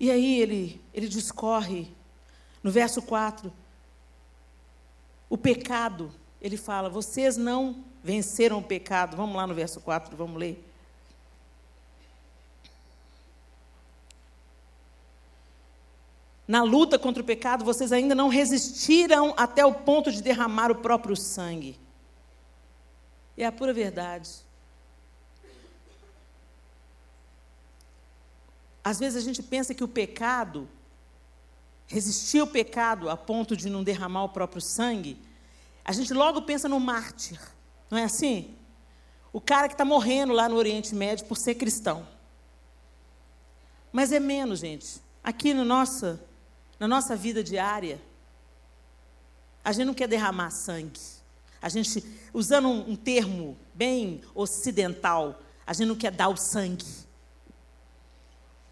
E 0.00 0.10
aí 0.10 0.40
ele, 0.40 0.82
ele 0.92 1.08
discorre 1.08 1.88
no 2.62 2.70
verso 2.70 3.00
4. 3.02 3.52
O 5.28 5.38
pecado, 5.38 6.12
ele 6.40 6.56
fala: 6.56 6.88
vocês 6.88 7.36
não 7.36 7.84
venceram 8.02 8.58
o 8.58 8.62
pecado. 8.62 9.16
Vamos 9.16 9.36
lá 9.36 9.46
no 9.46 9.54
verso 9.54 9.80
4, 9.80 10.16
vamos 10.16 10.38
ler. 10.38 10.73
Na 16.46 16.62
luta 16.62 16.98
contra 16.98 17.22
o 17.22 17.26
pecado, 17.26 17.64
vocês 17.64 17.90
ainda 17.92 18.14
não 18.14 18.28
resistiram 18.28 19.32
até 19.36 19.64
o 19.64 19.72
ponto 19.74 20.12
de 20.12 20.22
derramar 20.22 20.70
o 20.70 20.76
próprio 20.76 21.16
sangue. 21.16 21.78
É 23.36 23.46
a 23.46 23.52
pura 23.52 23.72
verdade. 23.72 24.30
Às 28.82 28.98
vezes 28.98 29.16
a 29.16 29.24
gente 29.24 29.42
pensa 29.42 29.72
que 29.72 29.82
o 29.82 29.88
pecado, 29.88 30.68
resistir 31.86 32.40
ao 32.40 32.46
pecado 32.46 33.08
a 33.08 33.16
ponto 33.16 33.56
de 33.56 33.70
não 33.70 33.82
derramar 33.82 34.24
o 34.24 34.28
próprio 34.28 34.60
sangue, 34.60 35.18
a 35.82 35.92
gente 35.92 36.12
logo 36.12 36.42
pensa 36.42 36.68
no 36.68 36.78
mártir, 36.78 37.40
não 37.90 37.96
é 37.96 38.04
assim? 38.04 38.54
O 39.32 39.40
cara 39.40 39.68
que 39.68 39.74
está 39.74 39.84
morrendo 39.84 40.34
lá 40.34 40.48
no 40.48 40.56
Oriente 40.56 40.94
Médio 40.94 41.24
por 41.24 41.36
ser 41.36 41.54
cristão. 41.54 42.06
Mas 43.90 44.12
é 44.12 44.20
menos, 44.20 44.60
gente. 44.60 45.00
Aqui 45.22 45.54
no 45.54 45.64
nossa 45.64 46.22
na 46.84 46.96
nossa 46.96 47.16
vida 47.16 47.42
diária, 47.42 47.98
a 49.64 49.72
gente 49.72 49.86
não 49.86 49.94
quer 49.94 50.06
derramar 50.06 50.50
sangue. 50.50 51.00
A 51.62 51.70
gente, 51.70 52.04
usando 52.30 52.68
um, 52.68 52.90
um 52.90 52.96
termo 52.96 53.56
bem 53.72 54.20
ocidental, 54.34 55.40
a 55.66 55.72
gente 55.72 55.88
não 55.88 55.96
quer 55.96 56.12
dar 56.12 56.28
o 56.28 56.36
sangue. 56.36 56.84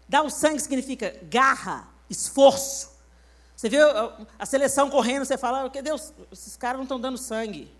Dar 0.07 0.21
o 0.21 0.29
sangue 0.29 0.59
significa 0.59 1.19
garra, 1.23 1.87
esforço. 2.07 2.91
Você 3.55 3.67
vê 3.67 3.79
a 4.37 4.45
seleção 4.45 4.91
correndo, 4.91 5.25
você 5.25 5.35
fala, 5.35 5.67
que 5.71 5.81
Deus, 5.81 6.13
esses 6.31 6.55
caras 6.55 6.77
não 6.77 6.83
estão 6.83 6.99
dando 6.99 7.17
sangue. 7.17 7.73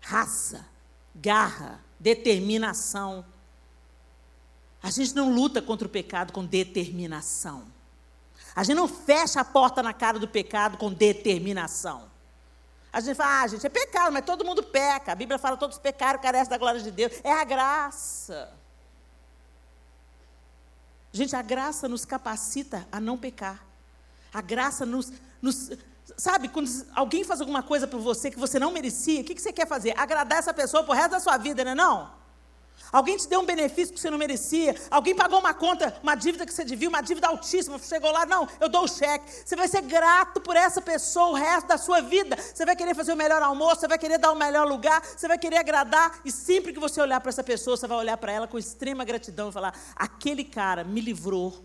Raça, 0.00 0.66
garra, 1.14 1.80
determinação. 2.00 3.24
A 4.84 4.90
gente 4.90 5.16
não 5.16 5.32
luta 5.32 5.62
contra 5.62 5.86
o 5.86 5.90
pecado 5.90 6.30
com 6.30 6.44
determinação. 6.44 7.64
A 8.54 8.62
gente 8.62 8.76
não 8.76 8.86
fecha 8.86 9.40
a 9.40 9.44
porta 9.44 9.82
na 9.82 9.94
cara 9.94 10.18
do 10.18 10.28
pecado 10.28 10.76
com 10.76 10.92
determinação. 10.92 12.10
A 12.92 13.00
gente 13.00 13.16
fala, 13.16 13.40
ah, 13.40 13.46
gente, 13.46 13.66
é 13.66 13.70
pecado, 13.70 14.12
mas 14.12 14.26
todo 14.26 14.44
mundo 14.44 14.62
peca. 14.62 15.12
A 15.12 15.14
Bíblia 15.14 15.38
fala, 15.38 15.56
todos 15.56 15.78
pecaram, 15.78 16.20
carecem 16.20 16.50
da 16.50 16.58
glória 16.58 16.82
de 16.82 16.90
Deus. 16.90 17.14
É 17.24 17.32
a 17.32 17.44
graça. 17.44 18.52
Gente, 21.10 21.34
a 21.34 21.40
graça 21.40 21.88
nos 21.88 22.04
capacita 22.04 22.86
a 22.92 23.00
não 23.00 23.16
pecar. 23.16 23.64
A 24.34 24.42
graça 24.42 24.84
nos. 24.84 25.10
nos 25.40 25.70
sabe, 26.14 26.48
quando 26.48 26.68
alguém 26.94 27.24
faz 27.24 27.40
alguma 27.40 27.62
coisa 27.62 27.86
por 27.86 28.00
você 28.00 28.30
que 28.30 28.38
você 28.38 28.58
não 28.58 28.70
merecia, 28.70 29.22
o 29.22 29.24
que, 29.24 29.34
que 29.34 29.40
você 29.40 29.50
quer 29.50 29.66
fazer? 29.66 29.98
Agradar 29.98 30.40
essa 30.40 30.52
pessoa 30.52 30.84
por 30.84 30.94
resto 30.94 31.12
da 31.12 31.20
sua 31.20 31.38
vida, 31.38 31.64
não 31.64 31.70
é 31.70 31.74
não? 31.74 32.23
Alguém 32.92 33.16
te 33.16 33.28
deu 33.28 33.40
um 33.40 33.44
benefício 33.44 33.92
que 33.94 34.00
você 34.00 34.10
não 34.10 34.18
merecia. 34.18 34.74
Alguém 34.90 35.14
pagou 35.14 35.38
uma 35.40 35.52
conta, 35.52 35.96
uma 36.02 36.14
dívida 36.14 36.46
que 36.46 36.52
você 36.52 36.64
devia, 36.64 36.88
uma 36.88 37.00
dívida 37.00 37.28
altíssima. 37.28 37.78
Chegou 37.78 38.10
lá, 38.10 38.24
não, 38.24 38.48
eu 38.60 38.68
dou 38.68 38.84
o 38.84 38.88
cheque. 38.88 39.24
Você 39.44 39.56
vai 39.56 39.68
ser 39.68 39.82
grato 39.82 40.40
por 40.40 40.56
essa 40.56 40.80
pessoa 40.80 41.28
o 41.28 41.34
resto 41.34 41.66
da 41.66 41.78
sua 41.78 42.00
vida. 42.00 42.36
Você 42.36 42.64
vai 42.64 42.76
querer 42.76 42.94
fazer 42.94 43.12
o 43.12 43.16
melhor 43.16 43.42
almoço, 43.42 43.80
você 43.80 43.88
vai 43.88 43.98
querer 43.98 44.18
dar 44.18 44.32
o 44.32 44.36
melhor 44.36 44.66
lugar, 44.66 45.02
você 45.04 45.26
vai 45.26 45.38
querer 45.38 45.58
agradar. 45.58 46.20
E 46.24 46.30
sempre 46.30 46.72
que 46.72 46.80
você 46.80 47.00
olhar 47.00 47.20
para 47.20 47.30
essa 47.30 47.42
pessoa, 47.42 47.76
você 47.76 47.86
vai 47.86 47.98
olhar 47.98 48.16
para 48.16 48.32
ela 48.32 48.46
com 48.46 48.58
extrema 48.58 49.04
gratidão 49.04 49.48
e 49.48 49.52
falar: 49.52 49.78
aquele 49.96 50.44
cara 50.44 50.84
me 50.84 51.00
livrou. 51.00 51.64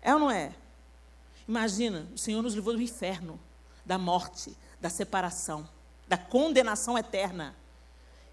É 0.00 0.14
ou 0.14 0.20
não 0.20 0.30
é? 0.30 0.52
Imagina, 1.46 2.06
o 2.14 2.18
Senhor 2.18 2.42
nos 2.42 2.54
livrou 2.54 2.76
do 2.76 2.82
inferno, 2.82 3.40
da 3.84 3.96
morte, 3.96 4.56
da 4.80 4.90
separação, 4.90 5.68
da 6.06 6.16
condenação 6.16 6.96
eterna. 6.98 7.56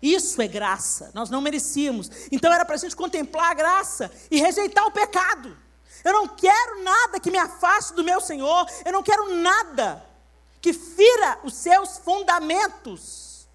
Isso 0.01 0.41
é 0.41 0.47
graça, 0.47 1.11
nós 1.13 1.29
não 1.29 1.41
merecíamos. 1.41 2.09
Então 2.31 2.51
era 2.51 2.65
para 2.65 2.75
a 2.75 2.77
gente 2.77 2.95
contemplar 2.95 3.51
a 3.51 3.53
graça 3.53 4.11
e 4.29 4.39
rejeitar 4.39 4.85
o 4.85 4.91
pecado. 4.91 5.57
Eu 6.03 6.13
não 6.13 6.27
quero 6.27 6.83
nada 6.83 7.19
que 7.19 7.31
me 7.31 7.37
afaste 7.37 7.93
do 7.93 8.03
meu 8.03 8.21
Senhor, 8.21 8.67
eu 8.85 8.91
não 8.91 9.01
quero 9.01 9.35
nada 9.35 10.05
que 10.61 10.71
fira 10.73 11.39
os 11.43 11.55
seus 11.55 11.97
fundamentos. 11.97 13.47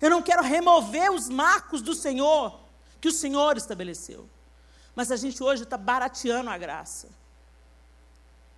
Eu 0.00 0.08
não 0.08 0.22
quero 0.22 0.42
remover 0.42 1.12
os 1.12 1.28
marcos 1.28 1.82
do 1.82 1.94
Senhor 1.94 2.58
que 3.00 3.08
o 3.08 3.12
Senhor 3.12 3.56
estabeleceu. 3.56 4.28
Mas 4.94 5.10
a 5.10 5.16
gente 5.16 5.42
hoje 5.42 5.62
está 5.62 5.76
barateando 5.76 6.50
a 6.50 6.56
graça. 6.56 7.08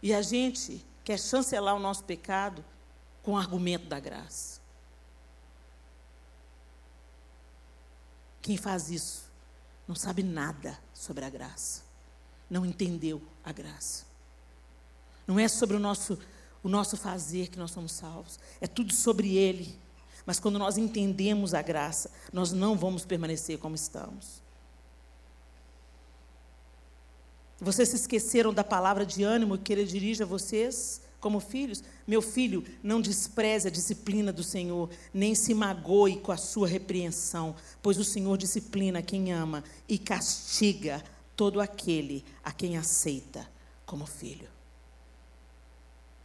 E 0.01 0.15
a 0.15 0.23
gente 0.23 0.85
quer 1.05 1.19
chancelar 1.19 1.75
o 1.75 1.81
nosso 1.81 2.05
pecado 2.05 2.65
com 3.23 3.33
o 3.33 3.37
argumento 3.37 3.87
da 3.87 3.99
graça. 3.99 4.62
Quem 8.43 8.57
faz 8.57 8.91
isso 8.91 9.31
não 9.87 9.95
sabe 9.95 10.23
nada 10.23 10.79
sobre 10.93 11.25
a 11.25 11.31
graça. 11.31 11.83
Não 12.51 12.67
entendeu 12.67 13.23
a 13.45 13.53
graça. 13.53 14.05
Não 15.27 15.39
é 15.39 15.47
sobre 15.47 15.77
o 15.77 15.81
nosso, 15.81 16.19
o 16.63 16.69
nosso 16.69 16.97
fazer 16.97 17.49
que 17.49 17.59
nós 17.59 17.71
somos 17.71 17.93
salvos. 17.93 18.39
É 18.61 18.67
tudo 18.67 18.93
sobre 18.93 19.37
Ele. 19.37 19.79
Mas 20.27 20.41
quando 20.41 20.59
nós 20.59 20.77
entendemos 20.77 21.55
a 21.55 21.63
graça, 21.63 22.11
nós 22.33 22.53
não 22.53 22.77
vamos 22.77 23.05
permanecer 23.05 23.59
como 23.59 23.77
estamos. 23.77 24.43
Vocês 27.61 27.91
se 27.91 27.97
esqueceram 27.97 28.53
da 28.53 28.65
palavra 28.65 29.07
de 29.07 29.23
ânimo 29.23 29.57
que 29.57 29.73
Ele 29.73 29.85
dirige 29.85 30.25
a 30.25 30.27
vocês? 30.27 31.01
Como 31.23 31.39
filhos, 31.39 31.85
meu 32.05 32.21
filho, 32.21 32.67
não 32.83 33.01
despreze 33.01 33.69
a 33.69 33.71
disciplina 33.71 34.33
do 34.33 34.43
Senhor, 34.43 34.91
nem 35.15 35.37
se 35.37 35.55
magoe 35.55 36.19
com 36.19 36.33
a 36.33 36.37
sua 36.37 36.67
repreensão, 36.67 37.55
pois 37.81 37.97
o 37.97 38.03
Senhor 38.03 38.37
disciplina 38.37 39.01
quem 39.01 39.33
ama 39.33 39.63
e 39.89 40.01
castiga 40.01 41.01
todo 41.37 41.61
aquele 41.61 42.25
a 42.43 42.51
quem 42.51 42.77
aceita 42.77 43.49
como 43.87 44.05
filho. 44.05 44.49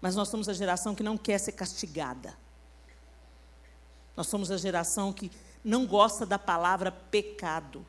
Mas 0.02 0.16
nós 0.16 0.30
somos 0.30 0.50
a 0.50 0.54
geração 0.54 0.96
que 0.96 1.04
não 1.04 1.16
quer 1.16 1.38
ser 1.38 1.52
castigada. 1.52 2.36
Nós 4.16 4.26
somos 4.26 4.50
a 4.50 4.58
geração 4.58 5.14
que 5.14 5.32
não 5.64 5.86
gosta 5.86 6.26
da 6.26 6.40
palavra 6.40 6.92
pecado. 6.92 7.86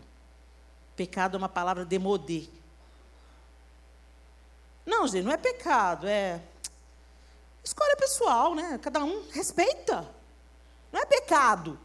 Pecado 0.94 1.36
é 1.36 1.38
uma 1.38 1.48
palavra 1.48 1.86
demodê. 1.86 2.48
Não, 4.84 5.08
gente, 5.08 5.24
não 5.24 5.32
é 5.32 5.38
pecado, 5.38 6.06
é 6.06 6.42
Escolha 7.68 7.96
pessoal, 7.98 8.54
né? 8.54 8.78
Cada 8.80 9.04
um 9.04 9.28
respeita. 9.28 10.08
Não 10.90 11.02
é 11.02 11.04
pecado. 11.04 11.78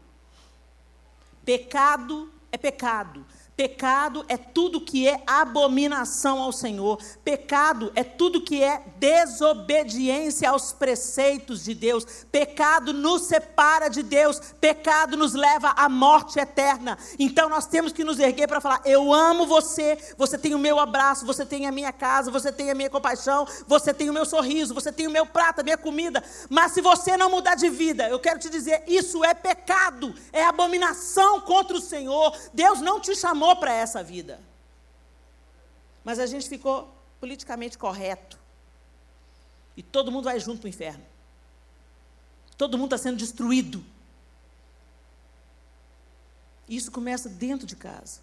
Pecado 1.44 2.32
é 2.50 2.56
pecado. 2.56 3.26
Pecado 3.56 4.24
é 4.28 4.36
tudo 4.36 4.80
que 4.80 5.06
é 5.08 5.22
abominação 5.24 6.42
ao 6.42 6.50
Senhor. 6.50 7.00
Pecado 7.24 7.92
é 7.94 8.02
tudo 8.02 8.40
que 8.42 8.60
é 8.60 8.82
desobediência 8.96 10.50
aos 10.50 10.72
preceitos 10.72 11.62
de 11.62 11.72
Deus. 11.72 12.04
Pecado 12.32 12.92
nos 12.92 13.22
separa 13.22 13.88
de 13.88 14.02
Deus. 14.02 14.40
Pecado 14.60 15.16
nos 15.16 15.34
leva 15.34 15.68
à 15.76 15.88
morte 15.88 16.40
eterna. 16.40 16.98
Então 17.16 17.48
nós 17.48 17.66
temos 17.66 17.92
que 17.92 18.02
nos 18.02 18.18
erguer 18.18 18.48
para 18.48 18.60
falar: 18.60 18.80
Eu 18.84 19.12
amo 19.12 19.46
você. 19.46 19.96
Você 20.18 20.36
tem 20.36 20.52
o 20.52 20.58
meu 20.58 20.80
abraço. 20.80 21.24
Você 21.24 21.46
tem 21.46 21.68
a 21.68 21.72
minha 21.72 21.92
casa. 21.92 22.32
Você 22.32 22.50
tem 22.50 22.72
a 22.72 22.74
minha 22.74 22.90
compaixão. 22.90 23.46
Você 23.68 23.94
tem 23.94 24.10
o 24.10 24.12
meu 24.12 24.24
sorriso. 24.24 24.74
Você 24.74 24.90
tem 24.90 25.06
o 25.06 25.12
meu 25.12 25.26
prato, 25.26 25.60
a 25.60 25.64
minha 25.64 25.78
comida. 25.78 26.24
Mas 26.50 26.72
se 26.72 26.80
você 26.80 27.16
não 27.16 27.30
mudar 27.30 27.54
de 27.54 27.70
vida, 27.70 28.08
eu 28.08 28.18
quero 28.18 28.40
te 28.40 28.50
dizer: 28.50 28.82
Isso 28.88 29.24
é 29.24 29.32
pecado. 29.32 30.12
É 30.32 30.44
abominação 30.44 31.40
contra 31.40 31.76
o 31.76 31.80
Senhor. 31.80 32.36
Deus 32.52 32.80
não 32.80 32.98
te 32.98 33.14
chamou 33.14 33.43
chamou 33.44 33.56
para 33.56 33.72
essa 33.74 34.02
vida. 34.02 34.40
Mas 36.02 36.18
a 36.18 36.26
gente 36.26 36.48
ficou 36.48 36.90
politicamente 37.20 37.76
correto. 37.76 38.38
E 39.76 39.82
todo 39.82 40.10
mundo 40.10 40.24
vai 40.24 40.40
junto 40.40 40.60
para 40.60 40.66
o 40.66 40.70
inferno. 40.70 41.04
Todo 42.56 42.78
mundo 42.78 42.94
está 42.94 43.08
sendo 43.08 43.18
destruído. 43.18 43.84
Isso 46.68 46.90
começa 46.90 47.28
dentro 47.28 47.66
de 47.66 47.76
casa. 47.76 48.20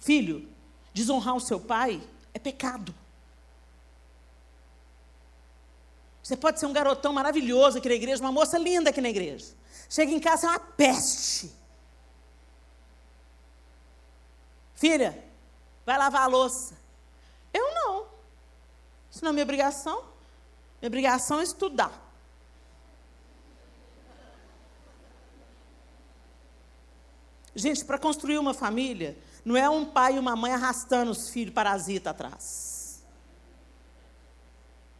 Filho, 0.00 0.48
desonrar 0.94 1.34
o 1.34 1.40
seu 1.40 1.60
pai 1.60 2.02
é 2.32 2.38
pecado. 2.38 2.94
Você 6.22 6.36
pode 6.36 6.60
ser 6.60 6.66
um 6.66 6.72
garotão 6.72 7.12
maravilhoso 7.12 7.78
aqui 7.78 7.88
na 7.88 7.94
igreja, 7.94 8.22
uma 8.22 8.32
moça 8.32 8.56
linda 8.56 8.90
aqui 8.90 9.00
na 9.00 9.10
igreja. 9.10 9.46
Chega 9.88 10.12
em 10.12 10.20
casa, 10.20 10.46
é 10.46 10.50
uma 10.50 10.60
peste. 10.60 11.59
Filha, 14.80 15.22
vai 15.84 15.98
lavar 15.98 16.22
a 16.22 16.26
louça. 16.26 16.74
Eu 17.52 17.74
não. 17.74 18.06
Isso 19.10 19.22
não 19.22 19.28
é 19.28 19.32
minha 19.34 19.42
obrigação. 19.42 20.02
Minha 20.80 20.88
obrigação 20.88 21.38
é 21.38 21.42
estudar. 21.42 21.92
Gente, 27.54 27.84
para 27.84 27.98
construir 27.98 28.38
uma 28.38 28.54
família, 28.54 29.18
não 29.44 29.54
é 29.54 29.68
um 29.68 29.84
pai 29.84 30.16
e 30.16 30.18
uma 30.18 30.34
mãe 30.34 30.54
arrastando 30.54 31.10
os 31.10 31.28
filhos 31.28 31.52
parasita 31.52 32.08
atrás. 32.08 33.04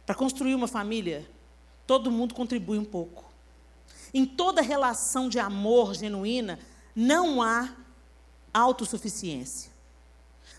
Para 0.05 0.13
construir 0.13 0.53
uma 0.53 0.67
família, 0.67 1.27
todo 1.87 2.11
mundo 2.11 2.35
contribui 2.35 2.77
um 2.77 2.85
pouco. 2.85 3.33
Em 4.13 4.27
toda 4.27 4.61
relação 4.61 5.27
de 5.27 5.39
amor 5.39 5.95
genuína, 5.95 6.59
não 6.95 7.41
há 7.41 7.67
autossuficiência. 8.53 9.70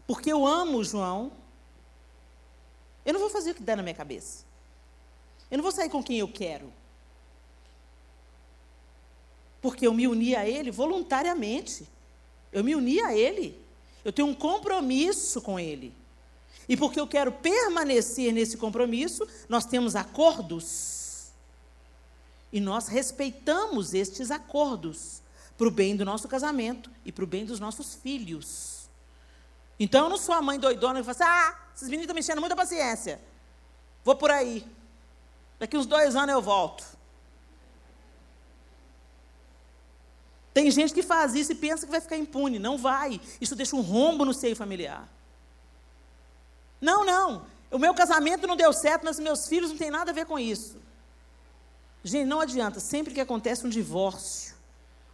Porque 0.07 0.33
eu 0.33 0.47
amo 0.47 0.79
o 0.79 0.85
João. 0.85 1.33
Eu 3.05 3.13
não 3.13 3.21
vou 3.21 3.31
fazer 3.31 3.53
o 3.53 3.55
que 3.55 3.63
der 3.63 3.77
na 3.77 3.83
minha 3.83 3.95
cabeça. 3.95 4.45
Eu 5.51 5.59
não 5.59 5.63
vou 5.63 5.73
sair 5.73 5.89
com 5.89 6.03
quem 6.03 6.19
eu 6.19 6.29
quero. 6.29 6.73
Porque 9.61 9.87
eu 9.87 9.95
me 9.95 10.07
uni 10.07 10.35
a 10.35 10.49
ele 10.49 10.71
voluntariamente. 10.71 11.89
Eu 12.53 12.65
me 12.65 12.75
uni 12.75 13.01
a 13.01 13.15
ele. 13.15 13.59
Eu 14.05 14.13
tenho 14.13 14.29
um 14.29 14.35
compromisso 14.35 15.41
com 15.41 15.59
ele. 15.59 15.95
E 16.69 16.77
porque 16.77 16.99
eu 16.99 17.07
quero 17.07 17.33
permanecer 17.33 18.33
nesse 18.33 18.57
compromisso, 18.57 19.27
nós 19.49 19.65
temos 19.65 19.97
acordos. 19.97 21.31
E 22.53 22.61
nós 22.61 22.89
respeitamos 22.89 23.95
estes 23.95 24.31
acordos 24.31 25.23
para 25.57 25.69
o 25.69 25.71
bem 25.71 25.97
do 25.97 26.05
nosso 26.05 26.29
casamento 26.29 26.91
e 27.05 27.13
para 27.13 27.25
o 27.25 27.27
bem 27.27 27.45
dos 27.45 27.61
nossos 27.61 27.95
filhos. 27.95 28.82
Então 29.79 30.05
eu 30.05 30.11
não 30.11 30.19
sou 30.19 30.35
a 30.35 30.43
mãe 30.43 30.59
doidona 30.59 31.01
que 31.01 31.05
fala 31.05 31.13
assim: 31.13 31.25
ah, 31.25 31.59
esses 31.75 31.89
meninos 31.89 32.05
estão 32.05 32.15
me 32.15 32.21
enchendo 32.21 32.41
muita 32.41 32.57
paciência. 32.57 33.21
Vou 34.05 34.17
por 34.17 34.31
aí. 34.31 34.67
Daqui 35.59 35.77
uns 35.77 35.87
dois 35.87 36.17
anos 36.17 36.35
eu 36.35 36.43
volto. 36.43 36.85
Tem 40.53 40.71
gente 40.71 40.93
que 40.93 41.03
faz 41.03 41.35
isso 41.35 41.53
e 41.53 41.55
pensa 41.55 41.87
que 41.87 41.93
vai 41.93 42.01
ficar 42.01 42.17
impune. 42.17 42.59
Não 42.59 42.77
vai. 42.77 43.21
Isso 43.41 43.57
deixa 43.57 43.75
um 43.75 43.81
rombo 43.81 44.25
no 44.25 44.35
seio 44.35 44.55
familiar. 44.55 45.09
Não, 46.81 47.05
não. 47.05 47.47
O 47.71 47.79
meu 47.79 47.95
casamento 47.95 48.47
não 48.47 48.57
deu 48.57 48.73
certo, 48.73 49.05
mas 49.05 49.19
meus 49.19 49.49
filhos 49.49 49.71
não 49.71 49.79
têm 49.79 49.91
nada 49.91 50.11
a 50.11 50.15
ver 50.15 50.27
com 50.27 50.39
isso. 50.39 50.77
Gente, 52.05 52.27
não 52.27 52.41
adianta. 52.41 52.81
Sempre 52.81 53.15
que 53.15 53.21
acontece 53.21 53.67
um 53.67 53.71
divórcio, 53.71 54.55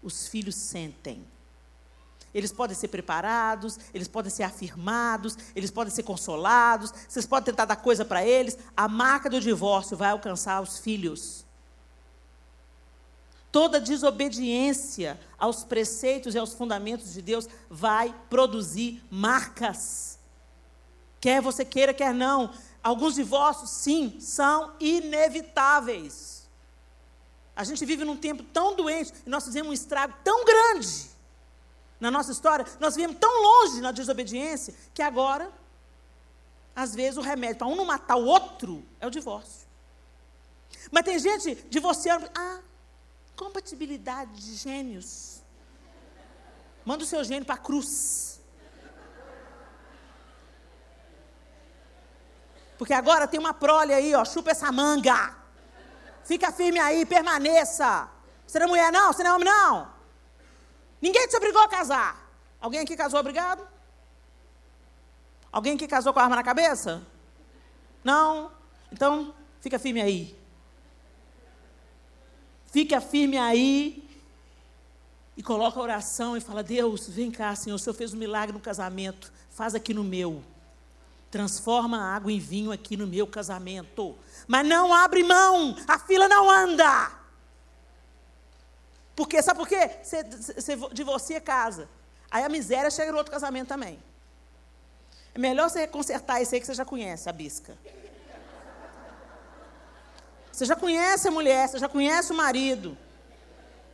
os 0.03 0.27
filhos 0.27 0.57
sentem. 0.57 1.25
Eles 2.39 2.53
podem 2.53 2.77
ser 2.77 2.87
preparados, 2.87 3.81
eles 3.93 4.07
podem 4.07 4.31
ser 4.31 4.45
afirmados, 4.45 5.37
eles 5.57 5.73
podem 5.73 5.93
ser 5.93 6.05
consolados, 6.05 6.95
vocês 7.09 7.27
podem 7.27 7.47
tentar 7.47 7.65
dar 7.65 7.75
coisa 7.75 8.05
para 8.05 8.25
eles. 8.25 8.57
A 8.77 8.87
marca 8.87 9.29
do 9.29 9.41
divórcio 9.41 9.97
vai 9.97 10.11
alcançar 10.11 10.63
os 10.63 10.79
filhos. 10.79 11.45
Toda 13.51 13.81
desobediência 13.81 15.19
aos 15.37 15.65
preceitos 15.65 16.37
e 16.37 16.39
aos 16.39 16.55
fundamentos 16.55 17.13
de 17.13 17.21
Deus 17.21 17.49
vai 17.69 18.15
produzir 18.31 19.03
marcas. 19.11 20.17
Quer 21.21 21.43
você 21.43 21.65
queira, 21.65 21.93
quer 21.93 22.15
não. 22.15 22.53
Alguns 22.85 23.17
divórcios, 23.17 23.71
sim, 23.71 24.17
são 24.21 24.75
inevitáveis. 24.79 26.49
A 27.57 27.65
gente 27.65 27.85
vive 27.85 28.05
num 28.05 28.17
tempo 28.17 28.45
tão 28.45 28.77
doente 28.77 29.13
e 29.27 29.29
nós 29.29 29.45
fizemos 29.45 29.71
um 29.71 29.75
estrago 29.75 30.15
tão 30.23 30.45
grande 30.45 31.08
na 32.01 32.11
nossa 32.11 32.31
história, 32.31 32.65
nós 32.79 32.95
viemos 32.95 33.17
tão 33.19 33.43
longe 33.43 33.81
na 33.81 33.91
desobediência 33.91 34.75
que 34.95 35.03
agora, 35.03 35.51
às 36.75 36.95
vezes, 36.95 37.17
o 37.17 37.21
remédio 37.21 37.57
para 37.57 37.67
um 37.67 37.75
não 37.75 37.85
matar 37.85 38.17
o 38.17 38.25
outro 38.25 38.85
é 39.01 39.07
o 39.07 39.11
divórcio. 39.11 39.67
Mas 40.91 41.05
tem 41.05 41.19
gente 41.19 41.55
divorciando. 41.69 42.31
Ah, 42.35 42.61
compatibilidade 43.37 44.33
de 44.33 44.55
gênios. 44.55 45.43
Manda 46.85 47.05
o 47.05 47.07
seu 47.07 47.23
gênio 47.25 47.45
para 47.45 47.57
a 47.57 47.59
cruz. 47.59 48.41
Porque 52.79 52.95
agora 52.95 53.27
tem 53.27 53.41
uma 53.41 53.53
prole 53.53 53.93
aí, 53.93 54.15
ó, 54.15 54.25
chupa 54.25 54.53
essa 54.53 54.71
manga. 54.71 55.37
Fica 56.25 56.53
firme 56.53 56.79
aí, 56.79 57.05
permaneça. 57.05 58.09
Você 58.47 58.59
não 58.61 58.67
é 58.67 58.69
mulher, 58.69 58.93
não? 58.93 59.13
Você 59.13 59.23
não 59.25 59.31
é 59.31 59.35
homem, 59.35 59.49
não? 59.49 59.98
Ninguém 61.01 61.29
te 61.29 61.37
obrigou 61.37 61.63
a 61.63 61.69
casar. 61.69 62.29
Alguém 62.61 62.81
aqui 62.81 62.97
casou 62.97 63.21
obrigado? 63.21 63.67
Alguém 65.51 65.75
aqui 65.75 65.87
casou 65.87 66.13
com 66.13 66.21
a 66.21 66.25
arma 66.25 66.37
na 66.37 66.43
cabeça? 66.43 67.03
Não? 68.03 68.51
Então, 68.93 69.35
fica 69.61 69.79
firme 69.79 70.01
aí. 70.01 70.39
Fica 72.67 73.01
firme 73.01 73.39
aí 73.39 74.09
e 75.37 75.43
coloca 75.43 75.79
a 75.79 75.83
oração 75.83 76.37
e 76.37 76.41
fala: 76.41 76.63
Deus, 76.63 77.09
vem 77.09 77.31
cá, 77.31 77.55
Senhor, 77.55 77.77
o 77.77 77.79
Senhor 77.79 77.95
fez 77.95 78.13
um 78.13 78.19
milagre 78.19 78.53
no 78.53 78.61
casamento, 78.61 79.33
faz 79.51 79.75
aqui 79.75 79.95
no 79.95 80.05
meu. 80.05 80.43
Transforma 81.31 81.99
a 81.99 82.17
água 82.17 82.33
em 82.33 82.39
vinho 82.39 82.73
aqui 82.73 82.97
no 82.97 83.07
meu 83.07 83.27
casamento. 83.27 84.17
Mas 84.47 84.67
não 84.67 84.93
abre 84.93 85.23
mão, 85.23 85.77
a 85.87 85.99
fila 85.99 86.27
não 86.29 86.51
anda. 86.51 87.18
Porque, 89.19 89.43
sabe 89.43 89.59
por 89.59 89.67
quê? 89.67 89.91
Você, 90.01 90.23
você 90.23 90.77
divorcia 90.93 91.41
casa. 91.41 91.89
Aí 92.31 92.45
a 92.45 92.49
miséria 92.49 92.89
chega 92.89 93.11
no 93.11 93.19
outro 93.19 93.33
casamento 93.33 93.67
também. 93.67 94.01
É 95.35 95.39
melhor 95.41 95.69
você 95.69 95.89
consertar 95.89 96.41
esse 96.41 96.55
aí 96.55 96.61
que 96.61 96.67
você 96.69 96.75
já 96.75 96.85
conhece, 96.85 97.29
a 97.29 97.33
bisca. 97.33 97.77
Você 100.53 100.65
já 100.65 100.77
conhece 100.77 101.27
a 101.27 101.33
mulher, 101.33 101.69
você 101.69 101.81
já 101.81 101.89
conhece 101.89 102.31
o 102.31 102.37
marido. 102.37 102.97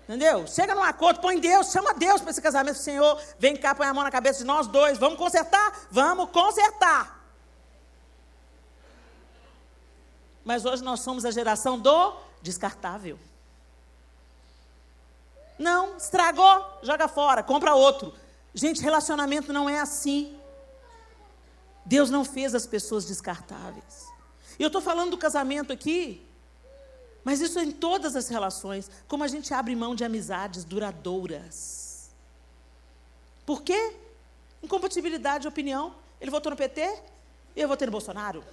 Entendeu? 0.03 0.47
Chega 0.47 0.75
num 0.75 0.83
acordo, 0.83 1.21
põe 1.21 1.41
Deus, 1.41 1.73
chama 1.73 1.95
Deus 1.95 2.21
para 2.21 2.31
esse 2.31 2.43
casamento. 2.43 2.77
Senhor, 2.77 3.19
vem 3.39 3.57
cá, 3.57 3.75
põe 3.75 3.87
a 3.87 3.95
mão 3.95 4.05
na 4.05 4.11
cabeça 4.11 4.41
de 4.41 4.45
nós 4.45 4.67
dois. 4.67 4.99
Vamos 4.99 5.19
consertar? 5.19 5.87
Vamos 5.91 6.29
consertar. 6.33 7.25
Mas 10.45 10.67
hoje 10.67 10.85
nós 10.85 11.01
somos 11.01 11.25
a 11.25 11.31
geração 11.31 11.79
do 11.79 12.15
descartável. 12.43 13.19
Não, 15.59 15.97
estragou, 15.97 16.79
joga 16.83 17.09
fora, 17.09 17.43
compra 17.43 17.75
outro. 17.75 18.15
Gente, 18.53 18.83
relacionamento 18.83 19.53
não 19.53 19.69
é 19.69 19.79
assim. 19.79 20.37
Deus 21.85 22.11
não 22.11 22.25
fez 22.25 22.55
as 22.55 22.67
pessoas 22.67 23.05
descartáveis. 23.05 24.07
E 24.59 24.63
eu 24.63 24.69
estou 24.69 24.81
falando 24.81 25.11
do 25.11 25.19
casamento 25.19 25.73
aqui, 25.73 26.27
mas 27.23 27.41
isso 27.41 27.59
é 27.59 27.65
em 27.65 27.73
todas 27.73 28.17
as 28.17 28.29
relações. 28.29 28.91
Como 29.07 29.25
a 29.25 29.29
gente 29.29 29.53
abre 29.53 29.75
mão 29.75 29.95
de 29.95 30.05
amizades 30.05 30.65
duradouras. 30.65 32.11
Por 33.45 33.63
quê? 33.63 33.97
Incompatibilidade 34.63 35.43
de 35.43 35.49
opinião. 35.49 35.95
Ele 36.21 36.31
votou 36.31 36.51
no 36.51 36.57
PT 36.57 37.15
eu 37.57 37.69
votei 37.69 37.87
no 37.87 37.93
Bolsonaro. 37.93 38.45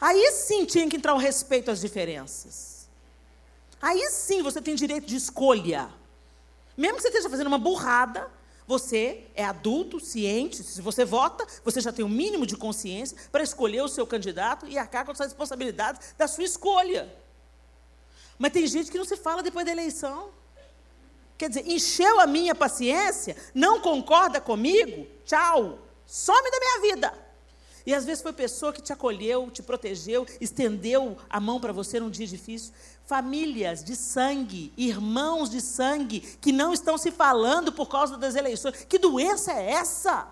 Aí 0.00 0.32
sim 0.32 0.64
tinha 0.64 0.88
que 0.88 0.96
entrar 0.96 1.14
o 1.14 1.18
respeito 1.18 1.70
às 1.70 1.80
diferenças. 1.80 2.79
Aí 3.80 4.08
sim 4.10 4.42
você 4.42 4.60
tem 4.60 4.74
direito 4.74 5.06
de 5.06 5.16
escolha. 5.16 5.90
Mesmo 6.76 6.96
que 6.96 7.02
você 7.02 7.08
esteja 7.08 7.28
fazendo 7.28 7.46
uma 7.46 7.58
burrada, 7.58 8.30
você 8.66 9.26
é 9.34 9.44
adulto, 9.44 9.98
ciente. 9.98 10.62
Se 10.62 10.80
você 10.80 11.04
vota, 11.04 11.46
você 11.64 11.80
já 11.80 11.92
tem 11.92 12.04
o 12.04 12.08
um 12.08 12.10
mínimo 12.10 12.46
de 12.46 12.56
consciência 12.56 13.16
para 13.32 13.42
escolher 13.42 13.82
o 13.82 13.88
seu 13.88 14.06
candidato 14.06 14.66
e 14.68 14.78
arcar 14.78 15.04
com 15.04 15.12
as 15.12 15.18
responsabilidades 15.18 16.14
da 16.16 16.28
sua 16.28 16.44
escolha. 16.44 17.12
Mas 18.38 18.52
tem 18.52 18.66
gente 18.66 18.90
que 18.90 18.96
não 18.96 19.04
se 19.04 19.16
fala 19.16 19.42
depois 19.42 19.66
da 19.66 19.72
eleição. 19.72 20.30
Quer 21.36 21.48
dizer, 21.48 21.66
encheu 21.66 22.20
a 22.20 22.26
minha 22.26 22.54
paciência, 22.54 23.36
não 23.54 23.80
concorda 23.80 24.40
comigo, 24.40 25.06
tchau, 25.24 25.78
some 26.06 26.50
da 26.50 26.58
minha 26.58 26.92
vida. 26.92 27.30
E 27.86 27.94
às 27.94 28.04
vezes 28.04 28.22
foi 28.22 28.32
pessoa 28.32 28.72
que 28.72 28.82
te 28.82 28.92
acolheu, 28.92 29.50
te 29.50 29.62
protegeu, 29.62 30.26
estendeu 30.40 31.16
a 31.28 31.40
mão 31.40 31.58
para 31.58 31.72
você 31.72 31.98
num 31.98 32.10
dia 32.10 32.26
difícil. 32.26 32.72
Famílias 33.10 33.82
de 33.82 33.96
sangue, 33.96 34.72
irmãos 34.76 35.50
de 35.50 35.60
sangue, 35.60 36.20
que 36.40 36.52
não 36.52 36.72
estão 36.72 36.96
se 36.96 37.10
falando 37.10 37.72
por 37.72 37.88
causa 37.88 38.16
das 38.16 38.36
eleições. 38.36 38.84
Que 38.84 39.00
doença 39.00 39.52
é 39.52 39.72
essa? 39.72 40.28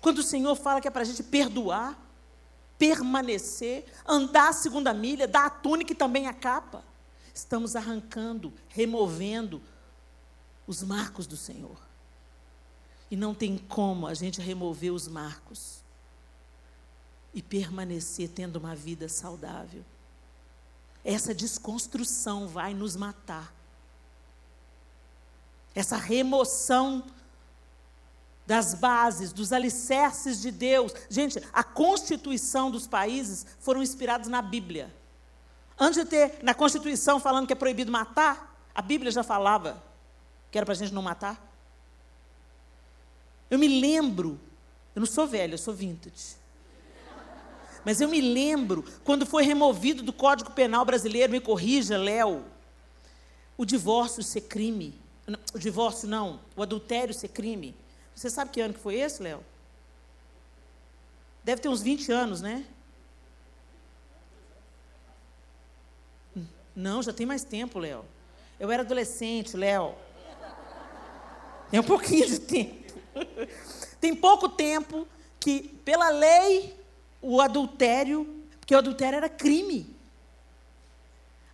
Quando 0.00 0.18
o 0.18 0.22
Senhor 0.24 0.56
fala 0.56 0.80
que 0.80 0.88
é 0.88 0.90
para 0.90 1.02
a 1.02 1.04
gente 1.04 1.22
perdoar, 1.22 1.96
permanecer, 2.76 3.86
andar 4.04 4.48
a 4.48 4.52
segunda 4.52 4.92
milha, 4.92 5.28
dar 5.28 5.46
a 5.46 5.50
túnica 5.50 5.92
e 5.92 5.94
também 5.94 6.26
a 6.26 6.34
capa, 6.34 6.82
estamos 7.32 7.76
arrancando, 7.76 8.52
removendo 8.70 9.62
os 10.66 10.82
marcos 10.82 11.24
do 11.24 11.36
Senhor. 11.36 11.78
E 13.08 13.14
não 13.14 13.32
tem 13.32 13.56
como 13.56 14.08
a 14.08 14.14
gente 14.14 14.40
remover 14.40 14.92
os 14.92 15.06
marcos 15.06 15.83
e 17.34 17.42
permanecer 17.42 18.28
tendo 18.28 18.56
uma 18.56 18.74
vida 18.74 19.08
saudável. 19.08 19.84
Essa 21.04 21.34
desconstrução 21.34 22.46
vai 22.46 22.72
nos 22.72 22.96
matar. 22.96 23.52
Essa 25.74 25.96
remoção 25.96 27.04
das 28.46 28.74
bases, 28.74 29.32
dos 29.32 29.52
alicerces 29.52 30.40
de 30.40 30.50
Deus. 30.50 30.94
Gente, 31.10 31.42
a 31.52 31.64
constituição 31.64 32.70
dos 32.70 32.86
países 32.86 33.44
foram 33.58 33.82
inspirados 33.82 34.28
na 34.28 34.40
Bíblia. 34.40 34.94
Antes 35.78 36.04
de 36.04 36.08
ter 36.08 36.38
na 36.42 36.54
Constituição 36.54 37.18
falando 37.18 37.46
que 37.46 37.52
é 37.52 37.56
proibido 37.56 37.90
matar, 37.90 38.56
a 38.74 38.80
Bíblia 38.80 39.10
já 39.10 39.22
falava 39.22 39.82
que 40.50 40.58
era 40.58 40.64
para 40.64 40.72
a 40.72 40.76
gente 40.76 40.94
não 40.94 41.02
matar. 41.02 41.42
Eu 43.50 43.58
me 43.58 43.80
lembro, 43.80 44.38
eu 44.94 45.00
não 45.00 45.06
sou 45.06 45.26
velha, 45.26 45.54
eu 45.54 45.58
sou 45.58 45.74
vintage. 45.74 46.36
Mas 47.84 48.00
eu 48.00 48.08
me 48.08 48.20
lembro 48.20 48.84
quando 49.04 49.26
foi 49.26 49.44
removido 49.44 50.02
do 50.02 50.12
Código 50.12 50.50
Penal 50.50 50.84
brasileiro, 50.84 51.32
me 51.32 51.40
corrija, 51.40 51.98
Léo, 51.98 52.44
o 53.56 53.64
divórcio 53.64 54.22
ser 54.22 54.42
crime. 54.42 54.98
O 55.54 55.58
divórcio 55.58 56.08
não, 56.08 56.40
o 56.56 56.62
adultério 56.62 57.14
ser 57.14 57.28
crime. 57.28 57.74
Você 58.14 58.30
sabe 58.30 58.50
que 58.50 58.60
ano 58.60 58.74
que 58.74 58.80
foi 58.80 58.96
esse, 58.96 59.22
Léo? 59.22 59.44
Deve 61.42 61.60
ter 61.60 61.68
uns 61.68 61.82
20 61.82 62.10
anos, 62.10 62.40
né? 62.40 62.64
Não, 66.74 67.02
já 67.02 67.12
tem 67.12 67.26
mais 67.26 67.44
tempo, 67.44 67.78
Léo. 67.78 68.04
Eu 68.58 68.70
era 68.70 68.82
adolescente, 68.82 69.56
Léo. 69.56 69.94
Tem 71.70 71.80
um 71.80 71.84
pouquinho 71.84 72.26
de 72.26 72.38
tempo. 72.38 72.94
Tem 74.00 74.14
pouco 74.14 74.48
tempo 74.48 75.06
que, 75.40 75.62
pela 75.84 76.10
lei, 76.10 76.76
o 77.26 77.40
adultério, 77.40 78.44
porque 78.60 78.74
o 78.74 78.78
adultério 78.78 79.16
era 79.16 79.30
crime. 79.30 79.96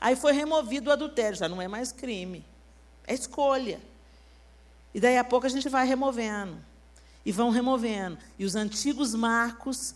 Aí 0.00 0.16
foi 0.16 0.32
removido 0.32 0.90
o 0.90 0.92
adultério, 0.92 1.38
já 1.38 1.48
não 1.48 1.62
é 1.62 1.68
mais 1.68 1.92
crime. 1.92 2.44
É 3.06 3.14
escolha. 3.14 3.80
E 4.92 4.98
daí 4.98 5.16
a 5.16 5.22
pouco 5.22 5.46
a 5.46 5.48
gente 5.48 5.68
vai 5.68 5.86
removendo. 5.86 6.58
E 7.24 7.30
vão 7.30 7.50
removendo. 7.50 8.18
E 8.36 8.44
os 8.44 8.56
antigos 8.56 9.14
marcos. 9.14 9.94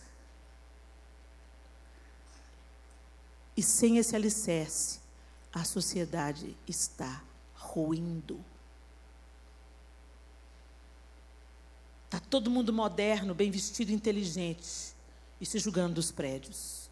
E 3.56 3.62
sem 3.62 3.98
esse 3.98 4.14
alicerce, 4.14 5.00
a 5.52 5.64
sociedade 5.64 6.56
está 6.68 7.20
ruindo. 7.54 8.38
Está 12.04 12.20
todo 12.20 12.50
mundo 12.50 12.72
moderno, 12.72 13.34
bem 13.34 13.50
vestido, 13.50 13.90
inteligente 13.90 14.93
e 15.44 15.46
se 15.46 15.58
julgando 15.58 15.96
dos 15.96 16.10
prédios. 16.10 16.88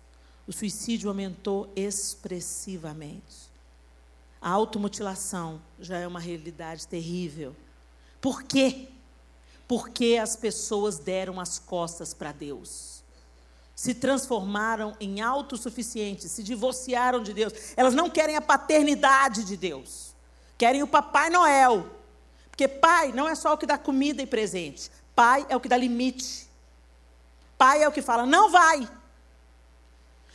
O 0.47 0.53
suicídio 0.53 1.09
aumentou 1.09 1.73
expressivamente. 1.75 3.51
A 4.43 4.51
automutilação 4.51 5.59
já 5.81 5.97
é 5.97 6.07
uma 6.07 6.21
realidade 6.21 6.87
terrível. 6.87 7.57
Por 8.21 8.43
quê? 8.43 8.91
Porque 9.67 10.19
as 10.23 10.37
pessoas 10.37 10.99
deram 10.99 11.41
as 11.41 11.59
costas 11.59 12.13
para 12.13 12.31
Deus. 12.31 13.03
Se 13.75 13.95
transformaram 13.95 14.95
em 15.01 15.23
autossuficientes, 15.23 16.31
se 16.31 16.43
divorciaram 16.43 17.23
de 17.23 17.33
Deus. 17.33 17.55
Elas 17.75 17.95
não 17.95 18.11
querem 18.11 18.37
a 18.37 18.43
paternidade 18.43 19.45
de 19.45 19.57
Deus. 19.57 20.15
Querem 20.59 20.83
o 20.83 20.87
Papai 20.87 21.31
Noel. 21.31 21.87
Porque 22.51 22.69
pai 22.69 23.13
não 23.13 23.27
é 23.27 23.35
só 23.35 23.55
o 23.55 23.57
que 23.57 23.65
dá 23.65 23.79
comida 23.79 24.21
e 24.21 24.27
presente. 24.27 24.91
Pai 25.15 25.47
é 25.49 25.57
o 25.57 25.61
que 25.61 25.71
dá 25.71 25.77
limite. 25.79 26.52
Pai 27.57 27.83
é 27.83 27.89
o 27.89 27.93
que 27.93 28.03
fala, 28.03 28.27
não 28.27 28.51
vai. 28.51 28.89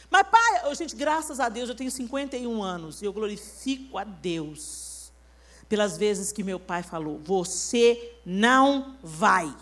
Mas 0.09 0.27
pai, 0.27 0.75
gente, 0.75 0.95
graças 0.95 1.39
a 1.39 1.49
Deus, 1.49 1.69
eu 1.69 1.75
tenho 1.75 1.91
51 1.91 2.63
anos 2.63 3.01
e 3.01 3.05
eu 3.05 3.13
glorifico 3.13 3.97
a 3.97 4.03
Deus 4.03 5.11
pelas 5.67 5.97
vezes 5.97 6.31
que 6.31 6.43
meu 6.43 6.59
pai 6.59 6.83
falou: 6.83 7.19
Você 7.23 8.13
não 8.25 8.95
vai. 9.03 9.53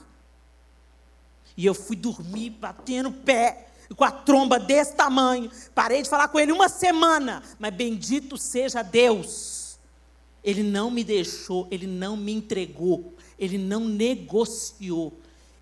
E 1.58 1.66
eu 1.66 1.74
fui 1.74 1.96
dormir 1.96 2.52
batendo 2.52 3.12
pé, 3.12 3.70
com 3.96 4.04
a 4.04 4.12
tromba 4.12 4.60
desse 4.60 4.94
tamanho. 4.94 5.50
Parei 5.74 6.02
de 6.02 6.10
falar 6.10 6.28
com 6.28 6.40
ele 6.40 6.52
uma 6.52 6.70
semana, 6.70 7.42
mas 7.58 7.74
bendito 7.74 8.38
seja 8.38 8.82
Deus. 8.82 9.80
Ele 10.44 10.62
não 10.62 10.92
me 10.92 11.04
deixou, 11.04 11.68
ele 11.72 11.88
não 11.88 12.16
me 12.16 12.32
entregou, 12.32 13.16
ele 13.40 13.58
não 13.58 13.80
negociou. 13.80 15.14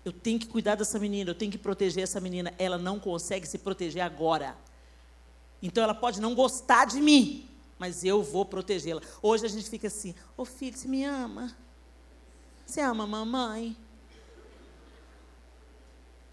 Eu 0.04 0.12
tenho 0.12 0.38
que 0.38 0.46
cuidar 0.46 0.74
dessa 0.74 0.98
menina, 0.98 1.30
eu 1.30 1.34
tenho 1.34 1.50
que 1.50 1.58
proteger 1.58 2.02
essa 2.02 2.20
menina. 2.20 2.52
Ela 2.58 2.76
não 2.76 3.00
consegue 3.00 3.46
se 3.46 3.58
proteger 3.58 4.02
agora. 4.02 4.56
Então 5.62 5.82
ela 5.82 5.94
pode 5.94 6.20
não 6.20 6.34
gostar 6.34 6.84
de 6.84 7.00
mim, 7.00 7.48
mas 7.78 8.04
eu 8.04 8.22
vou 8.22 8.44
protegê-la. 8.44 9.00
Hoje 9.22 9.46
a 9.46 9.48
gente 9.48 9.68
fica 9.70 9.86
assim: 9.86 10.14
Ô 10.36 10.42
oh, 10.42 10.44
filho, 10.44 10.76
você 10.76 10.86
me 10.86 11.04
ama? 11.04 11.56
Você 12.66 12.80
ama 12.80 13.04
a 13.04 13.06
mamãe? 13.06 13.76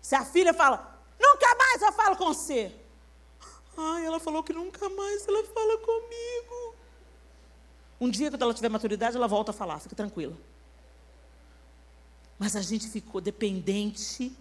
Se 0.02 0.16
a 0.16 0.26
filha 0.26 0.54
fala, 0.54 1.00
nunca 1.20 1.56
mais 1.56 1.82
eu 1.82 1.94
falo 1.94 2.16
com 2.18 2.26
você. 2.26 2.76
Ai, 3.78 4.06
ela 4.06 4.20
falou 4.20 4.44
que 4.44 4.52
nunca 4.52 4.90
mais 4.90 5.28
ela 5.28 5.44
fala 5.46 5.78
comigo. 5.78 6.76
Um 8.00 8.10
dia, 8.10 8.30
quando 8.30 8.42
ela 8.42 8.54
tiver 8.54 8.70
maturidade, 8.70 9.16
ela 9.16 9.28
volta 9.28 9.52
a 9.52 9.54
falar, 9.54 9.80
fica 9.80 9.96
tranquila. 9.96 10.36
Mas 12.42 12.56
a 12.56 12.62
gente 12.64 12.90
ficou 12.90 13.22
dependente 13.22 14.36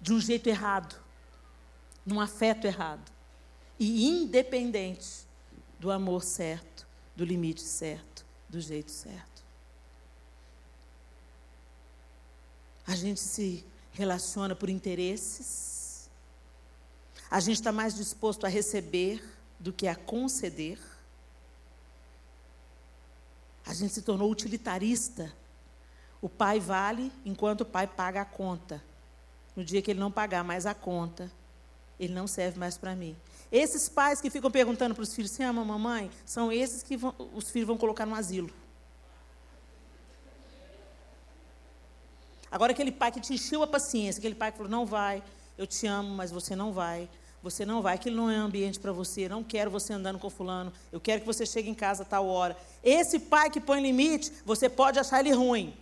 de 0.00 0.14
um 0.14 0.18
jeito 0.18 0.48
errado, 0.48 0.98
num 2.06 2.18
afeto 2.18 2.66
errado. 2.66 3.12
E 3.78 4.08
independente 4.08 5.26
do 5.78 5.90
amor 5.90 6.24
certo, 6.24 6.86
do 7.14 7.22
limite 7.22 7.60
certo, 7.60 8.24
do 8.48 8.58
jeito 8.58 8.90
certo. 8.90 9.44
A 12.86 12.94
gente 12.94 13.20
se 13.20 13.62
relaciona 13.92 14.56
por 14.56 14.70
interesses. 14.70 16.08
A 17.30 17.40
gente 17.40 17.56
está 17.56 17.72
mais 17.72 17.94
disposto 17.94 18.46
a 18.46 18.48
receber 18.48 19.22
do 19.58 19.70
que 19.70 19.86
a 19.86 19.94
conceder. 19.94 20.80
A 23.66 23.74
gente 23.74 23.92
se 23.92 24.00
tornou 24.00 24.30
utilitarista. 24.30 25.30
O 26.22 26.28
pai 26.28 26.60
vale 26.60 27.10
enquanto 27.24 27.62
o 27.62 27.64
pai 27.64 27.86
paga 27.86 28.20
a 28.20 28.24
conta. 28.24 28.82
No 29.56 29.64
dia 29.64 29.80
que 29.80 29.90
ele 29.90 30.00
não 30.00 30.10
pagar 30.10 30.44
mais 30.44 30.66
a 30.66 30.74
conta, 30.74 31.30
ele 31.98 32.14
não 32.14 32.26
serve 32.26 32.58
mais 32.58 32.76
para 32.76 32.94
mim. 32.94 33.16
Esses 33.50 33.88
pais 33.88 34.20
que 34.20 34.30
ficam 34.30 34.50
perguntando 34.50 34.94
para 34.94 35.02
os 35.02 35.14
filhos: 35.14 35.30
Você 35.30 35.42
ama 35.42 35.64
mamãe? 35.64 36.10
São 36.24 36.52
esses 36.52 36.82
que 36.82 36.96
vão, 36.96 37.14
os 37.34 37.50
filhos 37.50 37.66
vão 37.66 37.76
colocar 37.76 38.06
no 38.06 38.14
asilo. 38.14 38.50
Agora, 42.50 42.72
aquele 42.72 42.92
pai 42.92 43.12
que 43.12 43.20
te 43.20 43.34
encheu 43.34 43.62
a 43.62 43.66
paciência, 43.66 44.18
aquele 44.18 44.34
pai 44.34 44.52
que 44.52 44.58
falou: 44.58 44.70
Não 44.70 44.86
vai, 44.86 45.22
eu 45.58 45.66
te 45.66 45.86
amo, 45.86 46.14
mas 46.14 46.30
você 46.30 46.54
não 46.54 46.72
vai. 46.72 47.08
Você 47.42 47.64
não 47.64 47.80
vai, 47.80 47.94
aquilo 47.94 48.16
não 48.16 48.30
é 48.30 48.36
ambiente 48.36 48.78
para 48.78 48.92
você, 48.92 49.26
não 49.26 49.42
quero 49.42 49.70
você 49.70 49.94
andando 49.94 50.18
com 50.18 50.28
fulano, 50.28 50.70
eu 50.92 51.00
quero 51.00 51.22
que 51.22 51.26
você 51.26 51.46
chegue 51.46 51.70
em 51.70 51.74
casa 51.74 52.02
a 52.02 52.06
tal 52.06 52.26
hora. 52.26 52.54
Esse 52.84 53.18
pai 53.18 53.48
que 53.48 53.58
põe 53.58 53.80
limite, 53.80 54.30
você 54.44 54.68
pode 54.68 54.98
achar 54.98 55.20
ele 55.20 55.32
ruim. 55.32 55.74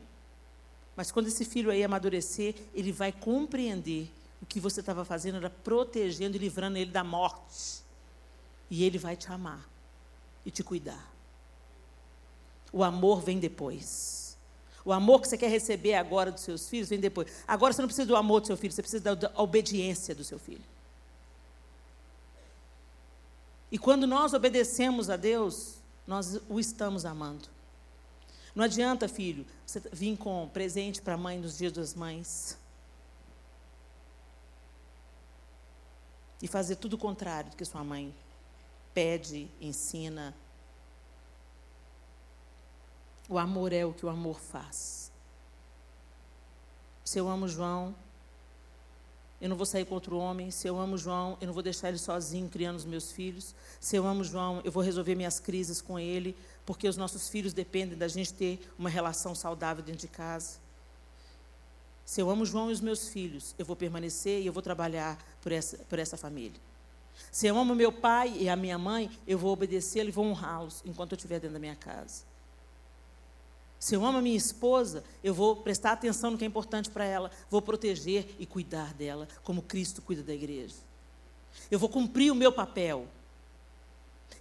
Mas 0.99 1.12
quando 1.12 1.28
esse 1.28 1.44
filho 1.44 1.70
aí 1.70 1.84
amadurecer, 1.84 2.57
ele 2.74 2.90
vai 2.90 3.12
compreender 3.12 4.11
o 4.42 4.46
que 4.46 4.59
você 4.59 4.80
estava 4.80 5.05
fazendo 5.05 5.36
era 5.36 5.49
protegendo 5.49 6.34
e 6.34 6.40
livrando 6.40 6.76
ele 6.76 6.90
da 6.90 7.05
morte. 7.05 7.84
E 8.68 8.82
ele 8.82 8.99
vai 8.99 9.16
te 9.16 9.30
amar 9.30 9.64
e 10.44 10.51
te 10.51 10.64
cuidar. 10.64 11.09
O 12.72 12.82
amor 12.82 13.20
vem 13.20 13.38
depois. 13.38 14.36
O 14.84 14.92
amor 14.92 15.20
que 15.20 15.28
você 15.28 15.38
quer 15.38 15.49
receber 15.49 15.94
agora 15.94 16.32
dos 16.32 16.42
seus 16.42 16.68
filhos 16.68 16.88
vem 16.88 16.99
depois. 16.99 17.30
Agora 17.46 17.72
você 17.72 17.80
não 17.80 17.86
precisa 17.88 18.09
do 18.09 18.16
amor 18.16 18.40
do 18.40 18.49
seu 18.49 18.57
filho, 18.57 18.72
você 18.72 18.82
precisa 18.82 19.14
da 19.14 19.30
obediência 19.36 20.16
do 20.16 20.24
seu 20.24 20.40
filho. 20.40 20.64
E 23.70 23.78
quando 23.78 24.05
nós 24.05 24.34
obedecemos 24.34 25.09
a 25.09 25.16
Deus, 25.16 25.76
nós 26.09 26.40
o 26.49 26.59
estamos 26.59 27.05
amando. 27.05 27.49
Não 28.59 28.64
adianta, 28.64 29.06
filho, 29.06 29.46
você 29.64 29.80
vir 29.92 30.16
com 30.16 30.48
presente 30.48 31.00
para 31.00 31.14
a 31.14 31.16
mãe 31.16 31.38
nos 31.38 31.59
dias 31.59 31.70
das 31.70 31.94
mães. 31.94 32.59
E 36.42 36.48
fazer 36.48 36.74
tudo 36.74 36.94
o 36.94 36.98
contrário 36.98 37.52
do 37.52 37.56
que 37.56 37.64
sua 37.64 37.84
mãe 37.84 38.12
pede, 38.92 39.48
ensina. 39.61 40.34
O 43.28 43.38
amor 43.38 43.72
é 43.72 43.86
o 43.86 43.92
que 43.92 44.04
o 44.04 44.09
amor 44.09 44.40
faz. 44.40 45.12
Se 47.04 47.16
eu 47.16 47.28
amo 47.28 47.46
João, 47.46 47.94
eu 49.40 49.48
não 49.48 49.56
vou 49.56 49.66
sair 49.66 49.84
contra 49.84 50.12
o 50.12 50.18
homem. 50.18 50.50
Se 50.50 50.66
eu 50.66 50.80
amo 50.80 50.98
João, 50.98 51.38
eu 51.40 51.46
não 51.46 51.54
vou 51.54 51.62
deixar 51.62 51.90
ele 51.90 51.98
sozinho 51.98 52.48
criando 52.48 52.76
os 52.76 52.84
meus 52.84 53.12
filhos. 53.12 53.54
Se 53.78 53.94
eu 53.94 54.04
amo 54.04 54.24
João, 54.24 54.61
eu 54.64 54.72
vou 54.72 54.82
resolver 54.82 55.14
minhas 55.14 55.38
crises 55.38 55.80
com 55.80 55.96
ele, 55.96 56.36
porque 56.68 56.86
os 56.86 56.98
nossos 56.98 57.30
filhos 57.30 57.54
dependem 57.54 57.96
da 57.96 58.06
gente 58.06 58.30
ter 58.34 58.60
uma 58.78 58.90
relação 58.90 59.34
saudável 59.34 59.82
dentro 59.82 60.02
de 60.02 60.08
casa. 60.08 60.58
Se 62.04 62.20
eu 62.20 62.28
amo 62.28 62.44
João 62.44 62.68
e 62.68 62.74
os 62.74 62.80
meus 62.82 63.08
filhos, 63.08 63.54
eu 63.58 63.64
vou 63.64 63.74
permanecer 63.74 64.42
e 64.42 64.46
eu 64.46 64.52
vou 64.52 64.62
trabalhar 64.62 65.18
por 65.40 65.50
essa, 65.50 65.78
por 65.78 65.98
essa 65.98 66.18
família. 66.18 66.60
Se 67.32 67.46
eu 67.46 67.56
amo 67.56 67.74
meu 67.74 67.90
pai 67.90 68.36
e 68.38 68.50
a 68.50 68.54
minha 68.54 68.76
mãe, 68.76 69.10
eu 69.26 69.38
vou 69.38 69.50
obedecê-lo 69.50 70.10
e 70.10 70.12
vou 70.12 70.26
honrá-los 70.26 70.82
enquanto 70.84 71.12
eu 71.12 71.16
estiver 71.16 71.40
dentro 71.40 71.54
da 71.54 71.58
minha 71.58 71.74
casa. 71.74 72.22
Se 73.80 73.94
eu 73.94 74.04
amo 74.04 74.18
a 74.18 74.22
minha 74.22 74.36
esposa, 74.36 75.02
eu 75.24 75.32
vou 75.32 75.56
prestar 75.56 75.92
atenção 75.92 76.32
no 76.32 76.36
que 76.36 76.44
é 76.44 76.46
importante 76.46 76.90
para 76.90 77.06
ela, 77.06 77.30
vou 77.48 77.62
proteger 77.62 78.28
e 78.38 78.44
cuidar 78.44 78.92
dela, 78.92 79.26
como 79.42 79.62
Cristo 79.62 80.02
cuida 80.02 80.22
da 80.22 80.34
igreja. 80.34 80.76
Eu 81.70 81.78
vou 81.78 81.88
cumprir 81.88 82.30
o 82.30 82.34
meu 82.34 82.52
papel. 82.52 83.08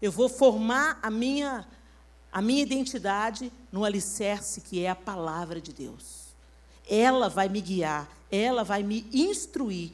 Eu 0.02 0.12
vou 0.12 0.30
formar 0.30 1.00
a 1.02 1.10
minha, 1.10 1.66
a 2.32 2.42
minha 2.42 2.62
identidade 2.62 3.52
no 3.72 3.84
alicerce 3.84 4.62
que 4.62 4.84
é 4.84 4.90
a 4.90 4.96
palavra 4.96 5.60
de 5.60 5.74
Deus. 5.74 6.28
Ela 6.90 7.30
vai 7.30 7.50
me 7.50 7.62
guiar, 7.62 8.10
ela 8.32 8.64
vai 8.64 8.84
me 8.84 9.08
instruir, 9.14 9.92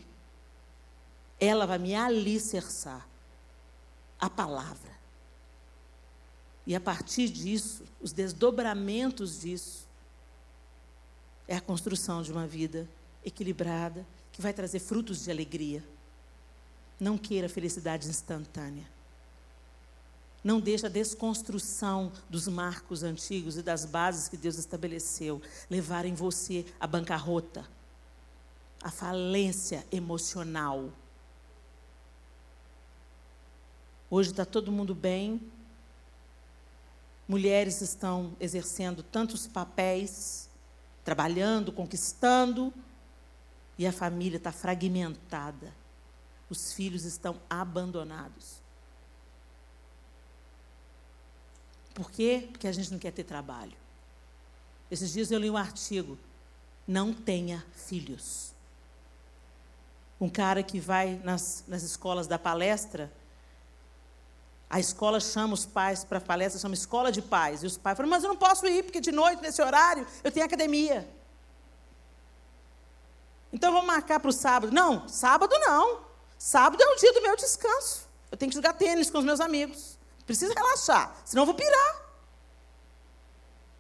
ela 1.39 1.65
vai 1.65 1.77
me 1.77 1.95
alicerçar. 1.95 3.07
A 4.19 4.29
palavra. 4.29 4.93
E 6.65 6.73
a 6.73 6.79
partir 6.79 7.27
disso, 7.27 7.84
os 8.01 8.13
desdobramentos 8.13 9.41
disso, 9.41 9.86
é 11.45 11.57
a 11.57 11.61
construção 11.61 12.21
de 12.21 12.31
uma 12.31 12.47
vida 12.47 12.88
equilibrada, 13.25 14.05
que 14.31 14.41
vai 14.41 14.53
trazer 14.53 14.79
frutos 14.79 15.23
de 15.23 15.31
alegria. 15.31 15.84
Não 16.99 17.17
queira 17.17 17.49
felicidade 17.49 18.07
instantânea. 18.07 18.88
Não 20.43 20.59
deixe 20.59 20.85
a 20.85 20.89
desconstrução 20.89 22.11
dos 22.29 22.47
marcos 22.47 23.01
antigos 23.01 23.57
e 23.57 23.63
das 23.63 23.85
bases 23.85 24.27
que 24.27 24.35
Deus 24.35 24.57
estabeleceu 24.57 25.41
levarem 25.69 26.13
você 26.13 26.65
à 26.79 26.85
bancarrota, 26.85 27.65
à 28.81 28.91
falência 28.91 29.85
emocional. 29.91 30.89
Hoje 34.09 34.31
está 34.31 34.45
todo 34.45 34.71
mundo 34.71 34.93
bem, 34.93 35.39
Mulheres 37.27 37.81
estão 37.81 38.35
exercendo 38.39 39.01
tantos 39.01 39.47
papéis, 39.47 40.49
trabalhando, 41.05 41.71
conquistando, 41.71 42.73
e 43.77 43.87
a 43.87 43.93
família 43.93 44.37
está 44.37 44.51
fragmentada. 44.51 45.73
Os 46.49 46.73
filhos 46.73 47.05
estão 47.05 47.39
abandonados. 47.49 48.61
Por 51.93 52.11
quê? 52.11 52.47
Porque 52.51 52.67
a 52.67 52.71
gente 52.71 52.91
não 52.91 52.99
quer 52.99 53.11
ter 53.11 53.23
trabalho. 53.23 53.77
Esses 54.89 55.11
dias 55.13 55.31
eu 55.31 55.39
li 55.39 55.49
um 55.49 55.57
artigo. 55.57 56.17
Não 56.87 57.13
tenha 57.13 57.65
filhos. 57.73 58.53
Um 60.19 60.29
cara 60.29 60.63
que 60.63 60.79
vai 60.79 61.19
nas, 61.23 61.63
nas 61.67 61.83
escolas 61.83 62.27
da 62.27 62.39
palestra 62.39 63.11
a 64.73 64.79
escola 64.79 65.19
chama 65.19 65.53
os 65.53 65.67
pais 65.67 66.03
para 66.03 66.17
a 66.17 66.21
palestra, 66.21 66.59
chama 66.59 66.73
escola 66.73 67.11
de 67.11 67.21
pais. 67.21 67.61
E 67.61 67.67
os 67.67 67.77
pais 67.77 67.95
falam, 67.95 68.09
mas 68.09 68.23
eu 68.23 68.29
não 68.29 68.35
posso 68.35 68.65
ir, 68.65 68.81
porque 68.83 68.99
de 68.99 69.11
noite, 69.11 69.39
nesse 69.39 69.61
horário, 69.61 70.03
eu 70.23 70.31
tenho 70.31 70.43
academia. 70.43 71.07
Então 73.51 73.71
vamos 73.71 73.85
marcar 73.85 74.19
para 74.19 74.29
o 74.29 74.33
sábado. 74.33 74.73
Não, 74.73 75.07
sábado 75.07 75.55
não. 75.59 75.99
Sábado 76.39 76.81
é 76.81 76.87
o 76.87 76.95
dia 76.95 77.13
do 77.13 77.21
meu 77.21 77.35
descanso. 77.35 78.09
Eu 78.31 78.35
tenho 78.35 78.49
que 78.49 78.55
jogar 78.55 78.73
tênis 78.73 79.11
com 79.11 79.19
os 79.19 79.23
meus 79.23 79.39
amigos. 79.39 79.92
Preciso 80.26 80.53
relaxar, 80.53 81.15
senão 81.26 81.43
eu 81.43 81.47
vou 81.47 81.55
pirar. 81.55 82.01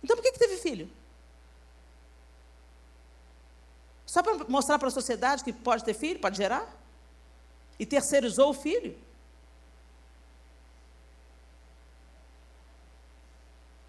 Então 0.03 0.15
por 0.17 0.23
que, 0.23 0.31
que 0.33 0.39
teve 0.39 0.57
filho? 0.57 0.89
Só 4.05 4.21
para 4.21 4.45
mostrar 4.47 4.77
para 4.77 4.89
a 4.89 4.91
sociedade 4.91 5.43
que 5.43 5.53
pode 5.53 5.83
ter 5.83 5.93
filho, 5.93 6.19
pode 6.19 6.37
gerar? 6.37 6.67
E 7.79 7.85
terceirizou 7.85 8.49
o 8.49 8.53
filho? 8.53 8.95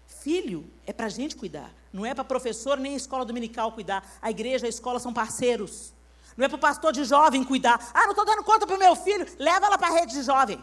Filho 0.07 0.67
é 0.87 0.91
para 0.91 1.05
a 1.05 1.09
gente 1.09 1.35
cuidar. 1.35 1.71
Não 1.93 2.03
é 2.03 2.15
para 2.15 2.23
professor 2.23 2.77
nem 2.79 2.95
escola 2.95 3.23
dominical 3.23 3.71
cuidar. 3.71 4.03
A 4.19 4.31
igreja 4.31 4.65
e 4.65 4.67
a 4.67 4.69
escola 4.69 4.99
são 4.99 5.13
parceiros. 5.13 5.93
Não 6.35 6.45
é 6.45 6.49
para 6.49 6.55
o 6.55 6.59
pastor 6.59 6.91
de 6.91 7.03
jovem 7.03 7.43
cuidar. 7.43 7.91
Ah, 7.93 8.05
não 8.05 8.09
estou 8.09 8.25
dando 8.25 8.43
conta 8.43 8.65
para 8.65 8.75
o 8.75 8.79
meu 8.79 8.95
filho. 8.95 9.27
Leva 9.37 9.67
ela 9.67 9.77
para 9.77 9.89
a 9.89 9.91
rede 9.91 10.13
de 10.13 10.23
jovem. 10.23 10.59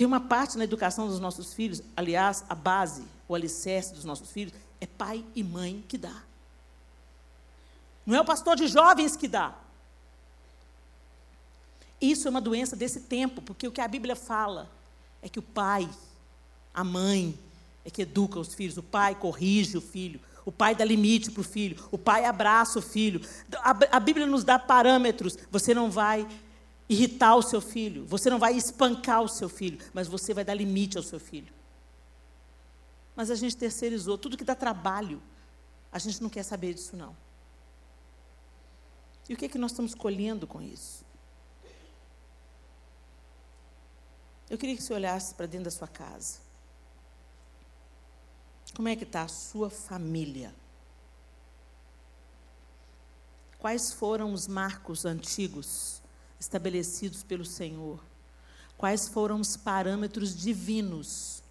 Tem 0.00 0.06
uma 0.06 0.18
parte 0.18 0.56
na 0.56 0.64
educação 0.64 1.06
dos 1.08 1.20
nossos 1.20 1.52
filhos, 1.52 1.82
aliás, 1.94 2.42
a 2.48 2.54
base, 2.54 3.04
o 3.28 3.34
alicerce 3.34 3.92
dos 3.92 4.02
nossos 4.02 4.30
filhos, 4.30 4.54
é 4.80 4.86
pai 4.86 5.22
e 5.34 5.44
mãe 5.44 5.84
que 5.86 5.98
dá. 5.98 6.22
Não 8.06 8.16
é 8.16 8.20
o 8.22 8.24
pastor 8.24 8.56
de 8.56 8.66
jovens 8.66 9.14
que 9.14 9.28
dá. 9.28 9.54
Isso 12.00 12.26
é 12.26 12.30
uma 12.30 12.40
doença 12.40 12.74
desse 12.74 13.00
tempo, 13.00 13.42
porque 13.42 13.68
o 13.68 13.70
que 13.70 13.82
a 13.82 13.86
Bíblia 13.86 14.16
fala 14.16 14.70
é 15.20 15.28
que 15.28 15.38
o 15.38 15.42
pai, 15.42 15.86
a 16.72 16.82
mãe, 16.82 17.38
é 17.84 17.90
que 17.90 18.00
educa 18.00 18.40
os 18.40 18.54
filhos. 18.54 18.78
O 18.78 18.82
pai 18.82 19.14
corrige 19.14 19.76
o 19.76 19.82
filho. 19.82 20.18
O 20.46 20.50
pai 20.50 20.74
dá 20.74 20.82
limite 20.82 21.30
para 21.30 21.42
o 21.42 21.44
filho. 21.44 21.76
O 21.90 21.98
pai 21.98 22.24
abraça 22.24 22.78
o 22.78 22.82
filho. 22.82 23.20
A, 23.58 23.76
a 23.98 24.00
Bíblia 24.00 24.26
nos 24.26 24.44
dá 24.44 24.58
parâmetros. 24.58 25.36
Você 25.50 25.74
não 25.74 25.90
vai 25.90 26.26
irritar 26.90 27.36
o 27.36 27.42
seu 27.42 27.60
filho. 27.60 28.04
Você 28.04 28.28
não 28.28 28.40
vai 28.40 28.56
espancar 28.56 29.22
o 29.22 29.28
seu 29.28 29.48
filho. 29.48 29.78
Mas 29.94 30.08
você 30.08 30.34
vai 30.34 30.44
dar 30.44 30.54
limite 30.54 30.96
ao 30.96 31.04
seu 31.04 31.20
filho. 31.20 31.54
Mas 33.14 33.30
a 33.30 33.36
gente 33.36 33.56
terceirizou. 33.56 34.18
Tudo 34.18 34.36
que 34.36 34.42
dá 34.42 34.56
trabalho, 34.56 35.22
a 35.92 36.00
gente 36.00 36.20
não 36.20 36.28
quer 36.28 36.42
saber 36.42 36.74
disso, 36.74 36.96
não. 36.96 37.16
E 39.28 39.34
o 39.34 39.36
que 39.36 39.44
é 39.44 39.48
que 39.48 39.58
nós 39.58 39.70
estamos 39.70 39.94
colhendo 39.94 40.48
com 40.48 40.60
isso? 40.60 41.04
Eu 44.48 44.58
queria 44.58 44.74
que 44.74 44.82
você 44.82 44.92
olhasse 44.92 45.32
para 45.32 45.46
dentro 45.46 45.66
da 45.66 45.70
sua 45.70 45.86
casa. 45.86 46.40
Como 48.74 48.88
é 48.88 48.96
que 48.96 49.04
está 49.04 49.22
a 49.22 49.28
sua 49.28 49.70
família? 49.70 50.52
Quais 53.60 53.92
foram 53.92 54.32
os 54.32 54.48
marcos 54.48 55.04
antigos 55.04 55.99
estabelecidos 56.40 57.22
pelo 57.22 57.44
Senhor? 57.44 58.02
Quais 58.78 59.06
foram 59.06 59.38
os 59.40 59.58
parâmetros 59.58 60.34
divinos 60.34 61.42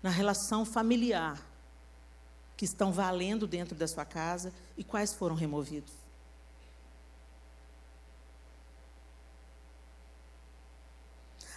na 0.00 0.10
relação 0.10 0.64
familiar 0.64 1.44
que 2.56 2.64
estão 2.64 2.92
valendo 2.92 3.46
dentro 3.46 3.74
da 3.74 3.88
sua 3.88 4.04
casa 4.04 4.54
e 4.76 4.84
quais 4.84 5.12
foram 5.12 5.34
removidos? 5.34 5.92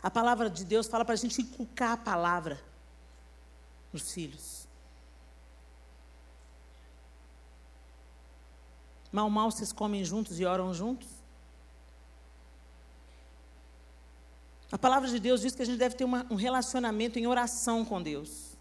A 0.01 0.09
palavra 0.09 0.49
de 0.49 0.63
Deus 0.63 0.87
fala 0.87 1.05
para 1.05 1.13
a 1.13 1.17
gente 1.17 1.41
inculcar 1.41 1.91
a 1.91 1.97
palavra 1.97 2.59
nos 3.93 4.11
filhos. 4.11 4.67
Mal, 9.11 9.29
mal 9.29 9.51
vocês 9.51 9.71
comem 9.71 10.03
juntos 10.05 10.39
e 10.39 10.45
oram 10.45 10.73
juntos? 10.73 11.18
A 14.71 14.77
palavra 14.77 15.09
de 15.09 15.19
Deus 15.19 15.41
diz 15.41 15.55
que 15.55 15.61
a 15.61 15.65
gente 15.65 15.77
deve 15.77 15.95
ter 15.95 16.03
uma, 16.03 16.25
um 16.29 16.35
relacionamento 16.35 17.17
em 17.17 17.25
oração 17.25 17.83
com 17.83 18.01
Deus. 18.01 18.55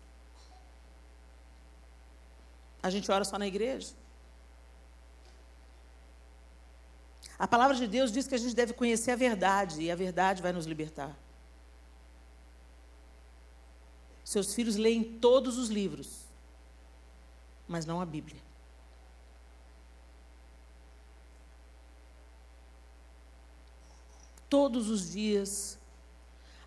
A 2.82 2.88
gente 2.90 3.10
ora 3.10 3.24
só 3.24 3.38
na 3.38 3.46
igreja? 3.46 3.92
A 7.38 7.46
palavra 7.46 7.76
de 7.76 7.86
Deus 7.86 8.10
diz 8.10 8.26
que 8.26 8.34
a 8.34 8.38
gente 8.38 8.54
deve 8.54 8.72
conhecer 8.72 9.12
a 9.12 9.16
verdade 9.16 9.82
e 9.82 9.90
a 9.90 9.96
verdade 9.96 10.42
vai 10.42 10.52
nos 10.52 10.66
libertar. 10.66 11.16
Seus 14.24 14.54
filhos 14.54 14.76
leem 14.76 15.18
todos 15.18 15.56
os 15.56 15.68
livros, 15.68 16.24
mas 17.66 17.86
não 17.86 18.00
a 18.00 18.06
Bíblia. 18.06 18.42
Todos 24.50 24.88
os 24.88 25.12
dias, 25.12 25.78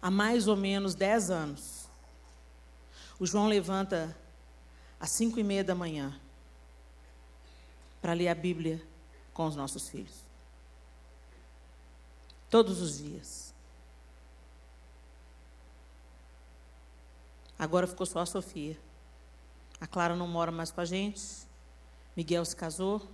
há 0.01 0.09
mais 0.09 0.47
ou 0.47 0.55
menos 0.55 0.95
dez 0.95 1.29
anos, 1.29 1.87
o 3.19 3.25
João 3.25 3.47
levanta 3.47 4.17
às 4.99 5.11
cinco 5.11 5.39
e 5.39 5.43
meia 5.43 5.63
da 5.63 5.75
manhã 5.75 6.19
para 8.01 8.13
ler 8.13 8.29
a 8.29 8.35
Bíblia 8.35 8.81
com 9.33 9.45
os 9.45 9.55
nossos 9.55 9.87
filhos. 9.87 10.25
Todos 12.49 12.81
os 12.81 12.97
dias. 12.97 13.53
Agora 17.57 17.85
ficou 17.85 18.07
só 18.07 18.19
a 18.19 18.25
Sofia. 18.25 18.77
A 19.79 19.85
Clara 19.85 20.15
não 20.15 20.27
mora 20.27 20.51
mais 20.51 20.71
com 20.71 20.81
a 20.81 20.85
gente. 20.85 21.21
Miguel 22.17 22.43
se 22.43 22.55
casou. 22.55 23.07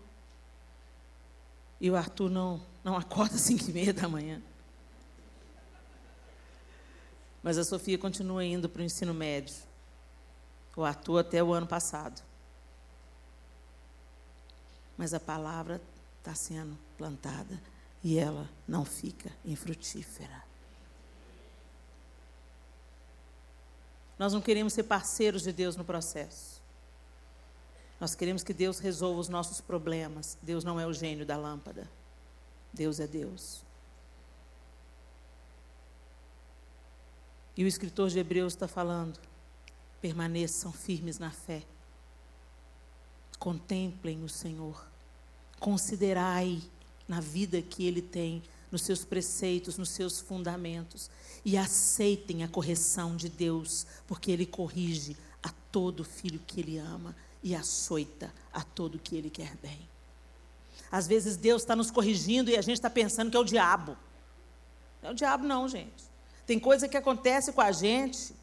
E 1.80 1.92
o 1.92 1.96
Arthur 1.96 2.30
não, 2.30 2.62
não 2.84 2.96
acorda 2.96 3.36
às 3.36 3.42
cinco 3.42 3.70
e 3.70 3.74
meia 3.74 3.94
da 3.94 4.08
manhã. 4.08 4.42
Mas 7.48 7.58
a 7.58 7.64
Sofia 7.64 7.98
continua 7.98 8.44
indo 8.44 8.68
para 8.68 8.82
o 8.82 8.84
ensino 8.84 9.14
médio. 9.14 9.56
O 10.76 10.84
Arthur 10.84 11.20
até 11.20 11.42
o 11.42 11.54
ano 11.54 11.66
passado. 11.66 12.22
Mas 14.98 15.14
a 15.14 15.20
palavra 15.22 15.82
está 16.20 16.36
sendo 16.36 16.78
plantada 16.98 17.58
e 18.04 18.20
ela 18.20 18.50
não 18.68 18.84
fica 18.84 19.32
infrutífera. 19.46 20.44
Nós 24.20 24.34
não 24.34 24.42
queremos 24.42 24.74
ser 24.74 24.84
parceiros 24.84 25.42
de 25.42 25.54
Deus 25.54 25.78
no 25.78 25.86
processo. 25.86 26.62
Nós 27.98 28.14
queremos 28.14 28.44
que 28.44 28.54
Deus 28.54 28.80
resolva 28.80 29.22
os 29.22 29.30
nossos 29.30 29.62
problemas. 29.62 30.38
Deus 30.42 30.66
não 30.66 30.78
é 30.78 30.86
o 30.86 30.92
gênio 30.92 31.26
da 31.26 31.38
lâmpada. 31.38 31.90
Deus 32.74 33.00
é 33.00 33.08
Deus. 33.08 33.66
E 37.58 37.64
o 37.64 37.68
escritor 37.68 38.10
de 38.10 38.20
Hebreus 38.20 38.54
está 38.54 38.68
falando: 38.68 39.20
permaneçam 40.00 40.72
firmes 40.72 41.18
na 41.18 41.32
fé. 41.32 41.64
Contemplem 43.40 44.24
o 44.24 44.30
Senhor. 44.30 44.86
Considerai 45.60 46.62
na 47.08 47.20
vida 47.20 47.62
que 47.62 47.86
Ele 47.86 48.02
tem 48.02 48.44
nos 48.72 48.84
seus 48.84 49.04
preceitos, 49.04 49.78
nos 49.78 49.90
seus 49.90 50.20
fundamentos. 50.20 51.10
E 51.44 51.58
aceitem 51.58 52.44
a 52.44 52.48
correção 52.48 53.16
de 53.16 53.30
Deus, 53.30 53.88
porque 54.06 54.32
Ele 54.32 54.46
corrige 54.46 55.18
a 55.42 55.50
todo 55.72 56.04
filho 56.04 56.40
que 56.46 56.60
Ele 56.60 56.78
ama 56.78 57.16
e 57.42 57.56
açoita 57.56 58.32
a 58.54 58.64
todo 58.64 59.00
que 59.00 59.16
Ele 59.16 59.30
quer 59.30 59.56
bem. 59.58 59.80
Às 60.92 61.08
vezes 61.08 61.36
Deus 61.38 61.62
está 61.64 61.76
nos 61.76 61.90
corrigindo 61.90 62.50
e 62.50 62.58
a 62.58 62.62
gente 62.62 62.76
está 62.76 62.90
pensando 62.90 63.32
que 63.32 63.38
é 63.38 63.40
o 63.40 63.44
diabo. 63.44 63.98
Não 65.02 65.10
é 65.10 65.12
o 65.12 65.16
diabo, 65.16 65.46
não, 65.46 65.68
gente. 65.68 66.07
Tem 66.48 66.58
coisa 66.58 66.88
que 66.88 66.96
acontece 66.96 67.52
com 67.52 67.60
a 67.60 67.74
gente, 67.74 68.34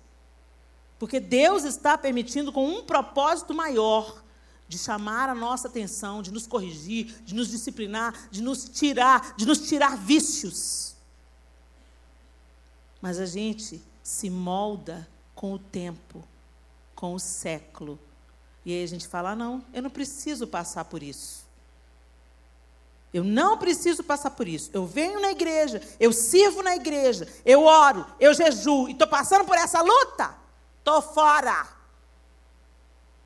porque 0.98 1.18
Deus 1.18 1.64
está 1.64 1.96
permitindo 1.96 2.52
com 2.52 2.68
um 2.68 2.84
propósito 2.84 3.54
maior 3.54 4.22
de 4.68 4.78
chamar 4.78 5.30
a 5.30 5.34
nossa 5.34 5.68
atenção, 5.68 6.22
de 6.22 6.30
nos 6.30 6.46
corrigir, 6.46 7.22
de 7.24 7.34
nos 7.34 7.48
disciplinar, 7.48 8.28
de 8.30 8.42
nos 8.42 8.68
tirar, 8.68 9.34
de 9.36 9.46
nos 9.46 9.66
tirar 9.66 9.96
vícios. 9.96 10.94
Mas 13.00 13.18
a 13.18 13.26
gente 13.26 13.82
se 14.02 14.28
molda 14.28 15.08
com 15.34 15.54
o 15.54 15.58
tempo, 15.58 16.22
com 16.94 17.14
o 17.14 17.18
século. 17.18 17.98
E 18.66 18.72
aí 18.72 18.84
a 18.84 18.88
gente 18.88 19.08
fala: 19.08 19.30
ah, 19.30 19.36
não, 19.36 19.64
eu 19.72 19.82
não 19.82 19.90
preciso 19.90 20.46
passar 20.46 20.84
por 20.84 21.02
isso. 21.02 21.43
Eu 23.14 23.22
não 23.22 23.56
preciso 23.56 24.02
passar 24.02 24.32
por 24.32 24.48
isso. 24.48 24.70
Eu 24.72 24.84
venho 24.84 25.20
na 25.20 25.30
igreja, 25.30 25.80
eu 26.00 26.12
sirvo 26.12 26.64
na 26.64 26.74
igreja, 26.74 27.32
eu 27.44 27.62
oro, 27.62 28.04
eu 28.18 28.34
jejuo 28.34 28.88
e 28.88 28.92
estou 28.92 29.06
passando 29.06 29.44
por 29.44 29.56
essa 29.56 29.80
luta. 29.80 30.34
Estou 30.80 31.00
fora. 31.00 31.68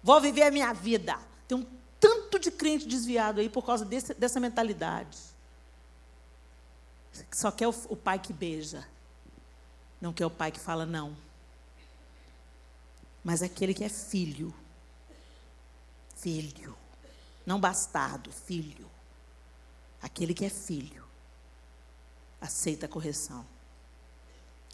Vou 0.02 0.20
viver 0.20 0.42
a 0.42 0.50
minha 0.50 0.74
vida. 0.74 1.18
Tem 1.48 1.56
um 1.56 1.66
tanto 1.98 2.38
de 2.38 2.50
crente 2.50 2.86
desviado 2.86 3.40
aí 3.40 3.48
por 3.48 3.64
causa 3.64 3.82
desse, 3.82 4.12
dessa 4.12 4.38
mentalidade. 4.38 5.18
Só 7.32 7.50
quer 7.50 7.66
o, 7.66 7.74
o 7.88 7.96
pai 7.96 8.18
que 8.18 8.34
beija. 8.34 8.86
Não 9.98 10.12
quer 10.12 10.26
o 10.26 10.30
pai 10.30 10.52
que 10.52 10.60
fala 10.60 10.84
não. 10.84 11.16
Mas 13.24 13.42
aquele 13.42 13.72
que 13.72 13.84
é 13.84 13.88
filho. 13.88 14.52
Filho. 16.14 16.76
Não 17.46 17.58
bastardo, 17.58 18.30
filho. 18.30 18.97
Aquele 20.00 20.34
que 20.34 20.44
é 20.44 20.50
filho. 20.50 21.04
Aceita 22.40 22.86
a 22.86 22.88
correção. 22.88 23.44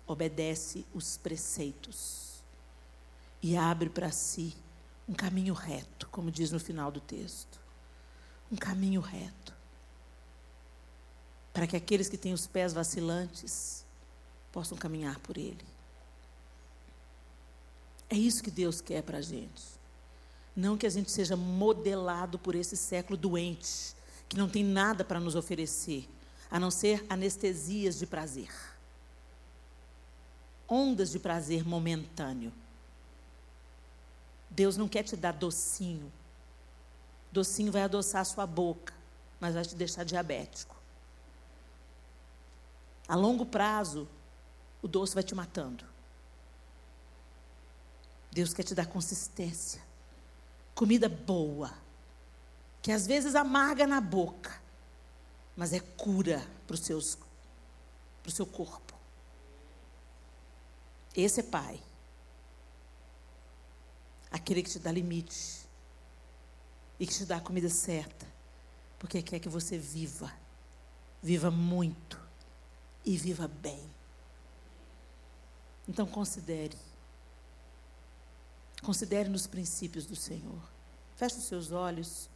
Obedece 0.07 0.85
os 0.95 1.17
preceitos. 1.17 2.43
E 3.43 3.57
abre 3.57 3.89
para 3.89 4.11
si 4.11 4.55
um 5.09 5.15
caminho 5.15 5.55
reto, 5.55 6.09
como 6.09 6.31
diz 6.31 6.51
no 6.51 6.61
final 6.61 6.91
do 6.91 7.01
texto. 7.01 7.61
Um 8.51 8.57
caminho 8.57 9.01
reto. 9.01 9.55
Para 11.53 11.67
que 11.67 11.77
aqueles 11.77 12.09
que 12.09 12.17
têm 12.17 12.33
os 12.33 12.47
pés 12.47 12.73
vacilantes 12.73 13.85
possam 14.51 14.77
caminhar 14.77 15.19
por 15.21 15.37
ele. 15.37 15.65
É 18.09 18.17
isso 18.17 18.43
que 18.43 18.51
Deus 18.51 18.81
quer 18.81 19.03
para 19.03 19.19
a 19.19 19.23
gente. 19.23 19.63
Não 20.55 20.77
que 20.77 20.87
a 20.87 20.91
gente 20.91 21.11
seja 21.11 21.37
modelado 21.37 22.39
por 22.39 22.55
esse 22.55 22.77
século 22.77 23.17
doente, 23.17 23.95
que 24.29 24.37
não 24.37 24.49
tem 24.49 24.65
nada 24.65 25.05
para 25.05 25.21
nos 25.21 25.35
oferecer, 25.35 26.09
a 26.51 26.59
não 26.59 26.71
ser 26.71 27.05
anestesias 27.09 27.99
de 27.99 28.07
prazer. 28.07 28.51
ondas 30.69 31.11
de 31.11 31.19
prazer 31.19 31.65
momentâneo. 31.65 32.53
Deus 34.49 34.77
não 34.77 34.89
quer 34.89 35.03
te 35.03 35.15
dar 35.17 35.33
docinho. 35.33 36.11
Docinho 37.31 37.71
vai 37.71 37.83
adoçar 37.83 38.23
a 38.23 38.25
sua 38.25 38.47
boca, 38.47 38.95
mas 39.39 39.55
vai 39.55 39.65
te 39.65 39.75
deixar 39.75 40.05
diabético. 40.05 40.75
A 43.07 43.15
longo 43.15 43.45
prazo, 43.45 44.09
o 44.81 44.89
doce 44.89 45.15
vai 45.15 45.23
te 45.23 45.35
matando. 45.35 45.85
Deus 48.33 48.55
quer 48.55 48.63
te 48.63 48.75
dar 48.75 48.87
consistência. 48.87 49.83
Comida 50.75 51.09
boa, 51.09 51.73
que 52.85 52.93
às 52.93 53.07
vezes 53.07 53.35
amarga 53.35 53.87
na 53.87 53.99
boca, 53.99 54.61
mas 55.57 55.73
é 55.73 55.81
cura 55.81 56.47
para 56.67 56.75
o 56.75 58.31
seu 58.31 58.45
corpo. 58.45 58.93
Esse 61.17 61.41
é 61.41 61.43
Pai. 61.43 61.83
Aquele 64.31 64.63
que 64.63 64.69
te 64.69 64.79
dá 64.79 64.93
limite 64.93 65.67
e 67.01 67.07
que 67.07 67.15
te 67.15 67.25
dá 67.25 67.39
a 67.39 67.41
comida 67.41 67.71
certa, 67.71 68.27
porque 68.99 69.23
quer 69.23 69.39
que 69.39 69.49
você 69.49 69.79
viva, 69.79 70.31
viva 71.23 71.51
muito 71.51 72.21
e 73.03 73.17
viva 73.17 73.49
bem. 73.49 73.83
Então 75.89 76.07
considere. 76.07 76.77
Considere 78.83 79.31
nos 79.31 79.47
princípios 79.47 80.05
do 80.05 80.15
Senhor. 80.15 80.63
Feche 81.17 81.39
os 81.39 81.45
seus 81.45 81.73
olhos. 81.73 82.29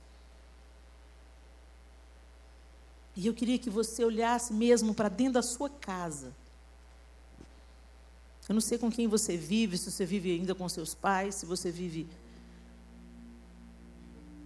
E 3.19 3.27
eu 3.27 3.35
queria 3.35 3.59
que 3.59 3.69
você 3.69 4.05
olhasse 4.05 4.53
mesmo 4.53 4.95
para 4.95 5.09
dentro 5.09 5.33
da 5.33 5.43
sua 5.43 5.69
casa. 5.69 6.33
Eu 8.49 8.53
não 8.55 8.61
sei 8.61 8.79
com 8.79 8.93
quem 8.93 9.09
você 9.09 9.37
vive, 9.37 9.77
se 9.77 9.91
você 9.91 10.07
vive 10.07 10.31
ainda 10.31 10.55
com 10.55 10.69
seus 10.69 10.95
pais, 10.95 11.35
se 11.35 11.45
você 11.45 11.69
vive. 11.69 12.07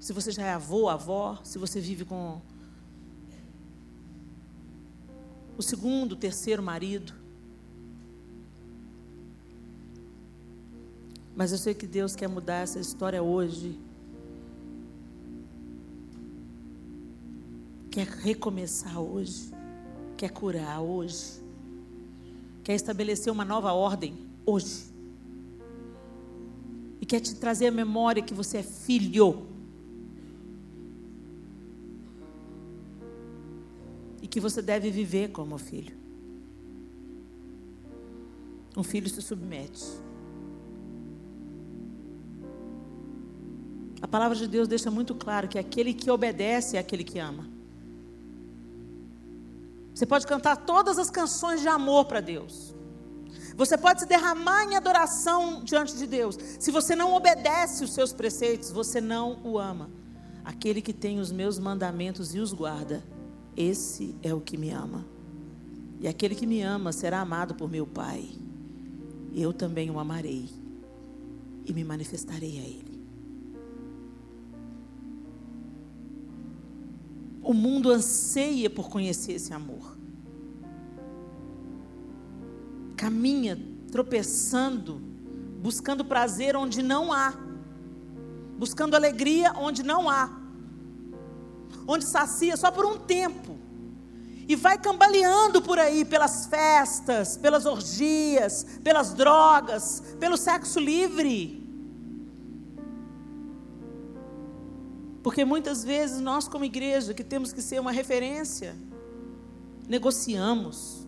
Se 0.00 0.14
você 0.14 0.32
já 0.32 0.44
é 0.44 0.54
avô, 0.54 0.88
avó, 0.88 1.38
se 1.44 1.58
você 1.58 1.80
vive 1.80 2.06
com 2.06 2.40
o 5.58 5.62
segundo, 5.62 6.16
terceiro 6.16 6.62
marido. 6.62 7.12
Mas 11.36 11.52
eu 11.52 11.58
sei 11.58 11.74
que 11.74 11.86
Deus 11.86 12.16
quer 12.16 12.26
mudar 12.26 12.62
essa 12.62 12.80
história 12.80 13.22
hoje. 13.22 13.78
Quer 17.92 18.06
recomeçar 18.06 18.98
hoje. 18.98 19.52
Quer 20.16 20.30
curar 20.30 20.80
hoje 20.80 21.42
quer 22.62 22.74
estabelecer 22.74 23.32
uma 23.32 23.44
nova 23.44 23.72
ordem 23.72 24.14
hoje. 24.46 24.90
E 27.00 27.06
quer 27.06 27.20
te 27.20 27.34
trazer 27.34 27.66
a 27.66 27.72
memória 27.72 28.22
que 28.22 28.32
você 28.32 28.58
é 28.58 28.62
filho. 28.62 29.46
E 34.22 34.28
que 34.28 34.38
você 34.38 34.62
deve 34.62 34.90
viver 34.90 35.30
como 35.30 35.58
filho. 35.58 35.96
Um 38.76 38.84
filho 38.84 39.08
se 39.08 39.20
submete. 39.20 39.84
A 44.00 44.08
palavra 44.08 44.36
de 44.36 44.46
Deus 44.46 44.68
deixa 44.68 44.90
muito 44.90 45.14
claro 45.14 45.48
que 45.48 45.58
aquele 45.58 45.92
que 45.92 46.10
obedece 46.10 46.76
é 46.76 46.80
aquele 46.80 47.04
que 47.04 47.18
ama. 47.18 47.51
Você 50.02 50.06
pode 50.06 50.26
cantar 50.26 50.56
todas 50.56 50.98
as 50.98 51.08
canções 51.08 51.60
de 51.60 51.68
amor 51.68 52.06
para 52.06 52.20
Deus. 52.20 52.74
Você 53.56 53.78
pode 53.78 54.00
se 54.00 54.06
derramar 54.06 54.64
em 54.64 54.74
adoração 54.74 55.62
diante 55.62 55.96
de 55.96 56.08
Deus. 56.08 56.36
Se 56.58 56.72
você 56.72 56.96
não 56.96 57.14
obedece 57.14 57.84
os 57.84 57.92
seus 57.92 58.12
preceitos, 58.12 58.72
você 58.72 59.00
não 59.00 59.38
o 59.44 59.60
ama. 59.60 59.88
Aquele 60.44 60.82
que 60.82 60.92
tem 60.92 61.20
os 61.20 61.30
meus 61.30 61.56
mandamentos 61.56 62.34
e 62.34 62.40
os 62.40 62.52
guarda, 62.52 63.00
esse 63.56 64.12
é 64.24 64.34
o 64.34 64.40
que 64.40 64.56
me 64.56 64.70
ama. 64.70 65.06
E 66.00 66.08
aquele 66.08 66.34
que 66.34 66.48
me 66.48 66.60
ama 66.62 66.90
será 66.90 67.20
amado 67.20 67.54
por 67.54 67.70
meu 67.70 67.86
Pai. 67.86 68.28
Eu 69.32 69.52
também 69.52 69.88
o 69.88 70.00
amarei 70.00 70.50
e 71.64 71.72
me 71.72 71.84
manifestarei 71.84 72.58
a 72.58 72.62
Ele. 72.62 72.92
O 77.42 77.54
mundo 77.54 77.90
anseia 77.90 78.70
por 78.70 78.88
conhecer 78.88 79.34
esse 79.34 79.52
amor. 79.52 79.91
Caminha 83.02 83.58
tropeçando, 83.90 85.02
buscando 85.60 86.04
prazer 86.04 86.54
onde 86.54 86.84
não 86.84 87.12
há, 87.12 87.34
buscando 88.56 88.94
alegria 88.94 89.52
onde 89.58 89.82
não 89.82 90.08
há, 90.08 90.30
onde 91.84 92.04
sacia 92.04 92.56
só 92.56 92.70
por 92.70 92.86
um 92.86 92.96
tempo, 92.96 93.58
e 94.46 94.54
vai 94.54 94.78
cambaleando 94.78 95.60
por 95.60 95.80
aí 95.80 96.04
pelas 96.04 96.46
festas, 96.46 97.36
pelas 97.36 97.66
orgias, 97.66 98.64
pelas 98.84 99.12
drogas, 99.14 100.00
pelo 100.20 100.36
sexo 100.36 100.78
livre. 100.78 101.60
Porque 105.24 105.44
muitas 105.44 105.82
vezes 105.82 106.20
nós, 106.20 106.46
como 106.46 106.64
igreja, 106.64 107.12
que 107.12 107.24
temos 107.24 107.52
que 107.52 107.62
ser 107.62 107.80
uma 107.80 107.90
referência, 107.90 108.76
negociamos 109.88 111.04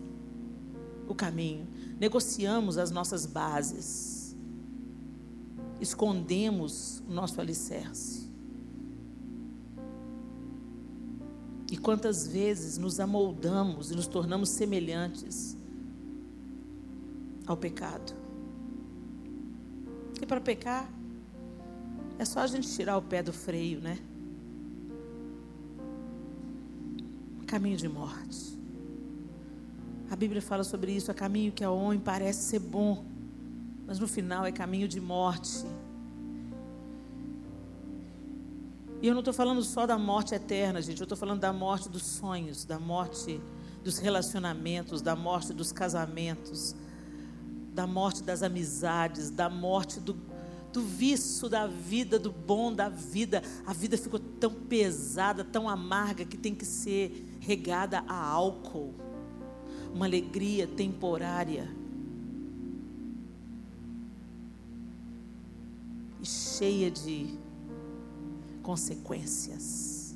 o 1.07 1.15
caminho, 1.15 1.65
negociamos 1.99 2.77
as 2.77 2.91
nossas 2.91 3.25
bases, 3.25 4.35
escondemos 5.79 7.01
o 7.07 7.11
nosso 7.11 7.39
alicerce. 7.39 8.25
E 11.71 11.77
quantas 11.77 12.27
vezes 12.27 12.77
nos 12.77 12.99
amoldamos 12.99 13.91
e 13.91 13.95
nos 13.95 14.07
tornamos 14.07 14.49
semelhantes 14.49 15.57
ao 17.45 17.57
pecado? 17.57 18.13
E 20.21 20.25
para 20.25 20.39
pecar, 20.39 20.89
é 22.17 22.23
só 22.23 22.39
a 22.39 22.47
gente 22.47 22.69
tirar 22.69 22.97
o 22.97 23.01
pé 23.01 23.21
do 23.21 23.33
freio, 23.33 23.81
né? 23.81 23.99
Caminho 27.45 27.77
de 27.77 27.87
morte. 27.89 28.54
A 30.15 30.17
Bíblia 30.17 30.41
fala 30.41 30.63
sobre 30.63 30.93
isso, 30.93 31.11
é 31.11 31.13
caminho 31.13 31.51
que 31.51 31.61
ao 31.61 31.77
homem 31.77 31.99
parece 31.99 32.43
ser 32.43 32.59
bom, 32.59 33.03
mas 33.85 33.99
no 33.99 34.07
final 34.07 34.45
é 34.45 34.51
caminho 34.53 34.87
de 34.87 35.01
morte. 35.01 35.65
E 39.01 39.07
eu 39.07 39.13
não 39.13 39.19
estou 39.19 39.33
falando 39.33 39.61
só 39.61 39.85
da 39.85 39.97
morte 39.97 40.33
eterna, 40.33 40.81
gente, 40.81 41.01
eu 41.01 41.03
estou 41.03 41.17
falando 41.17 41.41
da 41.41 41.51
morte 41.51 41.89
dos 41.89 42.03
sonhos, 42.03 42.63
da 42.63 42.79
morte 42.79 43.41
dos 43.83 43.97
relacionamentos, 43.97 45.01
da 45.01 45.17
morte 45.17 45.51
dos 45.51 45.73
casamentos, 45.73 46.73
da 47.73 47.85
morte 47.85 48.23
das 48.23 48.41
amizades, 48.41 49.29
da 49.29 49.49
morte 49.49 49.99
do, 49.99 50.15
do 50.71 50.81
vício 50.81 51.49
da 51.49 51.67
vida, 51.67 52.17
do 52.17 52.31
bom 52.31 52.71
da 52.71 52.87
vida. 52.87 53.43
A 53.67 53.73
vida 53.73 53.97
ficou 53.97 54.21
tão 54.21 54.53
pesada, 54.53 55.43
tão 55.43 55.67
amarga, 55.67 56.23
que 56.23 56.37
tem 56.37 56.55
que 56.55 56.63
ser 56.63 57.37
regada 57.41 58.01
a 58.07 58.15
álcool. 58.15 59.04
Uma 59.95 60.05
alegria 60.05 60.67
temporária. 60.67 61.67
E 66.21 66.25
cheia 66.25 66.91
de 66.91 67.39
consequências. 68.61 70.15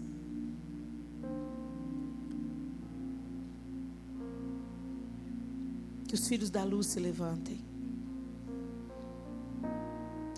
Que 6.07 6.13
os 6.13 6.27
filhos 6.27 6.51
da 6.51 6.63
luz 6.63 6.85
se 6.87 6.99
levantem 6.99 7.69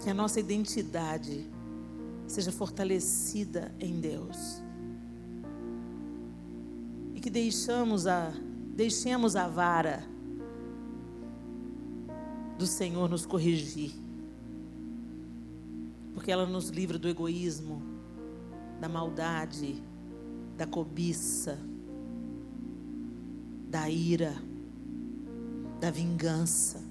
que 0.01 0.09
a 0.09 0.13
nossa 0.13 0.39
identidade 0.39 1.47
seja 2.27 2.51
fortalecida 2.51 3.71
em 3.79 3.99
Deus. 3.99 4.61
E 7.13 7.19
que 7.19 7.29
deixamos 7.29 8.07
a, 8.07 8.33
deixemos 8.81 9.35
a 9.35 9.47
vara 9.47 10.03
do 12.57 12.65
Senhor 12.65 13.07
nos 13.07 13.27
corrigir. 13.27 13.93
Porque 16.15 16.31
ela 16.31 16.47
nos 16.47 16.69
livra 16.69 16.97
do 16.97 17.07
egoísmo, 17.07 17.79
da 18.79 18.89
maldade, 18.89 19.83
da 20.57 20.65
cobiça, 20.65 21.59
da 23.69 23.87
ira, 23.87 24.33
da 25.79 25.91
vingança. 25.91 26.89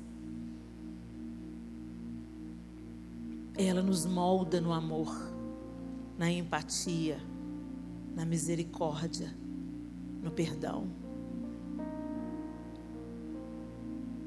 ela 3.56 3.82
nos 3.82 4.06
molda 4.06 4.58
no 4.58 4.72
amor, 4.72 5.14
na 6.16 6.30
empatia, 6.30 7.20
na 8.14 8.24
misericórdia, 8.24 9.34
no 10.22 10.30
perdão. 10.30 10.99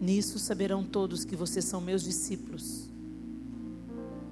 Nisso 0.03 0.37
saberão 0.37 0.83
todos 0.83 1.23
que 1.23 1.33
vocês 1.33 1.63
são 1.63 1.79
meus 1.79 2.03
discípulos, 2.03 2.89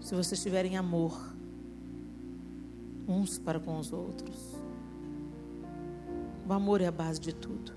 se 0.02 0.14
vocês 0.14 0.44
tiverem 0.44 0.76
amor 0.76 1.34
uns 3.08 3.40
para 3.40 3.58
com 3.58 3.80
os 3.80 3.94
outros. 3.94 4.38
O 6.46 6.52
amor 6.52 6.82
é 6.82 6.88
a 6.88 6.92
base 6.92 7.22
de 7.22 7.34
tudo. 7.34 7.72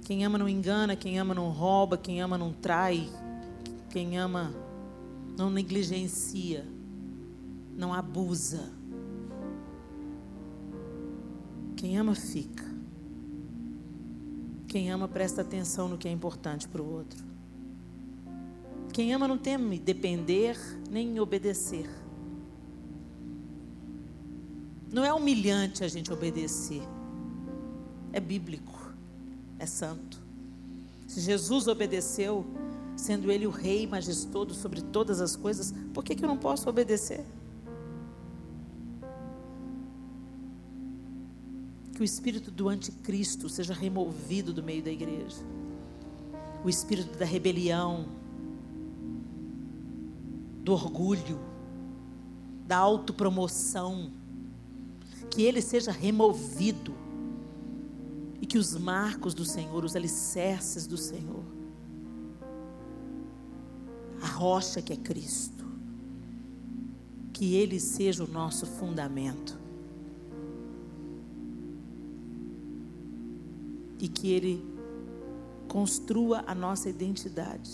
Quem 0.00 0.24
ama 0.24 0.36
não 0.36 0.48
engana, 0.48 0.96
quem 0.96 1.20
ama 1.20 1.32
não 1.32 1.50
rouba, 1.50 1.96
quem 1.96 2.20
ama 2.20 2.36
não 2.36 2.52
trai, 2.52 3.08
quem 3.88 4.18
ama 4.18 4.52
não 5.38 5.50
negligencia, 5.50 6.66
não 7.76 7.94
abusa. 7.94 8.72
Quem 11.76 11.96
ama 11.96 12.16
fica. 12.16 12.71
Quem 14.72 14.90
ama 14.90 15.06
presta 15.06 15.42
atenção 15.42 15.86
no 15.86 15.98
que 15.98 16.08
é 16.08 16.10
importante 16.10 16.66
para 16.66 16.80
o 16.80 16.90
outro. 16.90 17.22
Quem 18.90 19.12
ama 19.12 19.28
não 19.28 19.36
teme 19.36 19.78
depender 19.78 20.56
nem 20.90 21.20
obedecer. 21.20 21.86
Não 24.90 25.04
é 25.04 25.12
humilhante 25.12 25.84
a 25.84 25.88
gente 25.88 26.10
obedecer. 26.10 26.80
É 28.14 28.18
bíblico. 28.18 28.94
É 29.58 29.66
santo. 29.66 30.18
Se 31.06 31.20
Jesus 31.20 31.66
obedeceu, 31.66 32.46
sendo 32.96 33.30
Ele 33.30 33.46
o 33.46 33.50
Rei 33.50 33.86
majestoso 33.86 34.54
sobre 34.54 34.80
todas 34.80 35.20
as 35.20 35.36
coisas, 35.36 35.74
por 35.92 36.02
que, 36.02 36.14
que 36.14 36.24
eu 36.24 36.28
não 36.28 36.38
posso 36.38 36.66
obedecer? 36.70 37.22
Que 42.02 42.04
o 42.04 42.04
espírito 42.04 42.50
do 42.50 42.68
anticristo 42.68 43.48
seja 43.48 43.72
removido 43.72 44.52
do 44.52 44.60
meio 44.60 44.82
da 44.82 44.90
igreja. 44.90 45.36
O 46.64 46.68
espírito 46.68 47.16
da 47.16 47.24
rebelião, 47.24 48.06
do 50.64 50.72
orgulho, 50.72 51.38
da 52.66 52.76
autopromoção, 52.76 54.10
que 55.30 55.42
ele 55.42 55.62
seja 55.62 55.92
removido 55.92 56.92
e 58.40 58.46
que 58.46 58.58
os 58.58 58.76
marcos 58.76 59.32
do 59.32 59.44
Senhor, 59.44 59.84
os 59.84 59.94
alicerces 59.94 60.88
do 60.88 60.96
Senhor, 60.96 61.44
a 64.20 64.26
rocha 64.26 64.82
que 64.82 64.92
é 64.92 64.96
Cristo, 64.96 65.64
que 67.32 67.54
ele 67.54 67.78
seja 67.78 68.24
o 68.24 68.28
nosso 68.28 68.66
fundamento. 68.66 69.61
E 74.02 74.08
que 74.08 74.32
Ele 74.32 74.60
construa 75.68 76.42
a 76.44 76.54
nossa 76.56 76.90
identidade 76.90 77.70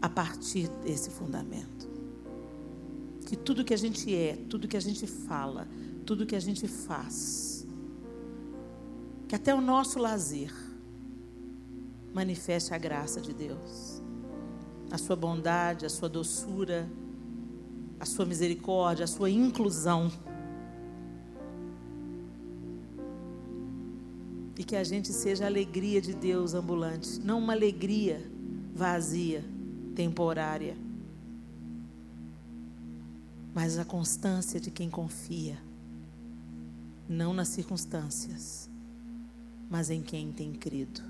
a 0.00 0.10
partir 0.10 0.68
desse 0.84 1.08
fundamento. 1.08 1.88
Que 3.24 3.34
tudo 3.34 3.64
que 3.64 3.72
a 3.72 3.78
gente 3.78 4.14
é, 4.14 4.36
tudo 4.48 4.68
que 4.68 4.76
a 4.76 4.80
gente 4.80 5.06
fala, 5.06 5.66
tudo 6.04 6.26
que 6.26 6.36
a 6.36 6.40
gente 6.40 6.68
faz, 6.68 7.66
que 9.26 9.34
até 9.34 9.54
o 9.54 9.60
nosso 9.62 9.98
lazer 9.98 10.52
manifeste 12.12 12.74
a 12.74 12.78
graça 12.78 13.22
de 13.22 13.32
Deus, 13.32 14.02
a 14.90 14.98
sua 14.98 15.16
bondade, 15.16 15.86
a 15.86 15.88
sua 15.88 16.10
doçura, 16.10 16.86
a 17.98 18.04
sua 18.04 18.26
misericórdia, 18.26 19.04
a 19.04 19.08
sua 19.08 19.30
inclusão. 19.30 20.12
Que 24.64 24.76
a 24.76 24.84
gente 24.84 25.12
seja 25.12 25.44
a 25.44 25.46
alegria 25.46 26.00
de 26.00 26.14
Deus 26.14 26.54
ambulante, 26.54 27.20
não 27.20 27.38
uma 27.38 27.52
alegria 27.52 28.24
vazia, 28.74 29.44
temporária, 29.94 30.76
mas 33.54 33.78
a 33.78 33.84
constância 33.84 34.58
de 34.58 34.70
quem 34.70 34.90
confia, 34.90 35.56
não 37.08 37.32
nas 37.32 37.48
circunstâncias, 37.48 38.68
mas 39.70 39.90
em 39.90 40.02
quem 40.02 40.32
tem 40.32 40.52
crido. 40.52 41.02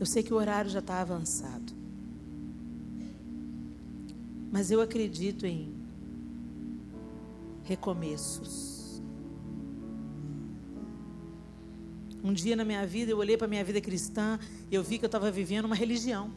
Eu 0.00 0.06
sei 0.06 0.22
que 0.22 0.32
o 0.32 0.36
horário 0.36 0.70
já 0.70 0.78
está 0.80 1.00
avançado, 1.00 1.72
mas 4.50 4.70
eu 4.70 4.80
acredito 4.80 5.46
em 5.46 5.72
recomeços. 7.64 8.67
Um 12.22 12.32
dia 12.32 12.56
na 12.56 12.64
minha 12.64 12.84
vida, 12.86 13.12
eu 13.12 13.18
olhei 13.18 13.36
para 13.36 13.46
a 13.46 13.48
minha 13.48 13.64
vida 13.64 13.80
cristã 13.80 14.38
e 14.70 14.74
eu 14.74 14.82
vi 14.82 14.98
que 14.98 15.04
eu 15.04 15.08
estava 15.08 15.30
vivendo 15.30 15.66
uma 15.66 15.76
religião. 15.76 16.32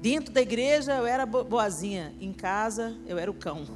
Dentro 0.00 0.32
da 0.32 0.40
igreja 0.40 0.94
eu 0.94 1.06
era 1.06 1.26
boazinha, 1.26 2.14
em 2.20 2.32
casa 2.32 2.96
eu 3.06 3.18
era 3.18 3.30
o 3.30 3.34
cão. 3.34 3.66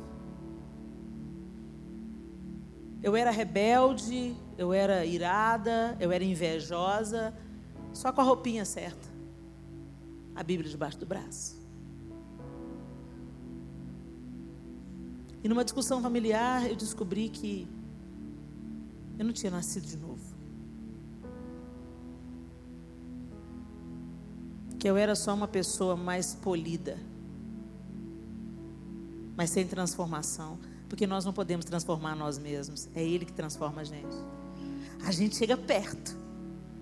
Eu 3.03 3.17
era 3.17 3.31
rebelde, 3.31 4.37
eu 4.59 4.73
era 4.73 5.05
irada, 5.05 5.97
eu 5.99 6.13
era 6.13 6.23
invejosa, 6.23 7.35
só 7.93 8.13
com 8.13 8.21
a 8.21 8.25
roupinha 8.25 8.65
certa. 8.65 9.09
A 10.35 10.43
Bíblia 10.43 10.71
debaixo 10.71 10.99
do 10.99 11.07
braço. 11.07 11.59
E 15.43 15.49
numa 15.49 15.65
discussão 15.65 16.03
familiar 16.03 16.69
eu 16.69 16.77
descobri 16.77 17.29
que 17.29 17.67
eu 19.21 19.27
não 19.27 19.35
tinha 19.35 19.53
nascido 19.53 19.87
de 19.87 19.99
novo. 19.99 20.35
Que 24.79 24.89
eu 24.89 24.97
era 24.97 25.15
só 25.15 25.35
uma 25.35 25.47
pessoa 25.47 25.95
mais 25.95 26.35
polida, 26.35 26.99
mas 29.37 29.51
sem 29.51 29.67
transformação. 29.67 30.59
Porque 30.89 31.07
nós 31.07 31.27
não 31.27 31.35
podemos 31.35 31.67
transformar 31.67 32.17
nós 32.17 32.39
mesmos. 32.39 32.89
É 32.95 33.05
Ele 33.05 33.27
que 33.27 33.33
transforma 33.35 33.83
a 33.83 33.85
gente. 33.85 34.17
A 35.05 35.13
gente 35.13 35.37
chega 35.37 35.55
perto 35.55 36.17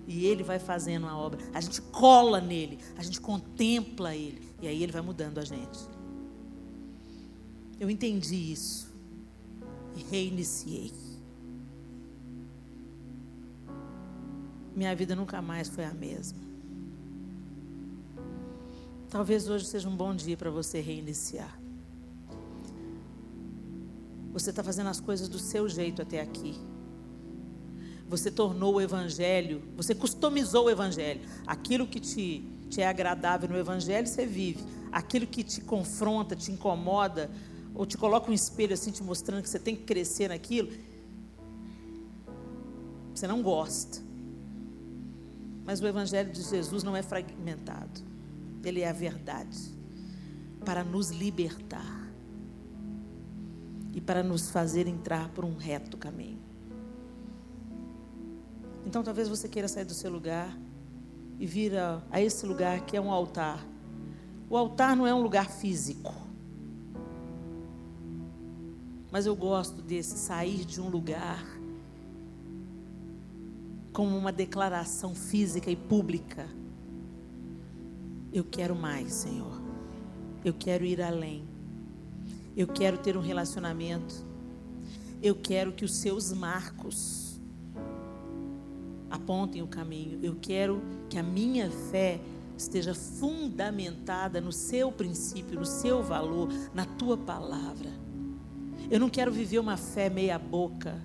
e 0.07 0.25
Ele 0.25 0.41
vai 0.41 0.59
fazendo 0.59 1.07
a 1.07 1.17
obra. 1.17 1.41
A 1.53 1.59
gente 1.59 1.81
cola 1.81 2.39
nele, 2.39 2.79
a 2.95 3.03
gente 3.03 3.19
contempla 3.19 4.15
Ele. 4.15 4.49
E 4.61 4.67
aí 4.69 4.81
Ele 4.81 4.93
vai 4.93 5.01
mudando 5.01 5.39
a 5.39 5.43
gente. 5.43 5.79
Eu 7.77 7.89
entendi 7.89 8.53
isso 8.53 8.93
e 9.93 10.03
reiniciei. 10.03 11.08
Minha 14.79 14.95
vida 14.95 15.13
nunca 15.13 15.41
mais 15.41 15.67
foi 15.67 15.83
a 15.83 15.93
mesma. 15.93 16.39
Talvez 19.09 19.49
hoje 19.49 19.65
seja 19.65 19.89
um 19.89 19.95
bom 19.95 20.15
dia 20.15 20.37
para 20.37 20.49
você 20.49 20.79
reiniciar. 20.79 21.59
Você 24.31 24.51
está 24.51 24.63
fazendo 24.63 24.87
as 24.87 25.01
coisas 25.01 25.27
do 25.27 25.37
seu 25.37 25.67
jeito 25.67 26.01
até 26.01 26.21
aqui. 26.21 26.55
Você 28.07 28.31
tornou 28.31 28.75
o 28.75 28.81
Evangelho, 28.81 29.61
você 29.75 29.93
customizou 29.93 30.67
o 30.67 30.69
Evangelho. 30.69 31.19
Aquilo 31.45 31.85
que 31.85 31.99
te, 31.99 32.49
te 32.69 32.79
é 32.79 32.87
agradável 32.87 33.49
no 33.49 33.57
Evangelho, 33.57 34.07
você 34.07 34.25
vive. 34.25 34.63
Aquilo 34.93 35.27
que 35.27 35.43
te 35.43 35.59
confronta, 35.59 36.37
te 36.37 36.53
incomoda, 36.53 37.29
ou 37.75 37.85
te 37.85 37.97
coloca 37.97 38.31
um 38.31 38.33
espelho 38.33 38.73
assim, 38.73 38.91
te 38.91 39.03
mostrando 39.03 39.43
que 39.43 39.49
você 39.49 39.59
tem 39.59 39.75
que 39.75 39.83
crescer 39.83 40.29
naquilo, 40.29 40.71
você 43.13 43.27
não 43.27 43.41
gosta. 43.41 44.08
Mas 45.69 45.79
o 45.81 45.85
Evangelho 45.85 46.31
de 46.31 46.41
Jesus 46.41 46.81
não 46.81 46.95
é 46.95 47.03
fragmentado, 47.03 48.01
ele 48.63 48.81
é 48.81 48.89
a 48.89 48.91
verdade 48.91 49.71
para 50.65 50.83
nos 50.83 51.11
libertar 51.11 52.11
e 53.93 54.01
para 54.01 54.23
nos 54.23 54.49
fazer 54.49 54.87
entrar 54.87 55.29
por 55.29 55.45
um 55.45 55.55
reto 55.55 55.95
caminho. 55.95 56.41
Então 58.83 59.03
talvez 59.03 59.29
você 59.29 59.47
queira 59.47 59.67
sair 59.67 59.85
do 59.85 59.93
seu 59.93 60.11
lugar 60.11 60.57
e 61.37 61.45
vir 61.45 61.77
a, 61.77 62.01
a 62.09 62.19
esse 62.19 62.47
lugar 62.47 62.83
que 62.87 62.97
é 62.97 63.01
um 63.01 63.11
altar. 63.11 63.63
O 64.49 64.57
altar 64.57 64.95
não 64.95 65.05
é 65.05 65.13
um 65.13 65.21
lugar 65.21 65.51
físico. 65.51 66.15
Mas 69.11 69.27
eu 69.27 69.35
gosto 69.35 69.83
desse 69.83 70.17
sair 70.17 70.65
de 70.65 70.81
um 70.81 70.89
lugar 70.89 71.58
como 73.91 74.17
uma 74.17 74.31
declaração 74.31 75.15
física 75.15 75.69
e 75.69 75.75
pública. 75.75 76.47
Eu 78.31 78.43
quero 78.43 78.75
mais, 78.75 79.13
Senhor. 79.13 79.61
Eu 80.43 80.53
quero 80.53 80.85
ir 80.85 81.01
além. 81.01 81.43
Eu 82.55 82.67
quero 82.67 82.97
ter 82.97 83.17
um 83.17 83.21
relacionamento. 83.21 84.25
Eu 85.21 85.35
quero 85.35 85.71
que 85.71 85.83
os 85.83 85.95
seus 85.95 86.31
marcos 86.31 87.39
apontem 89.09 89.61
o 89.61 89.67
caminho. 89.67 90.19
Eu 90.21 90.37
quero 90.39 90.81
que 91.09 91.17
a 91.17 91.23
minha 91.23 91.69
fé 91.69 92.21
esteja 92.57 92.93
fundamentada 92.93 94.39
no 94.39 94.51
seu 94.51 94.91
princípio, 94.91 95.59
no 95.59 95.65
seu 95.65 96.03
valor, 96.03 96.49
na 96.73 96.85
tua 96.85 97.17
palavra. 97.17 97.89
Eu 98.91 98.99
não 98.99 99.09
quero 99.09 99.31
viver 99.31 99.59
uma 99.59 99.77
fé 99.77 100.09
meia 100.09 100.37
boca 100.37 101.01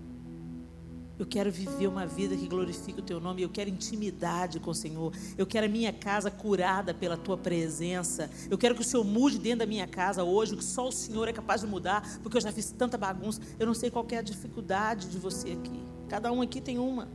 Eu 1.17 1.25
quero 1.25 1.51
viver 1.51 1.87
uma 1.87 2.07
vida 2.07 2.37
que 2.37 2.49
glorifique 2.49 2.99
o 2.99 3.03
teu 3.03 3.21
nome. 3.21 3.41
Eu 3.41 3.49
quero 3.49 3.71
intimidade 3.71 4.59
com 4.59 4.71
o 4.71 4.75
Senhor. 4.75 5.13
Eu 5.39 5.47
quero 5.47 5.67
a 5.67 5.69
minha 5.69 5.93
casa 5.93 6.29
curada 6.29 6.93
pela 6.93 7.17
tua 7.17 7.37
presença. 7.37 8.29
Eu 8.51 8.59
quero 8.59 8.75
que 8.75 8.81
o 8.81 8.85
Senhor 8.85 9.05
mude 9.05 9.39
dentro 9.39 9.61
da 9.61 9.67
minha 9.67 9.87
casa 9.87 10.25
hoje, 10.25 10.57
que 10.57 10.65
só 10.65 10.89
o 10.89 10.93
Senhor 10.93 11.29
é 11.29 11.33
capaz 11.33 11.61
de 11.61 11.69
mudar, 11.69 12.19
porque 12.21 12.37
eu 12.37 12.41
já 12.41 12.51
fiz 12.51 12.73
tanta 12.73 12.99
bagunça. 12.99 13.41
Eu 13.61 13.67
não 13.67 13.75
sei 13.75 13.91
qual 13.91 14.05
é 14.11 14.19
a 14.19 14.23
dificuldade 14.23 15.09
de 15.09 15.17
você 15.17 15.53
aqui. 15.53 15.81
Cada 16.09 16.33
um 16.33 16.43
aqui 16.43 16.61
tem 16.61 16.79
uma. 16.79 17.09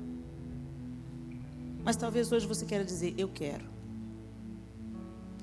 Mas 1.84 1.98
talvez 1.98 2.32
hoje 2.32 2.48
você 2.48 2.66
queira 2.66 2.86
dizer: 2.86 3.14
Eu 3.18 3.28
quero. 3.28 3.66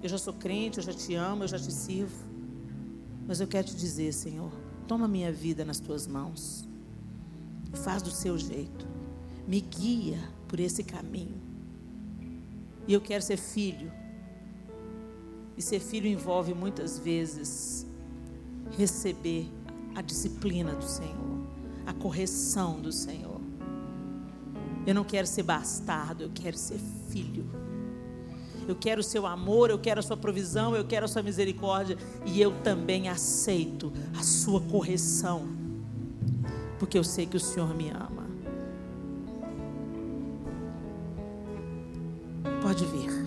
Eu 0.02 0.08
já 0.08 0.16
sou 0.16 0.32
crente, 0.32 0.78
eu 0.78 0.84
já 0.84 0.94
te 0.94 1.14
amo, 1.14 1.44
eu 1.44 1.48
já 1.48 1.58
te 1.58 1.72
sirvo. 1.72 2.24
Mas 3.26 3.40
eu 3.40 3.46
quero 3.46 3.66
te 3.66 3.74
dizer, 3.74 4.12
Senhor, 4.12 4.52
toma 4.86 5.08
minha 5.08 5.32
vida 5.32 5.64
nas 5.64 5.80
tuas 5.80 6.06
mãos 6.06 6.66
faz 7.74 8.02
do 8.02 8.10
seu 8.10 8.38
jeito. 8.38 8.86
Me 9.46 9.60
guia 9.60 10.18
por 10.48 10.60
esse 10.60 10.82
caminho. 10.82 11.40
E 12.86 12.92
eu 12.92 13.00
quero 13.00 13.22
ser 13.22 13.36
filho. 13.36 13.92
E 15.56 15.62
ser 15.62 15.80
filho 15.80 16.06
envolve 16.06 16.54
muitas 16.54 16.98
vezes 16.98 17.86
receber 18.76 19.48
a 19.94 20.02
disciplina 20.02 20.74
do 20.74 20.84
Senhor, 20.84 21.46
a 21.86 21.92
correção 21.92 22.80
do 22.80 22.92
Senhor. 22.92 23.40
Eu 24.86 24.94
não 24.94 25.04
quero 25.04 25.26
ser 25.26 25.42
bastardo, 25.42 26.22
eu 26.22 26.30
quero 26.32 26.56
ser 26.56 26.78
filho. 27.10 27.48
Eu 28.68 28.74
quero 28.74 29.00
o 29.00 29.04
seu 29.04 29.26
amor, 29.26 29.70
eu 29.70 29.78
quero 29.78 30.00
a 30.00 30.02
sua 30.02 30.16
provisão, 30.16 30.74
eu 30.74 30.84
quero 30.84 31.04
a 31.04 31.08
sua 31.08 31.22
misericórdia 31.22 31.96
e 32.24 32.40
eu 32.40 32.52
também 32.62 33.08
aceito 33.08 33.92
a 34.18 34.22
sua 34.22 34.60
correção 34.60 35.65
porque 36.78 36.98
eu 36.98 37.04
sei 37.04 37.26
que 37.26 37.36
o 37.36 37.40
Senhor 37.40 37.74
me 37.74 37.90
ama. 37.90 38.26
Pode 42.62 42.84
vir. 42.86 43.25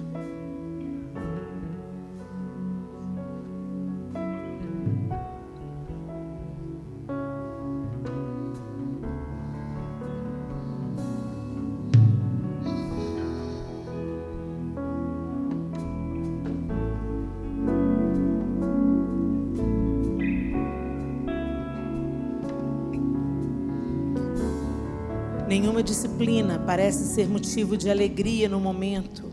Nenhuma 25.59 25.83
disciplina 25.83 26.57
parece 26.57 27.13
ser 27.13 27.27
motivo 27.27 27.75
de 27.75 27.89
alegria 27.89 28.47
no 28.47 28.61
momento, 28.61 29.25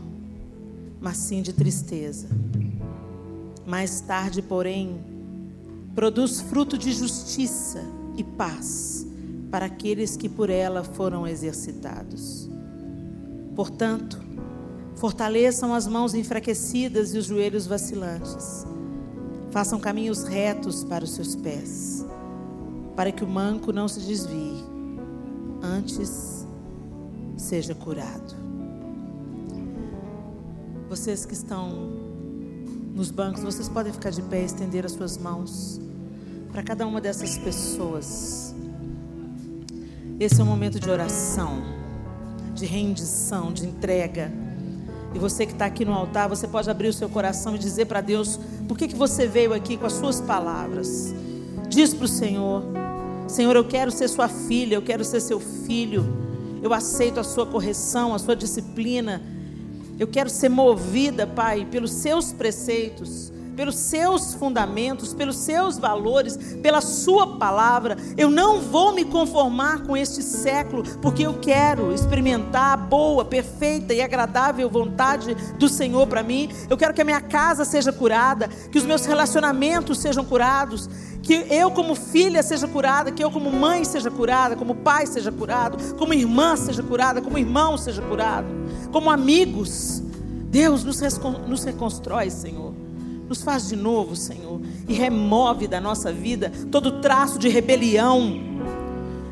mas 0.99 1.15
sim 1.15 1.41
de 1.41 1.53
tristeza. 1.53 2.27
Mais 3.65 4.01
tarde, 4.01 4.41
porém, 4.41 4.99
produz 5.95 6.41
fruto 6.41 6.77
de 6.77 6.91
justiça 6.91 7.81
e 8.17 8.25
paz 8.25 9.07
para 9.49 9.67
aqueles 9.67 10.17
que 10.17 10.27
por 10.27 10.49
ela 10.49 10.83
foram 10.83 11.25
exercitados. 11.25 12.49
Portanto, 13.55 14.19
fortaleçam 14.97 15.73
as 15.73 15.87
mãos 15.87 16.13
enfraquecidas 16.13 17.15
e 17.15 17.19
os 17.19 17.25
joelhos 17.25 17.65
vacilantes. 17.65 18.67
Façam 19.49 19.79
caminhos 19.79 20.23
retos 20.23 20.83
para 20.83 21.05
os 21.05 21.11
seus 21.11 21.37
pés, 21.37 22.05
para 22.97 23.13
que 23.13 23.23
o 23.23 23.27
manco 23.27 23.71
não 23.71 23.87
se 23.87 24.01
desvie 24.01 24.56
antes 25.61 26.45
seja 27.37 27.73
curado. 27.75 28.35
Vocês 30.89 31.25
que 31.25 31.33
estão 31.33 31.69
nos 32.95 33.11
bancos, 33.11 33.43
vocês 33.43 33.69
podem 33.69 33.93
ficar 33.93 34.09
de 34.09 34.21
pé 34.23 34.41
e 34.41 34.45
estender 34.45 34.85
as 34.85 34.93
suas 34.93 35.17
mãos 35.17 35.79
para 36.51 36.63
cada 36.63 36.87
uma 36.87 36.99
dessas 36.99 37.37
pessoas. 37.37 38.55
Esse 40.19 40.41
é 40.41 40.43
um 40.43 40.47
momento 40.47 40.79
de 40.79 40.89
oração, 40.89 41.61
de 42.55 42.65
rendição, 42.65 43.53
de 43.53 43.67
entrega. 43.67 44.31
E 45.13 45.19
você 45.19 45.45
que 45.45 45.53
está 45.53 45.65
aqui 45.65 45.85
no 45.85 45.93
altar, 45.93 46.27
você 46.27 46.47
pode 46.47 46.69
abrir 46.69 46.87
o 46.87 46.93
seu 46.93 47.07
coração 47.07 47.55
e 47.55 47.59
dizer 47.59 47.85
para 47.85 48.01
Deus 48.01 48.39
por 48.67 48.77
que, 48.77 48.87
que 48.87 48.95
você 48.95 49.27
veio 49.27 49.53
aqui 49.53 49.77
com 49.77 49.85
as 49.85 49.93
suas 49.93 50.19
palavras. 50.19 51.13
Diz 51.69 51.93
para 51.93 52.05
o 52.05 52.07
Senhor. 52.07 52.86
Senhor, 53.27 53.55
eu 53.55 53.65
quero 53.65 53.91
ser 53.91 54.07
sua 54.07 54.27
filha, 54.27 54.75
eu 54.75 54.81
quero 54.81 55.03
ser 55.03 55.19
seu 55.19 55.39
filho. 55.39 56.05
Eu 56.61 56.73
aceito 56.73 57.19
a 57.19 57.23
sua 57.23 57.45
correção, 57.45 58.13
a 58.13 58.19
sua 58.19 58.35
disciplina. 58.35 59.21
Eu 59.99 60.07
quero 60.07 60.29
ser 60.29 60.49
movida, 60.49 61.27
Pai, 61.27 61.65
pelos 61.69 61.91
seus 61.91 62.31
preceitos 62.31 63.31
pelos 63.57 63.75
seus 63.75 64.35
fundamentos, 64.35 65.15
pelos 65.15 65.35
seus 65.37 65.79
valores, 65.79 66.37
pela 66.61 66.79
sua 66.79 67.37
palavra. 67.37 67.97
Eu 68.15 68.29
não 68.29 68.61
vou 68.61 68.93
me 68.93 69.03
conformar 69.03 69.81
com 69.81 69.97
este 69.97 70.21
século, 70.21 70.83
porque 71.01 71.23
eu 71.23 71.39
quero 71.39 71.91
experimentar 71.91 72.73
a 72.73 72.77
boa, 72.77 73.25
perfeita 73.25 73.95
e 73.95 74.01
agradável 74.01 74.69
vontade 74.69 75.33
do 75.57 75.67
Senhor 75.67 76.05
para 76.05 76.21
mim. 76.21 76.49
Eu 76.69 76.77
quero 76.77 76.93
que 76.93 77.01
a 77.01 77.05
minha 77.05 77.19
casa 77.19 77.65
seja 77.65 77.91
curada, 77.91 78.47
que 78.47 78.77
os 78.77 78.85
meus 78.85 79.07
relacionamentos 79.07 79.97
sejam 79.97 80.23
curados, 80.23 80.87
que 81.23 81.47
eu 81.49 81.71
como 81.71 81.95
filha 81.95 82.43
seja 82.43 82.67
curada, 82.67 83.11
que 83.11 83.23
eu 83.23 83.31
como 83.31 83.51
mãe 83.51 83.83
seja 83.83 84.11
curada, 84.11 84.55
como 84.55 84.75
pai 84.75 85.07
seja 85.07 85.31
curado, 85.31 85.95
como 85.95 86.13
irmã 86.13 86.55
seja 86.55 86.83
curada, 86.83 87.21
como 87.21 87.39
irmão 87.39 87.75
seja 87.75 88.03
curado, 88.03 88.47
como 88.91 89.09
amigos. 89.09 90.03
Deus 90.49 90.83
nos, 90.83 91.01
nos 91.47 91.63
reconstrói, 91.63 92.29
Senhor. 92.29 92.66
Nos 93.27 93.41
faz 93.41 93.67
de 93.67 93.75
novo, 93.75 94.15
Senhor, 94.15 94.61
e 94.87 94.93
remove 94.93 95.67
da 95.67 95.81
nossa 95.81 96.11
vida 96.11 96.51
todo 96.71 97.01
traço 97.01 97.37
de 97.37 97.49
rebelião. 97.49 98.39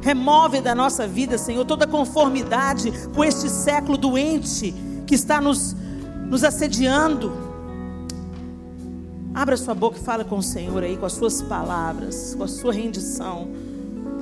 Remove 0.01 0.61
da 0.61 0.75
nossa 0.75 1.07
vida, 1.07 1.37
Senhor, 1.37 1.65
toda 1.65 1.87
conformidade 1.87 2.91
com 3.15 3.23
este 3.23 3.49
século 3.49 3.97
doente 3.97 4.73
que 5.07 5.15
está 5.15 5.39
nos, 5.39 5.75
nos 6.29 6.43
assediando. 6.43 7.31
Abra 9.33 9.57
sua 9.57 9.73
boca 9.73 9.97
e 9.97 10.01
fala 10.01 10.23
com 10.23 10.37
o 10.37 10.43
Senhor 10.43 10.83
aí, 10.83 10.95
com 10.97 11.05
as 11.05 11.13
suas 11.13 11.41
palavras, 11.41 12.35
com 12.35 12.43
a 12.43 12.47
sua 12.47 12.73
rendição. 12.73 13.47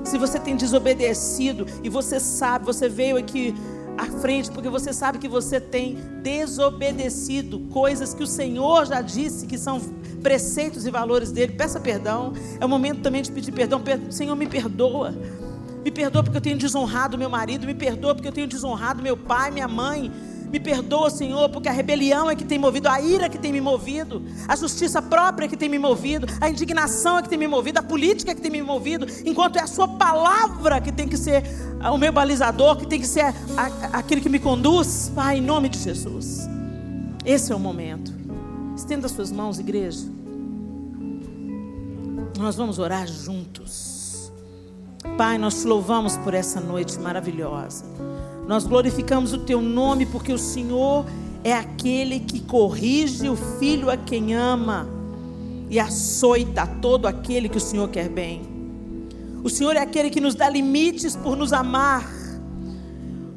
Se 0.04 0.18
você 0.18 0.40
tem 0.40 0.56
desobedecido 0.56 1.66
e 1.84 1.90
você 1.90 2.20
sabe, 2.20 2.66
você 2.66 2.88
veio 2.88 3.18
aqui 3.18 3.56
à 3.98 4.06
frente, 4.06 4.52
porque 4.52 4.70
você 4.70 4.91
sabe 4.91 5.18
que 5.18 5.28
você 5.28 5.60
tem 5.60 5.98
desobedecido 6.22 7.60
coisas 7.72 8.14
que 8.14 8.24
o 8.24 8.28
Senhor 8.28 8.86
já 8.86 9.02
disse 9.02 9.45
que 9.45 9.57
são 9.57 9.80
preceitos 10.22 10.86
e 10.86 10.91
valores 10.91 11.32
dele. 11.32 11.53
Peça 11.53 11.80
perdão. 11.80 12.34
É 12.60 12.65
o 12.65 12.70
momento 12.70 13.02
também 13.02 13.22
de 13.22 13.32
pedir 13.32 13.52
perdão. 13.52 13.82
Senhor, 14.10 14.36
me 14.36 14.48
perdoa. 14.48 15.14
Me 15.84 15.91
perdoa 15.91 16.24
porque 16.24 16.38
eu 16.38 16.41
tenho 16.41 16.57
desonrado 16.57 17.18
meu 17.18 17.30
marido, 17.30 17.65
me 17.65 17.76
perdoa 17.76 18.15
porque 18.15 18.28
eu 18.28 18.32
tenho 18.32 18.48
desonrado 18.48 19.03
meu 19.03 19.18
pai, 19.18 19.52
minha 19.52 19.68
mãe. 19.68 20.11
Me 20.49 20.60
perdoa, 20.60 21.10
Senhor, 21.10 21.49
porque 21.49 21.68
a 21.68 21.72
rebelião 21.72 22.30
é 22.30 22.36
que 22.36 22.45
tem 22.45 22.60
movido, 22.60 22.88
a 22.88 23.02
ira 23.02 23.28
que 23.28 23.40
tem 23.40 23.52
me 23.52 23.60
movido, 23.60 24.22
a 24.48 24.56
justiça 24.56 25.02
própria 25.02 25.45
é 25.45 25.48
que 25.48 25.57
tem 25.57 25.68
me 25.68 25.80
movido, 25.80 26.28
a 26.40 26.48
indignação 26.48 27.18
é 27.18 27.24
que 27.24 27.30
tem 27.30 27.40
me 27.40 27.48
movido, 27.48 27.80
a 27.80 27.82
política 27.82 28.32
é 28.32 28.36
que 28.36 28.41
tem 28.41 28.52
me 28.52 28.61
movido, 28.61 29.07
enquanto 29.26 29.56
é 29.56 29.61
a 29.61 29.68
Sua 29.68 29.88
palavra 29.88 30.80
que 30.80 30.91
tem 30.91 31.07
que 31.07 31.18
ser 31.18 31.44
o 31.89 31.97
meu 31.97 32.11
balizador, 32.11 32.77
que 32.77 32.88
tem 32.88 32.99
que 32.99 33.07
ser 33.07 33.34
aquele 33.91 34.22
que 34.22 34.30
me 34.30 34.39
conduz. 34.39 35.11
Pai, 35.14 35.38
em 35.38 35.41
nome 35.41 35.69
de 35.69 35.80
Jesus. 35.80 36.47
Esse 37.26 37.51
é 37.51 37.55
o 37.55 37.60
momento. 37.60 38.14
Estenda 38.76 39.07
suas 39.07 39.31
mãos, 39.31 39.60
igreja. 39.60 40.05
Nós 42.38 42.55
vamos 42.55 42.80
orar 42.80 43.07
juntos. 43.07 44.31
Pai, 45.18 45.38
nós 45.38 45.61
te 45.61 45.68
louvamos 45.68 46.18
por 46.18 46.34
essa 46.34 46.60
noite 46.60 46.97
maravilhosa. 46.99 47.85
Nós 48.47 48.65
glorificamos 48.65 49.34
o 49.34 49.39
teu 49.39 49.61
nome 49.61 50.05
porque 50.05 50.34
o 50.34 50.38
Senhor 50.38 51.05
é 51.43 51.53
aquele 51.53 52.19
que 52.19 52.39
corrige 52.39 53.30
o 53.30 53.35
filho 53.35 53.89
a 53.89 53.97
quem 53.97 54.34
ama 54.34 54.88
e 55.69 55.80
açoita 55.80 56.65
todo 56.65 57.05
aquele 57.05 57.49
que 57.49 57.57
o 57.57 57.61
Senhor 57.61 57.89
quer 57.89 58.10
bem. 58.10 58.53
O 59.44 59.49
Senhor 59.49 59.76
é 59.76 59.80
aquele 59.80 60.10
que 60.10 60.22
nos 60.22 60.36
dá 60.36 60.49
limites 60.49 61.15
por 61.15 61.36
nos 61.36 61.52
amar. 61.52 62.10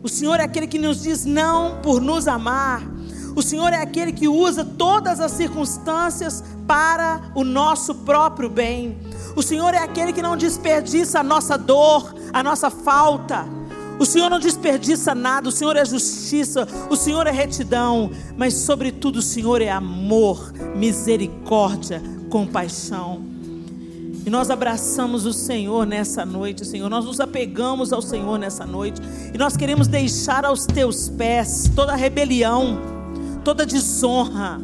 O 0.02 0.08
Senhor 0.08 0.38
é 0.38 0.44
aquele 0.44 0.68
que 0.68 0.78
nos 0.78 1.02
diz 1.02 1.24
não 1.24 1.80
por 1.82 2.00
nos 2.00 2.28
amar. 2.28 2.80
O 3.34 3.42
Senhor 3.42 3.72
é 3.72 3.82
aquele 3.82 4.12
que 4.12 4.28
usa 4.28 4.64
todas 4.64 5.18
as 5.18 5.32
circunstâncias 5.32 6.44
para 6.66 7.32
o 7.34 7.42
nosso 7.42 7.94
próprio 7.94 8.48
bem. 8.48 8.96
O 9.34 9.42
Senhor 9.42 9.74
é 9.74 9.78
aquele 9.78 10.12
que 10.12 10.22
não 10.22 10.36
desperdiça 10.36 11.20
a 11.20 11.22
nossa 11.24 11.58
dor, 11.58 12.14
a 12.32 12.40
nossa 12.42 12.70
falta. 12.70 13.44
O 13.98 14.06
Senhor 14.06 14.30
não 14.30 14.38
desperdiça 14.38 15.14
nada, 15.14 15.48
o 15.48 15.52
Senhor 15.52 15.76
é 15.76 15.84
justiça, 15.84 16.68
o 16.88 16.96
Senhor 16.96 17.26
é 17.26 17.30
retidão, 17.30 18.10
mas 18.36 18.54
sobretudo 18.54 19.16
o 19.16 19.22
Senhor 19.22 19.60
é 19.60 19.70
amor, 19.70 20.52
misericórdia, 20.76 22.00
compaixão. 22.30 23.35
E 24.26 24.30
nós 24.30 24.50
abraçamos 24.50 25.24
o 25.24 25.32
Senhor 25.32 25.86
nessa 25.86 26.26
noite, 26.26 26.64
Senhor. 26.64 26.90
Nós 26.90 27.04
nos 27.04 27.20
apegamos 27.20 27.92
ao 27.92 28.02
Senhor 28.02 28.36
nessa 28.36 28.66
noite. 28.66 29.00
E 29.32 29.38
nós 29.38 29.56
queremos 29.56 29.86
deixar 29.86 30.44
aos 30.44 30.66
teus 30.66 31.08
pés 31.08 31.70
toda 31.76 31.94
rebelião, 31.94 32.80
toda 33.44 33.64
desonra, 33.64 34.60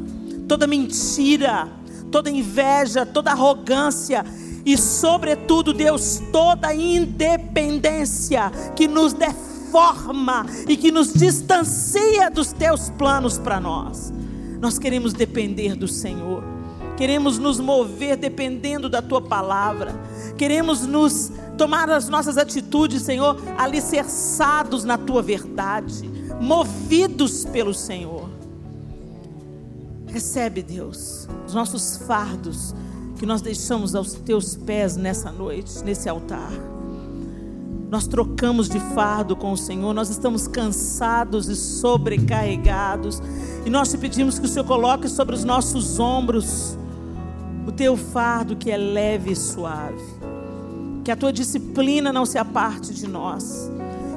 toda 0.49 0.67
mentira, 0.67 1.69
toda 2.11 2.29
inveja, 2.29 3.07
toda 3.07 3.31
arrogância. 3.31 4.25
E, 4.67 4.77
sobretudo, 4.77 5.73
Deus, 5.73 6.21
toda 6.33 6.75
independência 6.75 8.51
que 8.75 8.89
nos 8.89 9.13
deforma 9.13 10.45
e 10.69 10.77
que 10.77 10.91
nos 10.91 11.13
distancia 11.13 12.29
dos 12.29 12.53
teus 12.53 12.91
planos 12.91 13.39
para 13.39 13.61
nós. 13.61 14.13
Nós 14.61 14.77
queremos 14.77 15.13
depender 15.13 15.77
do 15.77 15.87
Senhor. 15.87 16.52
Queremos 17.03 17.37
nos 17.37 17.59
mover 17.59 18.17
dependendo 18.17 18.89
da 18.89 19.03
tua 19.03 19.21
palavra. 19.21 19.93
Queremos 20.39 20.87
nos 20.87 21.33
tomar 21.59 21.91
as 21.91 22.09
nossas 22.09 22.39
atitudes, 22.39 23.03
Senhor, 23.03 23.37
alicerçados 23.59 24.85
na 24.85 24.97
tua 24.97 25.21
verdade, 25.21 26.09
movidos 26.41 27.45
pelo 27.45 27.75
Senhor. 27.75 28.31
Recebe, 30.07 30.63
Deus, 30.63 31.27
os 31.45 31.53
nossos 31.53 31.97
fardos 31.97 32.73
que 33.19 33.27
nós 33.27 33.43
deixamos 33.43 33.97
aos 33.97 34.13
teus 34.13 34.55
pés 34.55 34.97
nessa 34.97 35.33
noite, 35.33 35.83
nesse 35.83 36.09
altar. 36.09 36.53
Nós 37.91 38.07
trocamos 38.07 38.69
de 38.69 38.79
fardo 38.95 39.35
com 39.35 39.51
o 39.51 39.59
Senhor, 39.59 39.93
nós 39.93 40.09
estamos 40.09 40.47
cansados 40.47 41.49
e 41.49 41.57
sobrecarregados, 41.57 43.21
e 43.67 43.71
nós 43.71 43.91
te 43.91 43.99
pedimos 43.99 44.39
que 44.39 44.47
o 44.47 44.49
Senhor 44.49 44.65
coloque 44.65 45.09
sobre 45.09 45.35
os 45.35 45.43
nossos 45.43 45.99
ombros 45.99 46.79
o 47.67 47.73
teu 47.73 47.97
fardo 47.97 48.57
que 48.57 48.71
é 48.71 48.77
leve 48.77 49.33
e 49.33 49.37
suave. 49.37 50.03
Que 51.05 51.11
a 51.11 51.17
tua 51.17 51.33
disciplina 51.33 52.13
não 52.13 52.27
se 52.27 52.39
aparte 52.39 52.93
de 52.93 53.09
nós. 53.09 53.71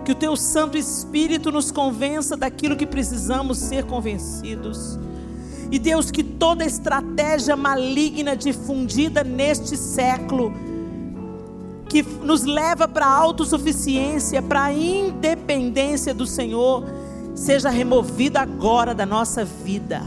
Que 0.04 0.12
o 0.12 0.16
teu 0.16 0.36
Santo 0.36 0.78
Espírito 0.78 1.52
nos 1.52 1.72
convença 1.72 2.38
daquilo 2.38 2.76
que 2.76 2.86
precisamos 2.86 3.58
ser 3.58 3.86
convencidos. 3.86 5.00
E 5.72 5.80
Deus, 5.80 6.12
que 6.12 6.24
toda 6.24 6.64
estratégia 6.64 7.56
maligna 7.56 8.36
difundida 8.36 9.24
neste 9.24 9.76
século, 9.76 10.54
que 11.90 12.04
nos 12.04 12.44
leva 12.44 12.88
para 12.88 13.06
a 13.06 13.18
autossuficiência, 13.18 14.42
para 14.42 14.66
a 14.66 14.74
independência 14.74 16.14
do 16.14 16.28
Senhor, 16.28 16.84
seja 17.34 17.70
removida 17.70 18.42
agora 18.42 18.94
da 18.94 19.06
nossa 19.06 19.44
vida 19.44 20.04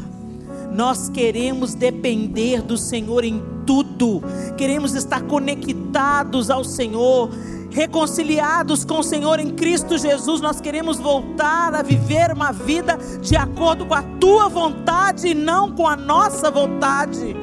nós 0.72 1.08
queremos 1.08 1.74
depender 1.74 2.62
do 2.62 2.76
Senhor 2.76 3.24
em 3.24 3.42
tudo, 3.66 4.22
queremos 4.56 4.94
estar 4.94 5.22
conectados 5.22 6.50
ao 6.50 6.64
Senhor, 6.64 7.30
reconciliados 7.70 8.84
com 8.84 9.00
o 9.00 9.02
Senhor 9.02 9.38
em 9.38 9.50
Cristo 9.50 9.98
Jesus. 9.98 10.40
Nós 10.40 10.60
queremos 10.60 10.98
voltar 10.98 11.74
a 11.74 11.82
viver 11.82 12.32
uma 12.32 12.52
vida 12.52 12.98
de 13.20 13.36
acordo 13.36 13.86
com 13.86 13.94
a 13.94 14.02
tua 14.02 14.48
vontade 14.48 15.28
e 15.28 15.34
não 15.34 15.72
com 15.72 15.86
a 15.86 15.96
nossa 15.96 16.50
vontade, 16.50 17.36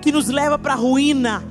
que 0.00 0.12
nos 0.12 0.28
leva 0.28 0.58
para 0.58 0.74
a 0.74 0.76
ruína. 0.76 1.42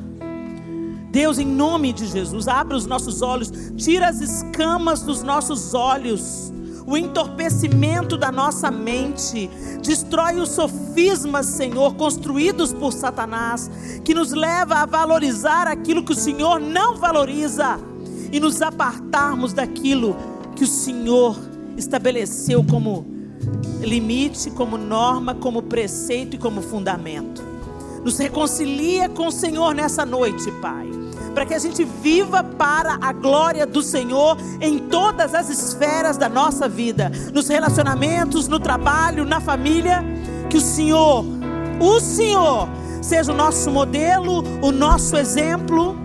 Deus, 1.11 1.39
em 1.39 1.47
nome 1.47 1.93
de 1.93 2.05
Jesus, 2.05 2.47
abre 2.47 2.75
os 2.75 2.85
nossos 2.85 3.21
olhos, 3.21 3.51
tira 3.75 4.07
as 4.07 4.21
escamas 4.21 5.01
dos 5.01 5.23
nossos 5.23 5.73
olhos 5.73 6.53
o 6.88 6.95
entorpecimento 6.95 8.18
da 8.18 8.31
nossa 8.31 8.72
mente, 8.72 9.49
destrói 9.84 10.39
os 10.39 10.51
sofismas, 10.51 11.45
Senhor, 11.47 11.95
construídos 11.95 12.72
por 12.72 12.93
Satanás, 12.93 13.69
que 14.05 14.14
nos 14.14 14.31
leva 14.31 14.76
a 14.76 14.85
valorizar 14.85 15.68
aquilo 15.68 16.01
que 16.01 16.14
o 16.14 16.15
Senhor 16.15 16.61
não 16.61 16.95
valoriza 16.95 17.77
e 18.31 18.39
nos 18.39 18.61
apartarmos 18.61 19.51
daquilo 19.51 20.15
que 20.55 20.64
o 20.64 20.68
Senhor 20.68 21.38
estabeleceu 21.76 22.64
como 22.64 23.05
limite, 23.81 24.49
como 24.51 24.77
norma, 24.77 25.35
como 25.35 25.64
preceito 25.64 26.38
e 26.38 26.39
como 26.39 26.61
fundamento. 26.61 27.43
Nos 28.01 28.18
reconcilia 28.18 29.09
com 29.09 29.27
o 29.27 29.31
Senhor 29.31 29.76
nessa 29.76 30.05
noite, 30.05 30.49
Pai 30.61 30.96
para 31.33 31.45
que 31.45 31.53
a 31.53 31.59
gente 31.59 31.83
viva 31.83 32.43
para 32.43 32.97
a 33.01 33.11
glória 33.11 33.65
do 33.65 33.81
Senhor 33.81 34.37
em 34.59 34.79
todas 34.79 35.33
as 35.33 35.49
esferas 35.49 36.17
da 36.17 36.27
nossa 36.27 36.67
vida, 36.67 37.11
nos 37.33 37.47
relacionamentos, 37.47 38.47
no 38.47 38.59
trabalho, 38.59 39.25
na 39.25 39.39
família. 39.39 40.03
Que 40.49 40.57
o 40.57 40.61
Senhor, 40.61 41.25
o 41.79 41.99
Senhor, 41.99 42.69
seja 43.01 43.31
o 43.31 43.35
nosso 43.35 43.69
modelo, 43.69 44.43
o 44.61 44.71
nosso 44.71 45.17
exemplo, 45.17 45.95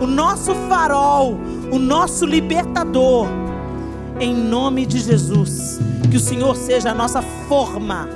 o 0.00 0.06
nosso 0.06 0.54
farol, 0.68 1.38
o 1.72 1.78
nosso 1.78 2.26
libertador. 2.26 3.26
Em 4.18 4.34
nome 4.34 4.86
de 4.86 4.98
Jesus, 4.98 5.78
que 6.10 6.16
o 6.16 6.20
Senhor 6.20 6.56
seja 6.56 6.90
a 6.90 6.94
nossa 6.94 7.20
forma 7.20 8.08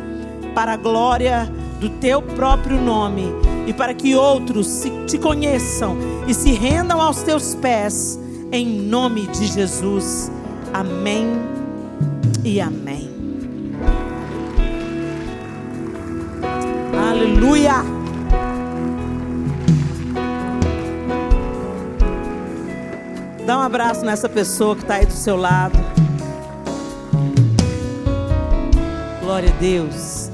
para 0.54 0.72
a 0.72 0.76
glória 0.76 1.50
do 1.78 1.88
teu 1.88 2.20
próprio 2.22 2.80
nome 2.80 3.32
e 3.70 3.72
para 3.72 3.94
que 3.94 4.16
outros 4.16 4.82
te 5.06 5.16
conheçam 5.16 5.96
e 6.26 6.34
se 6.34 6.50
rendam 6.50 7.00
aos 7.00 7.22
teus 7.22 7.54
pés, 7.54 8.18
em 8.50 8.66
nome 8.66 9.28
de 9.28 9.46
Jesus. 9.46 10.28
Amém 10.74 11.24
e 12.44 12.60
amém. 12.60 13.08
Aleluia. 17.10 17.74
Dá 23.46 23.56
um 23.56 23.62
abraço 23.62 24.04
nessa 24.04 24.28
pessoa 24.28 24.74
que 24.74 24.82
está 24.82 24.94
aí 24.94 25.06
do 25.06 25.12
seu 25.12 25.36
lado. 25.36 25.78
Glória 29.22 29.48
a 29.48 29.60
Deus. 29.60 30.28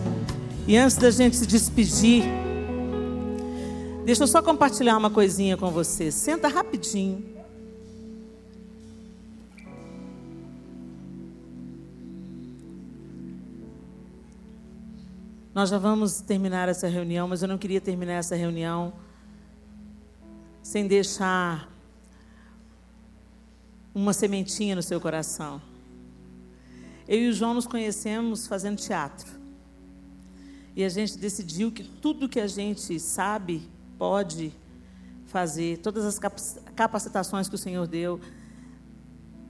E 0.67 0.75
antes 0.79 0.97
da 0.97 1.11
gente 1.11 1.37
se 1.37 1.47
despedir, 1.47 2.46
Deixa 4.07 4.23
eu 4.23 4.29
só 4.29 4.41
compartilhar 4.41 4.97
uma 4.97 5.11
coisinha 5.11 5.57
com 5.57 5.69
você. 5.69 6.13
Senta 6.13 6.47
rapidinho. 6.47 7.25
Nós 15.53 15.71
já 15.71 15.77
vamos 15.77 16.21
terminar 16.21 16.69
essa 16.69 16.87
reunião, 16.87 17.27
mas 17.27 17.43
eu 17.43 17.49
não 17.49 17.59
queria 17.59 17.81
terminar 17.81 18.13
essa 18.13 18.37
reunião 18.37 18.93
sem 20.63 20.87
deixar 20.87 21.69
uma 23.93 24.13
sementinha 24.13 24.77
no 24.77 24.85
seu 24.85 25.01
coração. 25.01 25.61
Eu 27.09 27.23
e 27.23 27.29
o 27.29 27.33
João 27.33 27.55
nos 27.55 27.67
conhecemos 27.67 28.47
fazendo 28.47 28.79
teatro. 28.79 29.33
E 30.77 30.85
a 30.85 30.89
gente 30.89 31.19
decidiu 31.19 31.73
que 31.73 31.83
tudo 31.83 32.29
que 32.29 32.39
a 32.39 32.47
gente 32.47 33.01
sabe 33.01 33.75
pode 33.99 34.53
fazer, 35.27 35.79
todas 35.79 36.05
as 36.05 36.19
capacitações 36.75 37.49
que 37.49 37.55
o 37.55 37.59
Senhor 37.59 37.87
deu, 37.87 38.21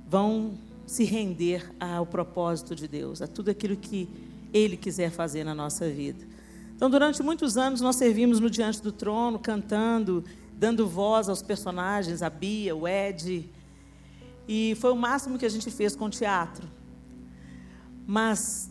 vão 0.09 0.59
se 0.87 1.05
render 1.05 1.69
ao 1.81 2.07
propósito 2.07 2.75
de 2.75 2.87
Deus, 2.87 3.21
a 3.21 3.27
tudo 3.27 3.51
aquilo 3.51 3.77
que 3.77 4.09
Ele 4.53 4.77
quiser 4.77 5.11
fazer 5.11 5.45
na 5.45 5.55
nossa 5.55 5.89
vida. 5.89 6.25
Então, 6.75 6.89
durante 6.89 7.23
muitos 7.23 7.57
anos, 7.57 7.81
nós 7.81 7.97
servimos 7.97 8.39
no 8.39 8.49
Diante 8.51 8.83
do 8.83 8.93
Trono, 8.93 9.39
cantando, 9.39 10.25
dando 10.53 10.87
voz 10.87 11.29
aos 11.29 11.43
personagens, 11.43 12.23
a 12.23 12.31
Bia, 12.31 12.77
o 12.77 12.87
Ed. 12.87 13.51
E 14.47 14.77
foi 14.79 14.93
o 14.93 14.97
máximo 14.97 15.39
que 15.39 15.47
a 15.47 15.49
gente 15.49 15.71
fez 15.71 15.97
com 15.97 16.05
o 16.05 16.11
teatro. 16.11 16.69
Mas, 18.07 18.71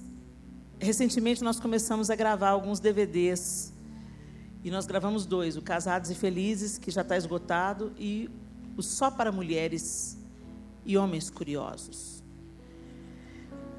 recentemente, 0.80 1.43
nós 1.43 1.60
começamos 1.60 2.10
a 2.10 2.15
gravar 2.15 2.49
alguns 2.49 2.80
DVDs 2.80 3.73
e 4.66 4.72
nós 4.72 4.88
gravamos 4.88 5.28
dois: 5.28 5.56
o 5.56 5.62
Casados 5.62 6.10
e 6.10 6.16
Felizes, 6.16 6.80
que 6.80 6.90
já 6.90 7.02
está 7.02 7.16
esgotado, 7.16 7.94
e 8.00 8.28
o 8.76 8.82
Só 8.82 9.12
para 9.12 9.32
Mulheres 9.32 10.18
e 10.84 10.98
Homens 10.98 11.30
Curiosos. 11.30 12.24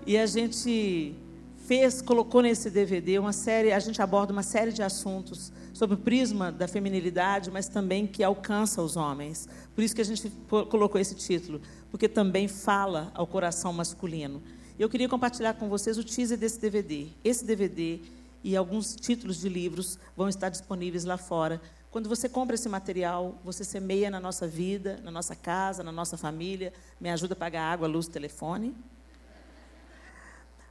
E 0.06 0.16
a 0.16 0.24
gente 0.26 1.16
fez, 1.56 2.00
colocou 2.00 2.40
nesse 2.40 2.70
DVD 2.70 3.18
uma 3.18 3.32
série, 3.32 3.72
a 3.72 3.80
gente 3.80 4.00
aborda 4.00 4.32
uma 4.32 4.44
série 4.44 4.70
de 4.70 4.80
assuntos 4.80 5.52
sobre 5.74 5.96
o 5.96 5.98
prisma 5.98 6.52
da 6.52 6.68
feminilidade, 6.68 7.50
mas 7.50 7.66
também 7.66 8.06
que 8.06 8.22
alcança 8.22 8.80
os 8.80 8.96
homens. 8.96 9.48
Por 9.74 9.82
isso 9.82 9.92
que 9.92 10.00
a 10.00 10.04
gente 10.04 10.30
colocou 10.46 11.00
esse 11.00 11.16
título, 11.16 11.60
porque 11.90 12.08
também 12.08 12.46
fala 12.46 13.10
ao 13.12 13.26
coração 13.26 13.72
masculino. 13.72 14.40
Eu 14.78 14.88
queria 14.88 15.08
compartilhar 15.08 15.54
com 15.54 15.68
vocês 15.68 15.98
o 15.98 16.04
teaser 16.04 16.38
desse 16.38 16.60
DVD. 16.60 17.08
Esse 17.24 17.44
DVD 17.44 17.98
e 18.42 18.56
alguns 18.56 18.94
títulos 18.94 19.40
de 19.40 19.48
livros 19.48 19.98
vão 20.16 20.28
estar 20.28 20.48
disponíveis 20.48 21.04
lá 21.04 21.16
fora. 21.16 21.60
Quando 21.90 22.08
você 22.08 22.28
compra 22.28 22.54
esse 22.54 22.68
material, 22.68 23.38
você 23.42 23.64
semeia 23.64 24.10
na 24.10 24.20
nossa 24.20 24.46
vida, 24.46 25.00
na 25.02 25.10
nossa 25.10 25.34
casa, 25.34 25.82
na 25.82 25.92
nossa 25.92 26.16
família, 26.16 26.72
me 27.00 27.10
ajuda 27.10 27.32
a 27.32 27.36
pagar 27.36 27.72
água, 27.72 27.88
luz, 27.88 28.06
telefone. 28.06 28.74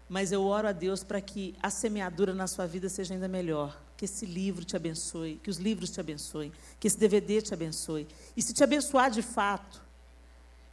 Mas 0.08 0.32
eu 0.32 0.44
oro 0.44 0.68
a 0.68 0.72
Deus 0.72 1.04
para 1.04 1.20
que 1.20 1.56
a 1.62 1.70
semeadura 1.70 2.34
na 2.34 2.46
sua 2.46 2.68
vida 2.68 2.88
seja 2.90 3.14
ainda 3.16 3.28
melhor. 3.28 3.82
Que 3.98 4.06
esse 4.06 4.26
livro 4.26 4.64
te 4.64 4.76
abençoe, 4.76 5.40
que 5.42 5.50
os 5.50 5.58
livros 5.58 5.90
te 5.90 6.00
abençoem, 6.00 6.52
que 6.80 6.88
esse 6.88 6.98
DVD 7.00 7.42
te 7.42 7.54
abençoe. 7.54 8.08
E 8.38 8.42
se 8.42 8.54
te 8.54 8.64
abençoar 8.64 9.10
de 9.10 9.24
fato, 9.24 9.82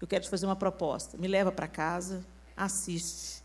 eu 0.01 0.06
quero 0.06 0.24
te 0.24 0.28
fazer 0.28 0.44
uma 0.44 0.56
proposta. 0.56 1.16
Me 1.16 1.28
leva 1.28 1.51
para 1.51 1.66
casa, 1.66 2.23
assiste. 2.55 3.43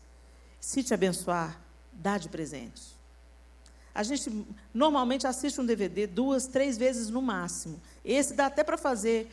Se 0.60 0.82
te 0.82 0.92
abençoar, 0.92 1.58
dá 1.92 2.18
de 2.18 2.28
presente. 2.28 2.97
A 3.94 4.02
gente 4.02 4.46
normalmente 4.72 5.26
assiste 5.26 5.60
um 5.60 5.66
DVD 5.66 6.06
duas, 6.06 6.46
três 6.46 6.78
vezes 6.78 7.10
no 7.10 7.20
máximo. 7.20 7.80
Esse 8.04 8.34
dá 8.34 8.46
até 8.46 8.62
para 8.62 8.78
fazer 8.78 9.28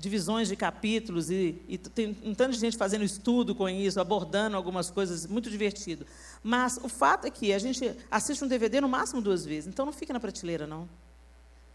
divisões 0.00 0.48
de 0.48 0.56
capítulos 0.56 1.30
e, 1.30 1.60
e, 1.68 1.76
tem 1.76 2.16
um 2.24 2.34
tanto 2.34 2.52
de 2.52 2.58
gente 2.58 2.76
fazendo 2.76 3.04
estudo 3.04 3.54
com 3.54 3.68
isso, 3.68 4.00
abordando 4.00 4.56
algumas 4.56 4.90
coisas, 4.90 5.26
muito 5.26 5.50
divertido. 5.50 6.06
Mas 6.42 6.78
o 6.82 6.88
fato 6.88 7.26
é 7.26 7.30
que 7.30 7.52
a 7.52 7.58
gente 7.58 7.94
assiste 8.10 8.42
um 8.42 8.48
DVD 8.48 8.80
no 8.80 8.88
máximo 8.88 9.20
duas 9.20 9.44
vezes, 9.44 9.68
então 9.68 9.84
não 9.84 9.92
fica 9.92 10.14
na 10.14 10.18
prateleira, 10.18 10.66
não. 10.66 10.88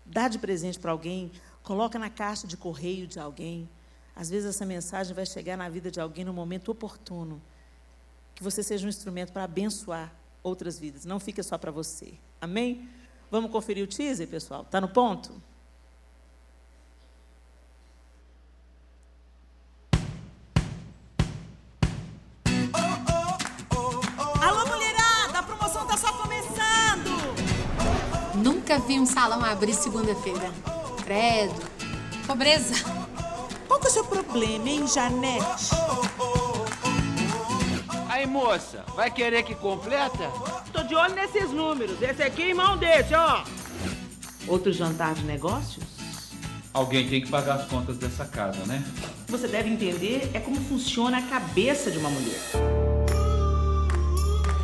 Dá 0.03 0.27
de 0.27 0.39
presente 0.39 0.79
para 0.79 0.91
alguém, 0.91 1.31
coloca 1.61 1.99
na 1.99 2.09
caixa 2.09 2.47
de 2.47 2.57
correio 2.57 3.05
de 3.05 3.19
alguém. 3.19 3.69
Às 4.15 4.29
vezes 4.29 4.49
essa 4.49 4.65
mensagem 4.65 5.13
vai 5.13 5.25
chegar 5.25 5.55
na 5.55 5.69
vida 5.69 5.91
de 5.91 5.99
alguém 5.99 6.25
no 6.25 6.33
momento 6.33 6.71
oportuno. 6.71 7.39
Que 8.33 8.43
você 8.43 8.63
seja 8.63 8.87
um 8.87 8.89
instrumento 8.89 9.31
para 9.31 9.43
abençoar 9.43 10.11
outras 10.45 10.79
vidas, 10.79 11.05
não 11.05 11.19
fica 11.19 11.41
só 11.41 11.57
para 11.57 11.71
você. 11.71 12.13
Amém? 12.39 12.87
Vamos 13.31 13.51
conferir 13.51 13.83
o 13.83 13.87
teaser, 13.87 14.27
pessoal? 14.27 14.61
Está 14.61 14.79
no 14.79 14.87
ponto? 14.87 15.33
Nunca 28.35 28.77
vi 28.79 28.99
um 28.99 29.05
salão 29.05 29.43
abrir 29.43 29.73
segunda-feira. 29.73 30.51
Credo. 31.03 31.55
Pobreza. 32.27 32.75
Qual 33.67 33.79
que 33.79 33.87
é 33.87 33.89
o 33.89 33.93
seu 33.93 34.03
problema, 34.05 34.69
hein, 34.69 34.87
Janete? 34.87 36.44
Moça, 38.25 38.83
vai 38.95 39.11
querer 39.11 39.43
que 39.43 39.55
completa? 39.55 40.31
Tô 40.73 40.83
de 40.83 40.95
olho 40.95 41.15
nesses 41.15 41.51
números. 41.51 42.01
Esse 42.01 42.23
aqui 42.23 42.43
é 42.43 42.49
irmão 42.49 42.77
desse, 42.77 43.13
ó. 43.13 43.43
Outro 44.47 44.71
jantar 44.73 45.13
de 45.13 45.23
negócios? 45.23 45.83
Alguém 46.73 47.07
tem 47.07 47.21
que 47.21 47.29
pagar 47.29 47.55
as 47.55 47.67
contas 47.67 47.97
dessa 47.97 48.25
casa, 48.25 48.65
né? 48.65 48.83
Você 49.27 49.47
deve 49.47 49.69
entender 49.69 50.29
é 50.33 50.39
como 50.39 50.57
funciona 50.57 51.19
a 51.19 51.21
cabeça 51.21 51.89
de 51.89 51.97
uma 51.97 52.09
mulher. 52.09 52.39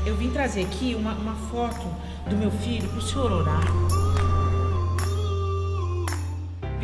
Eu 0.05 0.15
vim 0.17 0.29
trazer 0.29 0.65
aqui 0.65 0.93
uma, 0.93 1.13
uma 1.13 1.35
foto 1.49 1.85
do 2.29 2.35
meu 2.35 2.51
filho 2.51 2.89
pro 2.89 3.01
senhor 3.01 3.31
orar. 3.31 3.63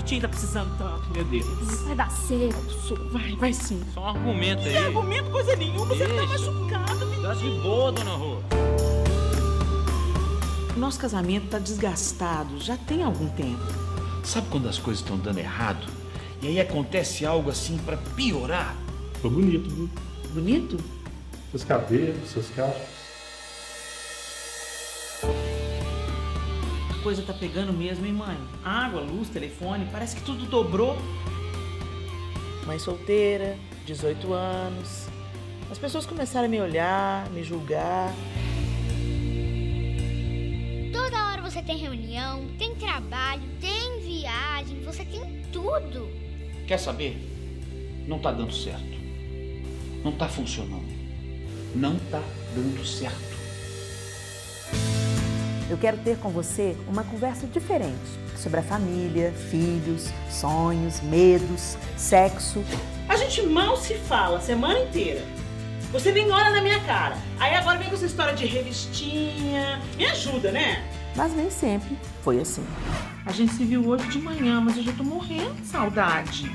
Vitinho 0.07 0.21
tá 0.21 0.29
precisando 0.29 0.77
tanto, 0.77 1.11
meu 1.11 1.25
Deus. 1.25 1.81
Vai 1.81 1.95
dar 1.95 2.09
certo. 2.09 3.09
Vai, 3.11 3.35
vai 3.35 3.51
sim. 3.51 3.83
Só 3.93 3.99
um 3.99 4.05
argumento 4.07 4.61
aí. 4.61 4.73
Não 4.73 4.81
é 4.81 4.85
argumento 4.85 5.29
coisa 5.29 5.55
nenhuma, 5.57 5.85
você 5.85 6.07
tá 6.07 6.25
machucado, 6.25 7.05
menino. 7.07 7.23
Tá 7.23 7.33
de 7.33 7.49
boa, 7.59 7.91
dona 7.91 8.11
Rô. 8.11 8.37
Nosso 10.77 10.97
casamento 10.97 11.49
tá 11.49 11.59
desgastado, 11.59 12.57
já 12.57 12.77
tem 12.77 13.03
algum 13.03 13.27
tempo. 13.27 13.61
Sabe 14.23 14.47
quando 14.49 14.69
as 14.69 14.79
coisas 14.79 15.03
estão 15.03 15.17
dando 15.17 15.39
errado? 15.39 15.85
E 16.41 16.47
aí 16.47 16.61
acontece 16.61 17.25
algo 17.25 17.49
assim 17.49 17.77
pra 17.77 17.97
piorar? 17.97 18.77
Ficou 19.15 19.31
bonito, 19.31 19.69
viu? 19.69 19.89
Bonito? 20.33 20.77
Seus 21.51 21.65
cabelos, 21.65 22.29
seus 22.29 22.47
cachos. 22.51 22.96
Coisa 27.07 27.23
tá 27.23 27.31
pegando 27.31 27.71
mesmo, 27.71 28.05
hein, 28.05 28.11
mãe? 28.11 28.37
Água, 28.65 28.99
luz, 28.99 29.29
telefone, 29.29 29.87
parece 29.89 30.13
que 30.13 30.23
tudo 30.23 30.45
dobrou. 30.45 30.97
Mãe 32.65 32.77
solteira, 32.77 33.57
18 33.85 34.33
anos. 34.33 35.07
As 35.71 35.77
pessoas 35.77 36.05
começaram 36.05 36.47
a 36.47 36.49
me 36.49 36.59
olhar, 36.59 37.29
me 37.29 37.45
julgar. 37.45 38.13
Toda 40.91 41.31
hora 41.31 41.41
você 41.41 41.63
tem 41.63 41.77
reunião, 41.77 42.45
tem 42.59 42.75
trabalho, 42.75 43.43
tem 43.61 44.01
viagem, 44.01 44.81
você 44.81 45.05
tem 45.05 45.43
tudo. 45.53 46.09
Quer 46.67 46.77
saber? 46.77 47.15
Não 48.05 48.19
tá 48.19 48.33
dando 48.33 48.51
certo. 48.51 48.97
Não 50.03 50.11
tá 50.11 50.27
funcionando. 50.27 50.93
Não 51.73 51.97
tá 52.11 52.21
dando 52.53 52.85
certo. 52.85 53.36
Eu 55.69 55.77
quero 55.77 55.97
ter 55.97 56.17
com 56.17 56.29
você 56.29 56.77
uma 56.87 57.03
conversa 57.03 57.45
diferente 57.45 57.97
sobre 58.37 58.59
a 58.59 58.63
família, 58.63 59.33
filhos, 59.49 60.09
sonhos, 60.29 61.01
medos, 61.01 61.77
sexo. 61.97 62.63
A 63.09 63.17
gente 63.17 63.41
mal 63.43 63.75
se 63.75 63.95
fala 63.95 64.37
a 64.37 64.41
semana 64.41 64.79
inteira. 64.79 65.21
Você 65.91 66.11
nem 66.11 66.31
olha 66.31 66.51
na 66.51 66.61
minha 66.61 66.79
cara. 66.81 67.17
Aí 67.39 67.53
agora 67.55 67.77
vem 67.77 67.89
com 67.89 67.95
essa 67.95 68.05
história 68.05 68.33
de 68.33 68.45
revistinha. 68.45 69.81
Me 69.97 70.05
ajuda, 70.05 70.51
né? 70.51 70.87
Mas 71.15 71.33
nem 71.33 71.49
sempre 71.49 71.97
foi 72.21 72.39
assim. 72.39 72.65
A 73.25 73.31
gente 73.33 73.53
se 73.53 73.65
viu 73.65 73.85
hoje 73.87 74.07
de 74.07 74.19
manhã, 74.19 74.61
mas 74.61 74.77
eu 74.77 74.83
já 74.83 74.93
tô 74.93 75.03
morrendo 75.03 75.53
de 75.55 75.67
saudade. 75.67 76.49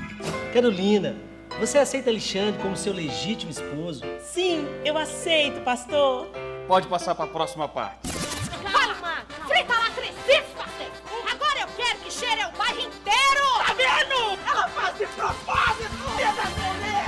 Carolina, 0.53 1.15
você 1.59 1.77
aceita 1.77 2.09
Alexandre 2.09 2.59
como 2.61 2.75
seu 2.75 2.93
legítimo 2.93 3.51
esposo? 3.51 4.03
Sim, 4.23 4.65
eu 4.83 4.97
aceito, 4.97 5.61
pastor. 5.61 6.27
Pode 6.67 6.87
passar 6.87 7.13
pra 7.13 7.27
próxima 7.27 7.67
parte. 7.67 8.22
Ela 15.17 15.33
faz 15.33 15.77
de 15.77 15.83
propósito! 15.89 17.03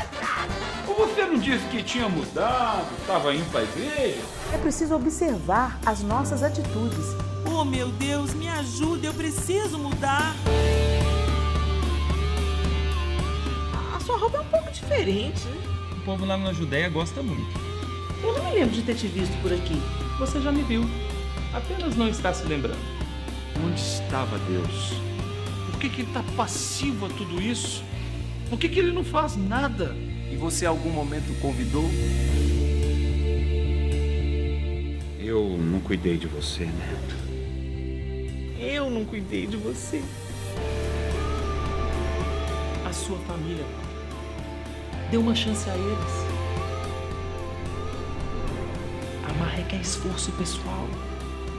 Você 0.97 1.25
não 1.25 1.37
disse 1.37 1.65
que 1.67 1.83
tinha 1.83 2.07
mudado, 2.07 2.87
estava 2.99 3.33
indo 3.33 3.49
para 3.51 3.61
a 3.61 3.63
igreja? 3.63 4.21
É 4.53 4.57
preciso 4.57 4.95
observar 4.95 5.79
as 5.85 6.01
nossas 6.01 6.41
atitudes. 6.43 7.15
Oh, 7.45 7.63
meu 7.63 7.89
Deus, 7.89 8.33
me 8.33 8.47
ajuda, 8.49 9.07
eu 9.07 9.13
preciso 9.13 9.77
mudar. 9.77 10.35
A 13.95 13.99
sua 13.99 14.17
roupa 14.17 14.37
é 14.37 14.41
um 14.41 14.45
pouco 14.45 14.71
diferente, 14.71 15.45
né? 15.47 15.61
O 15.97 16.05
povo 16.05 16.25
lá 16.25 16.37
na 16.37 16.53
Judéia 16.53 16.89
gosta 16.89 17.21
muito. 17.21 17.59
Eu 18.23 18.33
não 18.33 18.45
me 18.45 18.55
lembro 18.55 18.73
de 18.73 18.81
ter 18.81 18.95
te 18.95 19.07
visto 19.07 19.39
por 19.41 19.53
aqui. 19.53 19.81
Você 20.19 20.41
já 20.41 20.51
me 20.51 20.63
viu. 20.63 20.83
Apenas 21.53 21.95
não 21.95 22.07
está 22.07 22.33
se 22.33 22.45
lembrando. 22.45 22.79
Onde 23.65 23.79
estava 23.79 24.37
Deus? 24.39 24.93
Por 25.71 25.79
que, 25.79 25.89
que 25.89 26.01
ele 26.01 26.11
tá 26.13 26.23
passivo 26.35 27.05
a 27.05 27.09
tudo 27.09 27.41
isso? 27.41 27.83
Por 28.49 28.59
que, 28.59 28.69
que 28.69 28.79
ele 28.79 28.91
não 28.91 29.03
faz 29.03 29.35
nada? 29.35 29.95
E 30.31 30.35
você 30.35 30.65
algum 30.65 30.89
momento 30.89 31.31
o 31.31 31.35
convidou? 31.35 31.89
Eu 35.19 35.57
não 35.57 35.79
cuidei 35.79 36.17
de 36.17 36.27
você, 36.27 36.65
né? 36.65 36.99
Eu 38.59 38.89
não 38.89 39.03
cuidei 39.03 39.47
de 39.47 39.57
você. 39.57 40.01
A 42.87 42.93
sua 42.93 43.17
família. 43.19 43.65
Dê 45.09 45.17
uma 45.17 45.33
chance 45.33 45.67
a 45.69 45.75
eles. 45.75 46.35
Amar 49.29 49.55
requer 49.55 49.81
esforço 49.81 50.31
pessoal, 50.33 50.87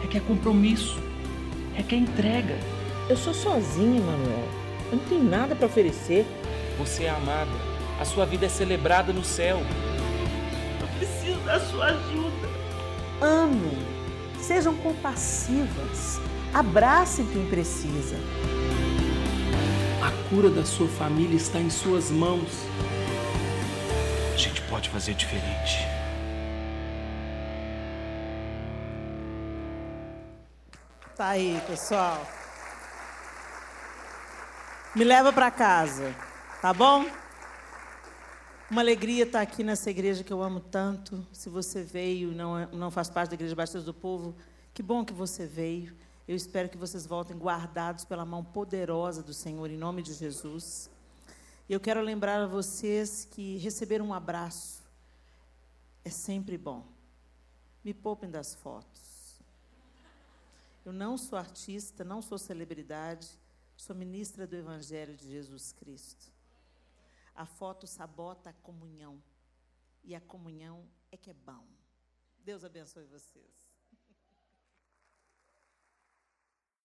requer 0.02 0.20
compromisso, 0.20 0.98
requer 1.74 1.96
entrega. 1.96 2.56
Eu 3.08 3.16
sou 3.16 3.34
sozinha, 3.34 4.00
Manuel. 4.00 4.48
Eu 4.90 4.98
não 4.98 5.04
tenho 5.04 5.24
nada 5.24 5.54
para 5.56 5.66
oferecer. 5.66 6.24
Você 6.78 7.04
é 7.04 7.10
amada. 7.10 7.50
A 7.98 8.04
sua 8.04 8.26
vida 8.26 8.46
é 8.46 8.48
celebrada 8.48 9.12
no 9.12 9.24
céu. 9.24 9.58
Eu 10.80 10.88
preciso 10.98 11.40
da 11.40 11.58
sua 11.58 11.86
ajuda. 11.86 12.48
Amem, 13.20 13.78
sejam 14.38 14.76
compassivas, 14.76 16.20
abracem 16.52 17.26
quem 17.26 17.46
precisa. 17.46 18.16
A 20.02 20.28
cura 20.28 20.50
da 20.50 20.64
sua 20.64 20.86
família 20.86 21.36
está 21.36 21.58
em 21.58 21.70
suas 21.70 22.10
mãos. 22.10 22.50
A 24.34 24.36
gente 24.36 24.60
pode 24.62 24.90
fazer 24.90 25.14
diferente. 25.14 25.78
Tá 31.16 31.28
aí, 31.28 31.58
pessoal. 31.66 32.20
Me 34.94 35.02
leva 35.02 35.32
para 35.32 35.50
casa, 35.50 36.14
tá 36.60 36.72
bom? 36.72 37.04
Uma 38.70 38.80
alegria 38.80 39.24
estar 39.24 39.40
aqui 39.40 39.62
nessa 39.62 39.90
igreja 39.90 40.24
que 40.24 40.32
eu 40.32 40.42
amo 40.42 40.60
tanto. 40.60 41.24
Se 41.32 41.48
você 41.48 41.82
veio 41.82 42.32
e 42.32 42.34
não, 42.34 42.58
é- 42.58 42.66
não 42.72 42.90
faz 42.90 43.08
parte 43.08 43.30
da 43.30 43.34
Igreja 43.34 43.54
Batista 43.54 43.80
do 43.80 43.94
Povo, 43.94 44.34
que 44.74 44.82
bom 44.82 45.04
que 45.04 45.12
você 45.12 45.46
veio. 45.46 45.94
Eu 46.26 46.34
espero 46.34 46.68
que 46.68 46.76
vocês 46.76 47.06
voltem 47.06 47.36
guardados 47.36 48.04
pela 48.04 48.24
mão 48.24 48.44
poderosa 48.44 49.22
do 49.22 49.32
Senhor, 49.32 49.70
em 49.70 49.76
nome 49.76 50.02
de 50.02 50.12
Jesus. 50.12 50.90
E 51.68 51.72
eu 51.72 51.78
quero 51.78 52.00
lembrar 52.00 52.40
a 52.40 52.46
vocês 52.46 53.24
que 53.30 53.56
receber 53.58 54.02
um 54.02 54.12
abraço 54.12 54.82
é 56.04 56.10
sempre 56.10 56.58
bom. 56.58 56.84
Me 57.84 57.94
poupem 57.94 58.28
das 58.28 58.54
fotos. 58.54 59.40
Eu 60.84 60.92
não 60.92 61.16
sou 61.16 61.38
artista, 61.38 62.04
não 62.04 62.20
sou 62.22 62.38
celebridade, 62.38 63.28
sou 63.76 63.94
ministra 63.94 64.46
do 64.46 64.56
Evangelho 64.56 65.14
de 65.14 65.28
Jesus 65.28 65.72
Cristo. 65.72 66.35
A 67.36 67.44
foto 67.44 67.86
sabota 67.86 68.50
a 68.50 68.54
comunhão. 68.54 69.22
E 70.02 70.14
a 70.14 70.20
comunhão 70.20 70.88
é 71.12 71.16
que 71.16 71.30
é 71.30 71.34
bom. 71.34 71.66
Deus 72.38 72.64
abençoe 72.64 73.04
vocês. 73.04 73.55